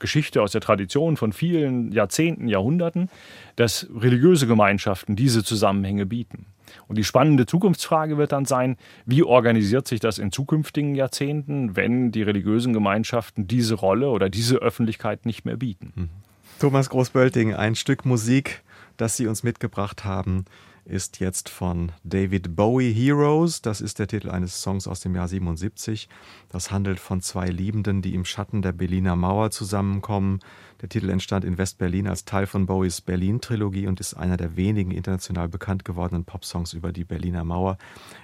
Geschichte, 0.01 0.43
aus 0.43 0.53
der 0.53 0.61
Tradition 0.61 1.17
von 1.17 1.33
vielen 1.33 1.93
Jahrzehnten, 1.93 2.49
Jahrhunderten, 2.49 3.09
dass 3.57 3.87
religiöse 3.95 4.47
Gemeinschaften 4.47 5.17
diese 5.17 5.45
Zusammenhänge 5.45 6.05
bieten. 6.05 6.47
Und 6.89 6.99
die 6.99 7.05
spannende 7.05 7.47
Zukunftsfrage 7.47 8.19
wird 8.19 8.33
dann 8.33 8.45
sein, 8.45 8.77
wie 9.07 9.23
organisiert 9.23 9.87
sich 9.87 10.01
das 10.01 10.19
in 10.19 10.33
zukünftigen 10.33 10.95
Jahrzehnten, 10.95 11.77
wenn 11.77 12.11
die 12.11 12.23
religiösen 12.23 12.73
Gemeinschaften 12.73 13.47
diese 13.47 13.75
Rolle 13.75 14.11
oder 14.11 14.29
diese 14.29 14.57
Öffentlichkeit 14.57 15.27
nicht 15.27 15.45
mehr 15.45 15.57
bieten. 15.57 16.11
Thomas 16.59 16.91
Großbölting, 16.91 17.55
ein 17.55 17.75
Stück 17.75 18.05
Musik 18.05 18.64
das 18.97 19.17
Sie 19.17 19.27
uns 19.27 19.43
mitgebracht 19.43 20.05
haben, 20.05 20.45
ist 20.85 21.21
jetzt 21.21 21.49
von 21.49 21.93
David 22.05 22.57
Bowie 22.57 22.93
Heroes. 22.93 23.63
Das 23.63 23.81
ist 23.81 23.99
der 23.99 24.07
Titel 24.07 24.31
eines 24.31 24.61
Songs 24.61 24.87
aus 24.87 25.01
dem 25.01 25.15
Jahr 25.15 25.29
77. 25.29 26.09
Das 26.51 26.71
handelt 26.71 27.01
von 27.01 27.21
zwei 27.21 27.47
Liebenden, 27.47 28.03
die 28.03 28.15
im 28.15 28.25
Schatten 28.25 28.61
der 28.61 28.73
Berliner 28.73 29.17
Mauer 29.17 29.51
zusammenkommen. 29.51 30.41
Der 30.83 30.91
Titel 30.91 31.09
entstand 31.09 31.47
in 31.47 31.57
West-Berlin 31.57 32.07
als 32.07 32.27
Teil 32.27 32.47
von 32.47 32.67
Bowies 32.67 33.01
Berlin-Trilogie 33.01 33.87
und 33.87 34.01
ist 34.01 34.15
einer 34.15 34.37
der 34.37 34.57
wenigen 34.57 34.91
international 34.91 35.49
bekannt 35.49 35.85
gewordenen 35.85 36.25
Popsongs 36.25 36.75
über 36.75 36.93
die 36.93 37.05
Berliner 37.05 37.43
Mauer. 37.43 37.79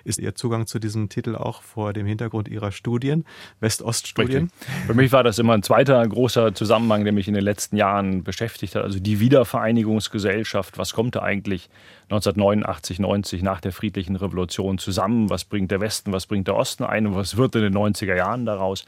Ist 0.04 0.18
Ihr 0.18 0.34
Zugang 0.34 0.66
zu 0.66 0.78
diesem 0.78 1.08
Titel 1.08 1.36
auch 1.36 1.62
vor 1.62 1.94
dem 1.94 2.04
Hintergrund 2.06 2.48
Ihrer 2.48 2.70
Studien, 2.70 3.24
West-Ost-Studien? 3.60 4.50
Für 4.86 4.92
mich 4.92 5.10
war 5.10 5.22
das 5.22 5.38
immer 5.38 5.54
ein 5.54 5.62
zweiter 5.62 6.06
großer 6.06 6.54
Zusammenhang, 6.54 7.04
der 7.04 7.14
mich 7.14 7.28
in 7.28 7.34
den 7.34 7.44
letzten 7.44 7.76
Jahren 7.76 8.24
beschäftigt 8.24 8.74
hat. 8.74 8.82
Also 8.82 9.00
die 9.00 9.20
Wiedervereinigungsgesellschaft. 9.20 10.76
Was 10.76 10.92
kommt 10.92 11.16
da 11.16 11.22
eigentlich 11.22 11.70
1989, 12.58 12.98
90 12.98 13.42
nach 13.42 13.60
der 13.60 13.72
friedlichen 13.72 14.16
Revolution 14.16 14.78
zusammen? 14.78 15.30
Was 15.30 15.44
bringt 15.44 15.70
der 15.70 15.80
Westen, 15.80 16.12
was 16.12 16.26
bringt 16.26 16.46
der 16.46 16.56
Osten 16.56 16.84
ein 16.84 17.06
und 17.06 17.14
was 17.14 17.36
wird 17.36 17.54
in 17.56 17.62
den 17.62 17.74
90er 17.74 18.14
Jahren 18.14 18.44
daraus? 18.44 18.84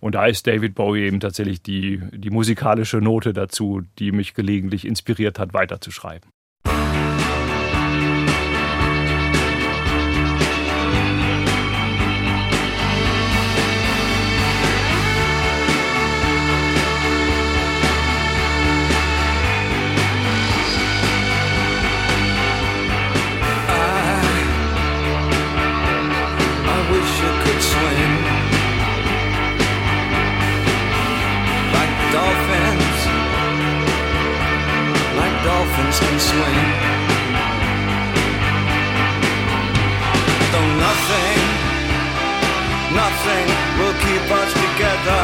Und 0.00 0.14
da 0.14 0.26
ist 0.26 0.46
David 0.46 0.74
Bowie 0.74 1.06
eben 1.06 1.20
tatsächlich 1.20 1.62
die, 1.62 2.00
die 2.12 2.30
musikalische 2.30 2.98
Not 2.98 3.14
Note 3.14 3.32
dazu, 3.32 3.82
die 4.00 4.10
mich 4.10 4.34
gelegentlich 4.34 4.84
inspiriert 4.84 5.38
hat, 5.38 5.54
weiterzuschreiben. 5.54 6.33
Nothing, 40.86 41.40
nothing 43.02 43.46
will 43.78 43.96
keep 44.04 44.26
us 44.40 44.50
together. 44.64 45.22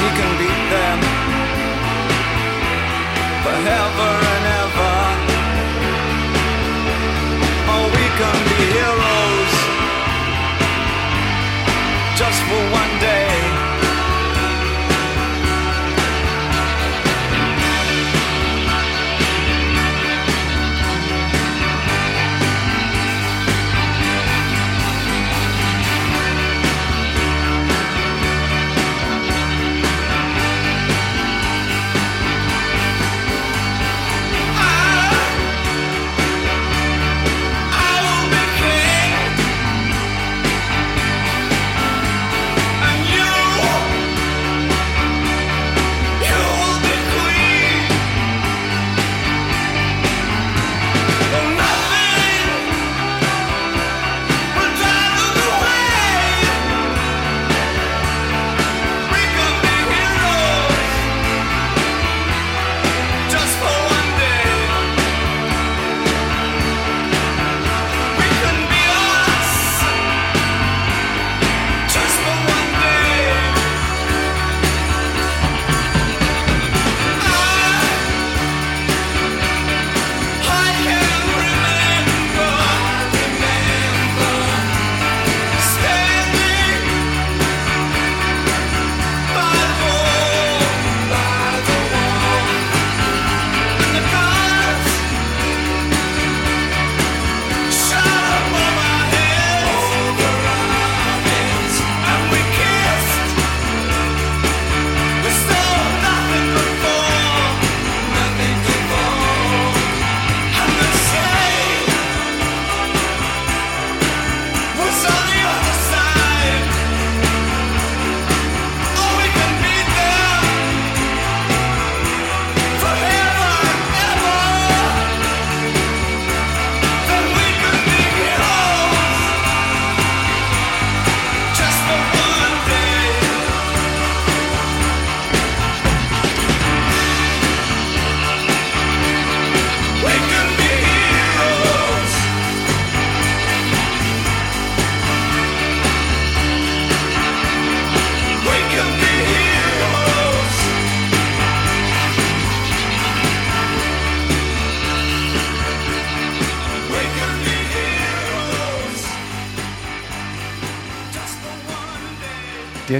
We 0.00 0.08
can 0.18 0.32
forever 3.44 4.10
and 4.34 4.44
ever. 4.62 4.96
Oh, 7.72 7.86
we 7.96 8.06
can 8.20 8.38
be 8.50 8.62
heroes 8.76 9.54
just 12.20 12.40
for 12.48 12.62
one 12.80 12.94
day. 13.00 13.25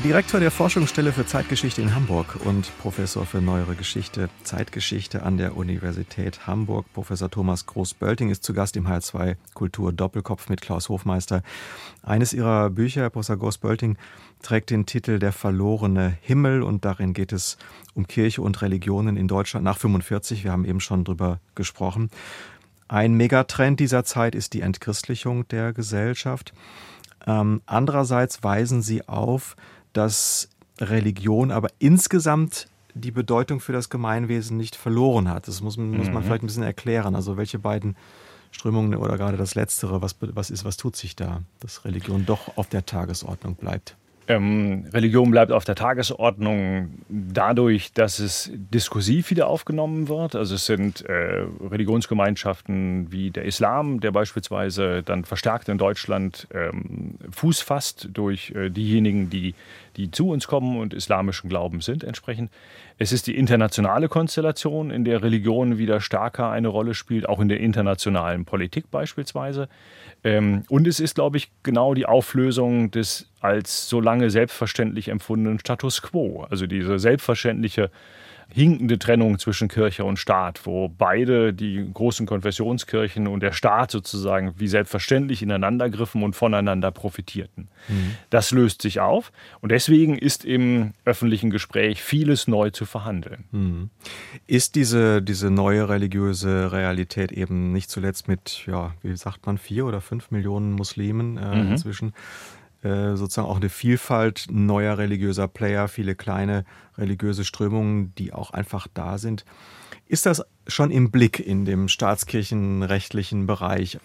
Direktor 0.06 0.38
der 0.38 0.52
Forschungsstelle 0.52 1.10
für 1.10 1.26
Zeitgeschichte 1.26 1.82
in 1.82 1.92
Hamburg 1.92 2.36
und 2.44 2.70
Professor 2.78 3.26
für 3.26 3.40
Neuere 3.40 3.74
Geschichte, 3.74 4.30
Zeitgeschichte 4.44 5.24
an 5.24 5.36
der 5.36 5.56
Universität 5.56 6.46
Hamburg, 6.46 6.86
Professor 6.92 7.28
Thomas 7.28 7.66
Groß-Bölting, 7.66 8.30
ist 8.30 8.44
zu 8.44 8.54
Gast 8.54 8.76
im 8.76 8.86
H2 8.86 9.34
Kultur 9.54 9.92
Doppelkopf 9.92 10.48
mit 10.48 10.60
Klaus 10.60 10.88
Hofmeister. 10.90 11.42
Eines 12.04 12.32
ihrer 12.32 12.70
Bücher, 12.70 13.10
Professor 13.10 13.36
Groß-Bölting, 13.36 13.98
trägt 14.42 14.70
den 14.70 14.86
Titel 14.86 15.18
Der 15.18 15.32
verlorene 15.32 16.16
Himmel 16.20 16.62
und 16.62 16.84
darin 16.84 17.12
geht 17.12 17.32
es 17.32 17.58
um 17.94 18.06
Kirche 18.06 18.42
und 18.42 18.62
Religionen 18.62 19.16
in 19.16 19.26
Deutschland 19.26 19.64
nach 19.64 19.76
45. 19.76 20.44
Wir 20.44 20.52
haben 20.52 20.66
eben 20.66 20.78
schon 20.78 21.02
drüber 21.02 21.40
gesprochen. 21.56 22.10
Ein 22.86 23.14
Megatrend 23.14 23.80
dieser 23.80 24.04
Zeit 24.04 24.36
ist 24.36 24.52
die 24.52 24.60
Entchristlichung 24.60 25.48
der 25.48 25.72
Gesellschaft. 25.72 26.52
Ähm, 27.26 27.60
andererseits 27.66 28.44
weisen 28.44 28.82
Sie 28.82 29.08
auf, 29.08 29.56
dass 29.96 30.48
Religion 30.78 31.50
aber 31.50 31.68
insgesamt 31.78 32.68
die 32.94 33.10
Bedeutung 33.10 33.60
für 33.60 33.72
das 33.72 33.90
Gemeinwesen 33.90 34.56
nicht 34.56 34.76
verloren 34.76 35.28
hat. 35.28 35.48
Das 35.48 35.60
muss, 35.60 35.76
muss 35.76 36.08
man 36.08 36.22
mhm. 36.22 36.22
vielleicht 36.22 36.42
ein 36.42 36.46
bisschen 36.46 36.62
erklären. 36.62 37.14
Also 37.14 37.36
welche 37.36 37.58
beiden 37.58 37.96
Strömungen 38.50 38.94
oder 38.94 39.18
gerade 39.18 39.36
das 39.36 39.54
Letztere, 39.54 40.02
was, 40.02 40.16
was 40.20 40.50
ist, 40.50 40.64
was 40.64 40.76
tut 40.76 40.96
sich 40.96 41.14
da, 41.14 41.42
dass 41.60 41.84
Religion 41.84 42.24
doch 42.24 42.56
auf 42.56 42.68
der 42.68 42.86
Tagesordnung 42.86 43.54
bleibt? 43.54 43.96
Ähm, 44.28 44.86
Religion 44.92 45.30
bleibt 45.30 45.52
auf 45.52 45.64
der 45.64 45.76
Tagesordnung 45.76 46.90
dadurch, 47.08 47.92
dass 47.92 48.18
es 48.18 48.50
diskursiv 48.54 49.30
wieder 49.30 49.46
aufgenommen 49.46 50.08
wird. 50.08 50.34
Also 50.34 50.56
es 50.56 50.66
sind 50.66 51.04
äh, 51.04 51.46
Religionsgemeinschaften 51.70 53.12
wie 53.12 53.30
der 53.30 53.44
Islam, 53.44 54.00
der 54.00 54.10
beispielsweise 54.10 55.02
dann 55.04 55.24
verstärkt 55.24 55.68
in 55.68 55.78
Deutschland 55.78 56.48
ähm, 56.52 57.18
Fuß 57.30 57.60
fasst 57.60 58.08
durch 58.12 58.50
äh, 58.50 58.68
diejenigen, 58.70 59.30
die, 59.30 59.54
die 59.96 60.10
zu 60.10 60.30
uns 60.30 60.46
kommen 60.46 60.78
und 60.78 60.94
islamischen 60.94 61.48
Glauben 61.48 61.80
sind 61.80 62.04
entsprechend. 62.04 62.50
Es 62.98 63.12
ist 63.12 63.26
die 63.26 63.36
internationale 63.36 64.08
Konstellation, 64.08 64.90
in 64.90 65.04
der 65.04 65.22
Religion 65.22 65.78
wieder 65.78 66.00
stärker 66.00 66.50
eine 66.50 66.68
Rolle 66.68 66.94
spielt, 66.94 67.28
auch 67.28 67.40
in 67.40 67.48
der 67.48 67.60
internationalen 67.60 68.44
Politik 68.44 68.90
beispielsweise. 68.90 69.68
Ähm, 70.24 70.64
und 70.68 70.86
es 70.86 71.00
ist, 71.00 71.14
glaube 71.14 71.36
ich, 71.36 71.50
genau 71.62 71.94
die 71.94 72.06
Auflösung 72.06 72.90
des 72.90 73.28
als 73.40 73.88
so 73.88 74.00
lange 74.00 74.30
selbstverständlich 74.30 75.08
empfundenen 75.08 75.58
Status 75.58 76.02
quo. 76.02 76.46
Also 76.50 76.66
diese 76.66 76.98
selbstverständliche 76.98 77.90
hinkende 78.48 78.98
Trennung 78.98 79.38
zwischen 79.38 79.68
Kirche 79.68 80.04
und 80.04 80.18
Staat, 80.18 80.64
wo 80.64 80.88
beide, 80.88 81.52
die 81.52 81.90
großen 81.92 82.26
Konfessionskirchen 82.26 83.26
und 83.26 83.40
der 83.40 83.52
Staat 83.52 83.90
sozusagen 83.90 84.54
wie 84.56 84.68
selbstverständlich 84.68 85.42
ineinander 85.42 85.90
griffen 85.90 86.22
und 86.22 86.34
voneinander 86.34 86.90
profitierten. 86.90 87.68
Mhm. 87.88 88.14
Das 88.30 88.52
löst 88.52 88.82
sich 88.82 89.00
auf 89.00 89.32
und 89.60 89.72
deswegen 89.72 90.16
ist 90.16 90.44
im 90.44 90.94
öffentlichen 91.04 91.50
Gespräch 91.50 92.02
vieles 92.02 92.48
neu 92.48 92.70
zu 92.70 92.86
verhandeln. 92.86 93.44
Mhm. 93.50 93.90
Ist 94.46 94.74
diese, 94.74 95.22
diese 95.22 95.50
neue 95.50 95.88
religiöse 95.88 96.72
Realität 96.72 97.32
eben 97.32 97.72
nicht 97.72 97.90
zuletzt 97.90 98.28
mit, 98.28 98.64
ja, 98.66 98.94
wie 99.02 99.16
sagt 99.16 99.46
man, 99.46 99.58
vier 99.58 99.86
oder 99.86 100.00
fünf 100.00 100.30
Millionen 100.30 100.72
Muslimen 100.72 101.36
äh, 101.36 101.62
mhm. 101.62 101.70
inzwischen 101.72 102.14
sozusagen 103.16 103.48
auch 103.48 103.56
eine 103.56 103.68
Vielfalt 103.68 104.46
neuer 104.50 104.98
religiöser 104.98 105.48
Player, 105.48 105.88
viele 105.88 106.14
kleine 106.14 106.64
religiöse 106.98 107.44
Strömungen, 107.44 108.14
die 108.16 108.32
auch 108.32 108.50
einfach 108.50 108.86
da 108.92 109.18
sind. 109.18 109.44
Ist 110.08 110.24
das 110.24 110.44
schon 110.68 110.92
im 110.92 111.10
Blick 111.10 111.40
in 111.40 111.64
dem 111.64 111.88
staatskirchenrechtlichen 111.88 113.48
Bereich? 113.48 113.98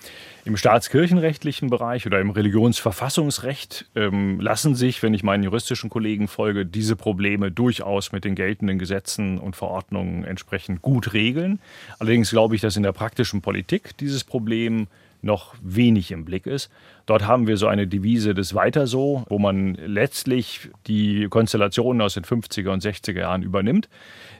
Im 0.45 0.57
staatskirchenrechtlichen 0.57 1.69
Bereich 1.69 2.07
oder 2.07 2.19
im 2.19 2.31
Religionsverfassungsrecht 2.31 3.85
ähm, 3.95 4.39
lassen 4.39 4.73
sich, 4.73 5.03
wenn 5.03 5.13
ich 5.13 5.21
meinen 5.21 5.43
juristischen 5.43 5.91
Kollegen 5.91 6.27
folge, 6.27 6.65
diese 6.65 6.95
Probleme 6.95 7.51
durchaus 7.51 8.11
mit 8.11 8.25
den 8.25 8.33
geltenden 8.33 8.79
Gesetzen 8.79 9.37
und 9.37 9.55
Verordnungen 9.55 10.23
entsprechend 10.23 10.81
gut 10.81 11.13
regeln. 11.13 11.59
Allerdings 11.99 12.31
glaube 12.31 12.55
ich, 12.55 12.61
dass 12.61 12.75
in 12.75 12.83
der 12.83 12.93
praktischen 12.93 13.41
Politik 13.41 13.95
dieses 13.97 14.23
Problem 14.23 14.87
noch 15.21 15.55
wenig 15.61 16.11
im 16.11 16.25
Blick 16.25 16.47
ist. 16.47 16.69
Dort 17.05 17.27
haben 17.27 17.47
wir 17.47 17.57
so 17.57 17.67
eine 17.67 17.87
Devise 17.87 18.33
des 18.33 18.53
Weiter 18.53 18.87
so, 18.87 19.25
wo 19.27 19.39
man 19.39 19.75
letztlich 19.75 20.69
die 20.87 21.27
Konstellationen 21.29 22.01
aus 22.01 22.13
den 22.13 22.23
50er 22.23 22.69
und 22.69 22.83
60er 22.83 23.19
Jahren 23.19 23.43
übernimmt, 23.43 23.89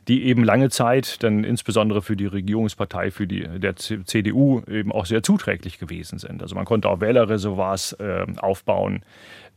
die 0.07 0.23
eben 0.23 0.43
lange 0.43 0.69
Zeit 0.69 1.21
dann 1.23 1.43
insbesondere 1.43 2.01
für 2.01 2.15
die 2.15 2.25
Regierungspartei, 2.25 3.11
für 3.11 3.27
die 3.27 3.47
der 3.59 3.75
CDU 3.75 4.61
eben 4.67 4.91
auch 4.91 5.05
sehr 5.05 5.23
zuträglich 5.23 5.79
gewesen 5.79 6.17
sind. 6.19 6.41
Also 6.41 6.55
man 6.55 6.65
konnte 6.65 6.89
auch 6.89 7.01
Wählerreservoirs 7.01 7.93
äh, 7.93 8.25
aufbauen. 8.37 9.03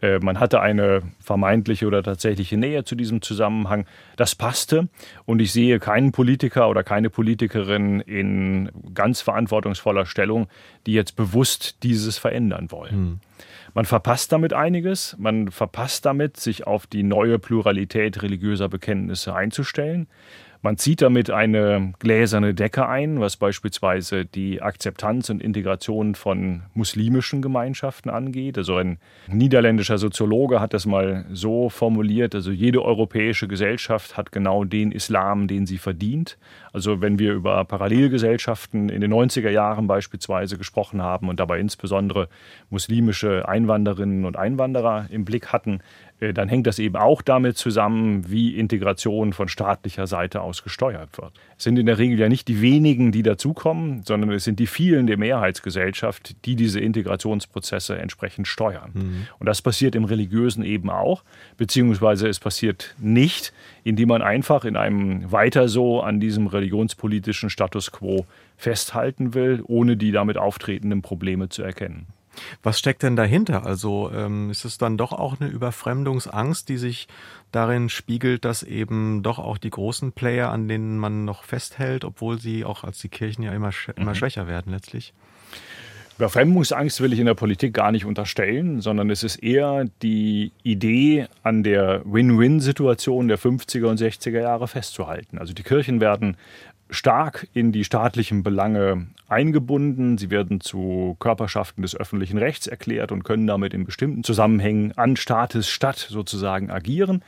Äh, 0.01 0.19
man 0.19 0.41
hatte 0.41 0.61
eine 0.61 1.03
vermeintliche 1.21 1.87
oder 1.87 2.03
tatsächliche 2.03 2.57
Nähe 2.57 2.85
zu 2.85 2.95
diesem 2.95 3.23
Zusammenhang. 3.23 3.87
Das 4.17 4.35
passte. 4.35 4.89
Und 5.25 5.41
ich 5.41 5.53
sehe 5.53 5.79
keinen 5.79 6.13
Politiker 6.13 6.69
oder 6.69 6.83
keine 6.83 7.11
Politikerin 7.11 8.01
in 8.01 8.71
ganz 8.95 9.21
verantwortungsvoller 9.21 10.07
Stellung, 10.07 10.49
die 10.87 10.93
jetzt 10.93 11.17
bewusst 11.17 11.83
dieses 11.83 12.19
verändern 12.19 12.71
wollen. 12.71 12.93
Hm. 12.93 13.21
Man 13.75 13.87
verpasst 13.87 14.31
damit 14.31 14.53
einiges. 14.53 15.17
Man 15.19 15.51
verpasst 15.51 16.07
damit, 16.07 16.37
sich 16.37 16.67
auf 16.67 16.87
die 16.87 17.03
neue 17.03 17.41
Pluralität 17.41 18.23
religiöser 18.23 18.69
Bekenntnisse 18.69 19.35
einzustellen. 19.35 20.07
Man 20.65 20.79
zieht 20.79 21.03
damit 21.03 21.29
eine 21.29 21.93
gläserne 21.99 22.55
Decke 22.55 22.89
ein, 22.89 23.21
was 23.21 23.37
beispielsweise 23.37 24.25
die 24.25 24.63
Akzeptanz 24.63 25.29
und 25.29 25.43
Integration 25.43 26.15
von 26.15 26.63
muslimischen 26.73 27.43
Gemeinschaften 27.43 28.09
angeht. 28.09 28.57
Also 28.57 28.77
ein 28.77 28.97
niederländischer 29.27 29.99
Soziologe 29.99 30.61
hat 30.61 30.73
das 30.73 30.87
mal 30.87 31.27
so 31.31 31.69
formuliert, 31.69 32.35
also 32.35 32.51
jede 32.51 32.83
europäische 32.83 33.47
Gesellschaft 33.47 34.17
hat 34.17 34.33
genau 34.33 34.65
den 34.65 34.91
Islam, 34.91 35.49
den 35.49 35.67
sie 35.67 35.77
verdient. 35.77 36.39
Also 36.73 37.03
wenn 37.03 37.19
wir 37.19 37.35
über 37.35 37.63
Parallelgesellschaften 37.67 38.89
in 38.89 39.03
den 39.03 39.13
90er 39.13 39.51
Jahren 39.51 39.87
beispielsweise 39.87 40.57
gesprochen 40.57 41.03
haben 41.03 41.29
und 41.29 41.41
dabei 41.41 41.61
insbesondere 41.61 42.31
muslimische 42.71 43.47
Einwanderinnen 43.47 44.25
und 44.25 44.39
Einwanderer 44.39 45.09
im 45.11 45.27
Blick 45.27 45.53
hatten, 45.53 45.81
dann 46.21 46.49
hängt 46.49 46.67
das 46.67 46.79
eben 46.79 46.97
auch 46.97 47.23
damit 47.23 47.57
zusammen, 47.59 48.31
wie 48.31 48.57
Integration 48.57 49.33
von 49.33 49.49
staatlicher 49.49 50.07
Seite 50.07 50.41
aus 50.41 50.63
gesteuert 50.63 51.19
wird. 51.19 51.33
Es 51.59 51.65
sind 51.65 51.79
in 51.79 51.87
der 51.87 51.99
Regel 51.99 52.19
ja 52.19 52.29
nicht 52.29 52.49
die 52.49 52.61
wenigen, 52.61 53.13
die 53.13 53.23
dazukommen, 53.23 54.03
sondern 54.05 54.31
es 54.31 54.45
sind 54.45 54.61
die 54.61 54.67
vielen 54.67 55.07
der 55.07 55.19
Mehrheitsgesellschaft, 55.19 56.37
die 56.45 56.57
diese 56.57 56.81
Integrationsprozesse 56.81 57.99
entsprechend 57.99 58.47
steuern. 58.47 58.91
Mhm. 58.95 59.27
Und 59.39 59.47
das 59.47 59.61
passiert 59.61 59.95
im 59.95 60.05
Religiösen 60.05 60.65
eben 60.65 60.89
auch, 60.89 61.25
beziehungsweise 61.57 62.29
es 62.29 62.39
passiert 62.39 62.95
nicht, 62.99 63.53
indem 63.83 64.09
man 64.09 64.23
einfach 64.23 64.65
in 64.65 64.77
einem 64.77 65.31
weiter 65.33 65.69
so 65.69 66.01
an 66.01 66.21
diesem 66.21 66.47
religionspolitischen 66.47 67.51
Status 67.51 67.91
quo 67.91 68.25
festhalten 68.57 69.35
will, 69.35 69.63
ohne 69.67 69.97
die 69.97 70.13
damit 70.13 70.39
auftretenden 70.39 71.03
Probleme 71.03 71.49
zu 71.49 71.63
erkennen. 71.63 72.07
Was 72.63 72.79
steckt 72.79 73.03
denn 73.03 73.17
dahinter? 73.17 73.67
Also 73.67 74.11
ähm, 74.15 74.51
ist 74.51 74.65
es 74.65 74.79
dann 74.79 74.97
doch 74.97 75.13
auch 75.13 75.41
eine 75.41 75.51
Überfremdungsangst, 75.51 76.69
die 76.69 76.79
sich 76.79 77.09
darin 77.53 77.89
spiegelt, 77.89 78.45
dass 78.45 78.63
eben 78.63 79.23
doch 79.23 79.39
auch 79.39 79.59
die 79.59 79.71
großen 79.71 80.13
Player, 80.13 80.51
an 80.51 80.69
denen 80.69 80.99
man 80.99 81.25
noch 81.25 81.45
festhält, 81.45 82.05
obwohl 82.05 82.41
sie 82.41 82.65
auch 82.65 82.85
als 82.85 82.99
die 82.99 83.09
Kirchen 83.09 83.43
ja 83.43 83.53
immer, 83.53 83.73
sch 83.73 83.91
immer 83.97 84.11
mhm. 84.11 84.17
schwächer 84.17 84.47
werden 84.47 84.73
letztlich? 84.73 85.15
Überfremdungsangst 86.17 87.01
will 87.01 87.13
ich 87.13 87.19
in 87.19 87.27
der 87.27 87.35
Politik 87.35 87.75
gar 87.75 87.91
nicht 87.91 88.05
unterstellen, 88.05 88.81
sondern 88.81 89.11
es 89.11 89.25
ist 89.25 89.37
eher 89.37 89.87
die 90.03 90.53
Idee, 90.63 91.27
an 91.43 91.65
der 91.65 92.03
Win-Win-Situation 92.05 93.27
der 93.27 93.39
50er 93.39 93.87
und 93.87 94.01
60er 94.01 94.41
Jahre 94.41 94.69
festzuhalten. 94.69 95.39
Also 95.39 95.55
die 95.55 95.65
Kirchen 95.65 96.01
werden 96.01 96.37
stark 96.91 97.49
in 97.55 97.73
die 97.73 97.85
staatlichen 97.85 98.43
Belange 98.43 99.07
eingebunden. 99.29 100.19
Sie 100.19 100.31
werden 100.31 100.61
zu 100.61 101.17
Körperschaften 101.19 101.83
des 101.83 101.97
öffentlichen 101.97 102.39
Rechts 102.39 102.67
erklärt 102.67 103.11
und 103.11 103.25
können 103.25 103.47
damit 103.47 103.73
in 103.73 103.85
bestimmten 103.85 104.23
Zusammenhängen 104.23 104.93
an 104.97 105.17
Staates 105.17 105.69
statt 105.69 106.07
sozusagen 106.11 106.71
agieren. 106.71 107.23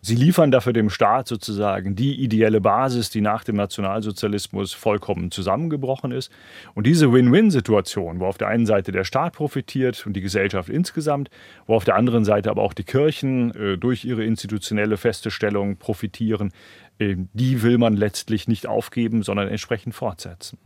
Sie 0.00 0.16
liefern 0.16 0.50
dafür 0.50 0.72
dem 0.72 0.90
Staat 0.90 1.28
sozusagen 1.28 1.94
die 1.94 2.20
ideelle 2.20 2.60
Basis, 2.60 3.10
die 3.10 3.20
nach 3.20 3.44
dem 3.44 3.56
Nationalsozialismus 3.56 4.72
vollkommen 4.72 5.30
zusammengebrochen 5.30 6.10
ist. 6.10 6.32
Und 6.74 6.86
diese 6.86 7.12
Win-Win-Situation, 7.12 8.18
wo 8.18 8.26
auf 8.26 8.38
der 8.38 8.48
einen 8.48 8.66
Seite 8.66 8.90
der 8.90 9.04
Staat 9.04 9.34
profitiert 9.34 10.04
und 10.06 10.14
die 10.14 10.22
Gesellschaft 10.22 10.70
insgesamt, 10.70 11.30
wo 11.66 11.74
auf 11.74 11.84
der 11.84 11.96
anderen 11.96 12.24
Seite 12.24 12.50
aber 12.50 12.62
auch 12.62 12.74
die 12.74 12.84
Kirchen 12.84 13.54
äh, 13.54 13.78
durch 13.78 14.04
ihre 14.04 14.24
institutionelle 14.24 14.96
feste 14.96 15.30
Stellung 15.30 15.76
profitieren, 15.76 16.50
die 16.98 17.62
will 17.62 17.78
man 17.78 17.96
letztlich 17.96 18.48
nicht 18.48 18.66
aufgeben, 18.66 19.22
sondern 19.22 19.48
entsprechend 19.48 19.94
fortsetzen. 19.94 20.58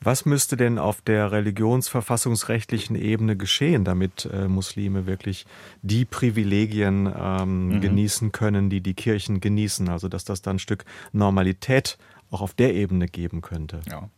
Was 0.00 0.24
müsste 0.26 0.56
denn 0.56 0.78
auf 0.78 1.00
der 1.00 1.32
religionsverfassungsrechtlichen 1.32 2.96
Ebene 2.96 3.36
geschehen, 3.36 3.84
damit 3.84 4.28
äh, 4.32 4.48
Muslime 4.48 5.06
wirklich 5.06 5.46
die 5.82 6.04
Privilegien 6.04 7.12
ähm, 7.18 7.68
mhm. 7.68 7.80
genießen 7.80 8.32
können, 8.32 8.70
die 8.70 8.80
die 8.80 8.94
Kirchen 8.94 9.40
genießen? 9.40 9.88
Also 9.88 10.08
dass 10.08 10.24
das 10.24 10.42
dann 10.42 10.56
ein 10.56 10.60
Stück 10.60 10.84
Normalität 11.12 11.98
auch 12.30 12.40
auf 12.40 12.54
der 12.54 12.74
Ebene 12.74 13.06
geben 13.06 13.40
könnte. 13.40 13.80
Ja. 13.88 14.08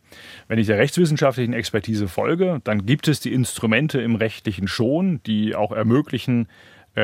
Wenn 0.47 0.59
ich 0.59 0.67
der 0.67 0.79
rechtswissenschaftlichen 0.79 1.53
Expertise 1.53 2.07
folge, 2.07 2.59
dann 2.63 2.85
gibt 2.85 3.07
es 3.07 3.19
die 3.19 3.33
Instrumente 3.33 4.01
im 4.01 4.15
rechtlichen 4.15 4.67
schon, 4.67 5.21
die 5.23 5.55
auch 5.55 5.71
ermöglichen, 5.71 6.39
ähm, 6.41 6.47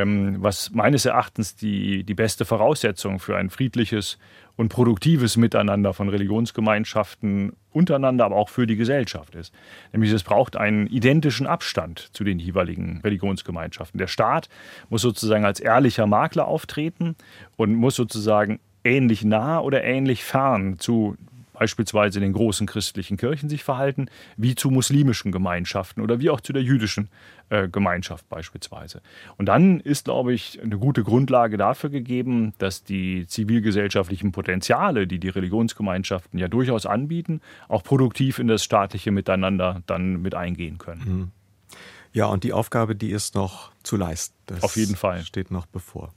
was 0.04 0.72
meines 0.72 1.06
Erachtens 1.06 1.56
die, 1.56 2.04
die 2.04 2.14
beste 2.14 2.46
Voraussetzung 2.46 3.20
für 3.20 3.38
ein 3.38 3.50
friedliches 3.50 4.18
und 4.58 4.70
produktives 4.70 5.38
Miteinander 5.38 5.94
von 5.94 6.10
Religionsgemeinschaften 6.10 7.54
untereinander, 7.72 8.26
aber 8.26 8.36
auch 8.36 8.50
für 8.50 8.68
die 8.68 8.76
Gesellschaft 8.76 9.36
ist. 9.36 9.54
Nämlich 9.92 10.12
es 10.12 10.24
braucht 10.24 10.56
einen 10.56 10.88
identischen 10.88 11.48
Abstand 11.48 12.10
zu 12.14 12.24
den 12.24 12.40
jeweiligen 12.40 13.02
Religionsgemeinschaften. 13.04 13.98
Der 13.98 14.08
Staat 14.08 14.50
muss 14.90 15.02
sozusagen 15.02 15.46
als 15.46 15.60
ehrlicher 15.60 16.08
Makler 16.08 16.48
auftreten 16.48 17.16
und 17.58 17.76
muss 17.76 17.96
sozusagen 17.96 18.60
ähnlich 18.84 19.26
nah 19.26 19.60
oder 19.60 19.84
ähnlich 19.84 20.24
fern 20.24 20.78
zu 20.80 21.16
beispielsweise 21.58 22.20
den 22.20 22.34
großen 22.34 22.68
christlichen 22.68 23.18
Kirchen 23.18 23.50
sich 23.50 23.64
verhalten, 23.64 24.08
wie 24.38 24.56
zu 24.56 24.70
muslimischen 24.70 25.32
Gemeinschaften 25.32 26.02
oder 26.02 26.20
wie 26.20 26.30
auch 26.30 26.42
zu 26.42 26.54
der 26.54 26.62
jüdischen 26.62 27.10
äh, 27.50 27.68
Gemeinschaft 27.68 28.28
beispielsweise. 28.30 29.02
Und 29.38 29.48
dann 29.48 29.80
ist, 29.80 30.06
glaube 30.06 30.34
ich, 30.34 30.62
eine 30.62 30.78
gute 30.78 31.04
Grundlage 31.04 31.58
dafür 31.58 31.90
gegeben, 31.90 32.54
dass 32.58 32.84
die 32.84 33.28
zivilgesellschaftlichen 33.28 34.32
Potenziale, 34.32 35.08
die 35.08 35.20
die 35.20 35.30
Religionsgemeinschaften 35.30 36.40
ja 36.40 36.48
durchaus 36.48 36.86
anbieten, 36.86 37.42
auch 37.68 37.84
produktiv 37.84 38.40
in 38.40 38.48
das 38.48 38.64
staatliche 38.64 39.12
Miteinander 39.12 39.82
dann 39.86 40.22
mit 40.22 40.36
eingehen 40.36 40.78
können. 40.78 41.02
Mhm. 41.06 41.32
Ja, 42.14 42.28
und 42.28 42.46
die 42.46 42.54
Aufgabe, 42.54 42.96
die 42.96 43.12
ist 43.12 43.36
noch 43.36 43.72
zu 43.84 43.98
leisten. 43.98 44.36
Das 44.46 44.64
Auf 44.64 44.78
jeden 44.78 44.96
Fall. 44.96 45.24
Steht 45.24 45.52
noch 45.52 45.66
bevor. 45.66 46.14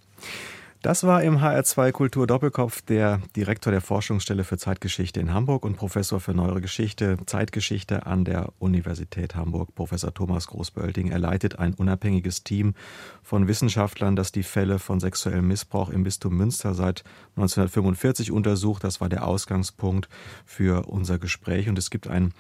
Das 0.81 1.03
war 1.03 1.25
im 1.25 1.39
HR2 1.39 1.91
Kultur 1.91 2.29
Doppelkopf 2.29 2.83
der 2.83 3.21
Direktor 3.35 3.73
der 3.73 3.81
Forschungsstelle 3.81 4.45
für 4.45 4.59
Zeitgeschichte 4.59 5.19
in 5.19 5.35
Hamburg 5.35 5.65
und 5.65 5.77
Professor 5.77 6.21
für 6.21 6.35
Neuere 6.35 6.61
Geschichte, 6.61 7.17
Zeitgeschichte 7.27 8.07
an 8.07 8.25
der 8.25 8.53
Universität 8.61 9.35
Hamburg, 9.35 9.75
Professor 9.75 10.15
Thomas 10.15 10.47
Großbölting. 10.47 11.11
Er 11.11 11.19
leitet 11.19 11.59
ein 11.59 11.75
unabhängiges 11.75 12.45
Team 12.45 12.75
von 13.25 13.49
Wissenschaftlern, 13.49 14.15
das 14.15 14.31
die 14.31 14.45
Fälle 14.45 14.79
von 14.79 15.01
sexuellem 15.01 15.49
Missbrauch 15.49 15.89
im 15.91 16.05
Bistum 16.05 16.37
Münster 16.37 16.75
seit 16.75 17.03
1945 17.31 18.31
untersucht. 18.31 18.85
Das 18.85 19.01
war 19.01 19.09
der 19.09 19.27
Ausgangspunkt 19.27 20.09
für 20.47 20.87
unser 20.87 21.19
Gespräch 21.19 21.69
und 21.69 21.77
es 21.77 21.91
gibt 21.91 22.07
einen 22.07 22.35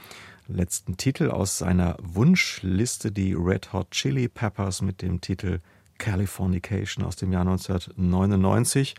letzten 0.46 0.96
Titel 0.96 1.30
aus 1.30 1.58
seiner 1.58 1.96
Wunschliste, 2.00 3.10
die 3.10 3.34
Red 3.34 3.72
Hot 3.72 3.90
Chili 3.90 4.28
Peppers 4.28 4.80
mit 4.80 5.02
dem 5.02 5.20
Titel 5.20 5.58
Californication 5.98 7.04
aus 7.04 7.16
dem 7.16 7.32
Jahr 7.32 7.42
1999. 7.42 8.94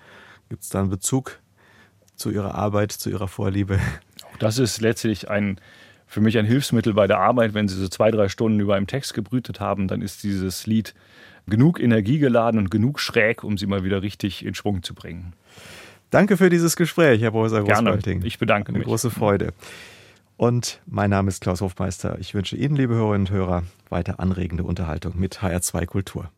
Gibt 0.50 0.64
es 0.64 0.70
da 0.70 0.82
einen 0.82 0.90
Bezug 0.90 1.40
zu 2.16 2.32
Ihrer 2.32 2.56
Arbeit, 2.56 2.92
zu 2.92 3.10
Ihrer 3.10 3.28
Vorliebe? 3.28 3.80
Auch 4.32 4.38
das 4.38 4.58
ist 4.58 4.82
letztlich 4.82 5.30
ein 5.30 5.60
für 6.10 6.22
mich 6.22 6.40
ein 6.40 6.46
Hilfsmittel 6.46 6.96
bei 6.96 7.06
der 7.06 7.20
Arbeit. 7.20 7.54
Wenn 7.54 7.68
Sie 7.68 7.76
so 7.76 7.88
zwei, 7.88 8.10
drei 8.10 8.30
Stunden 8.30 8.60
über 8.60 8.76
einem 8.76 8.88
Text 8.88 9.14
gebrütet 9.14 9.60
haben, 9.60 9.88
dann 9.88 10.02
ist 10.02 10.24
dieses 10.24 10.66
Lied 10.66 10.96
genug 11.46 11.80
energiegeladen 11.80 12.60
und 12.60 12.72
genug 12.72 13.00
schräg, 13.00 13.44
um 13.44 13.58
Sie 13.58 13.68
mal 13.68 13.84
wieder 13.84 14.02
richtig 14.02 14.44
in 14.44 14.56
Schwung 14.56 14.82
zu 14.82 14.96
bringen. 14.96 15.34
Danke 16.10 16.36
für 16.38 16.50
dieses 16.50 16.76
Gespräch, 16.76 17.22
Herr 17.22 17.32
Professor 17.32 17.64
Großwalding. 17.64 18.24
Ich 18.26 18.40
bedanke 18.40 18.70
Eine 18.70 18.80
mich. 18.80 18.88
Eine 18.88 18.92
große 18.92 19.12
Freude. 19.12 19.54
Und 20.36 20.82
mein 20.88 21.12
Name 21.12 21.30
ist 21.30 21.42
Klaus 21.42 21.62
Hofmeister. 21.62 22.18
Ich 22.20 22.34
wünsche 22.34 22.56
Ihnen, 22.56 22.76
liebe 22.76 22.96
Hörerinnen 22.96 23.28
und 23.28 23.32
Hörer, 23.32 23.64
weiter 23.90 24.20
anregende 24.20 24.64
Unterhaltung 24.64 25.14
mit 25.20 25.40
HR2 25.42 25.86
Kultur. 25.86 26.32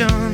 passion 0.00 0.29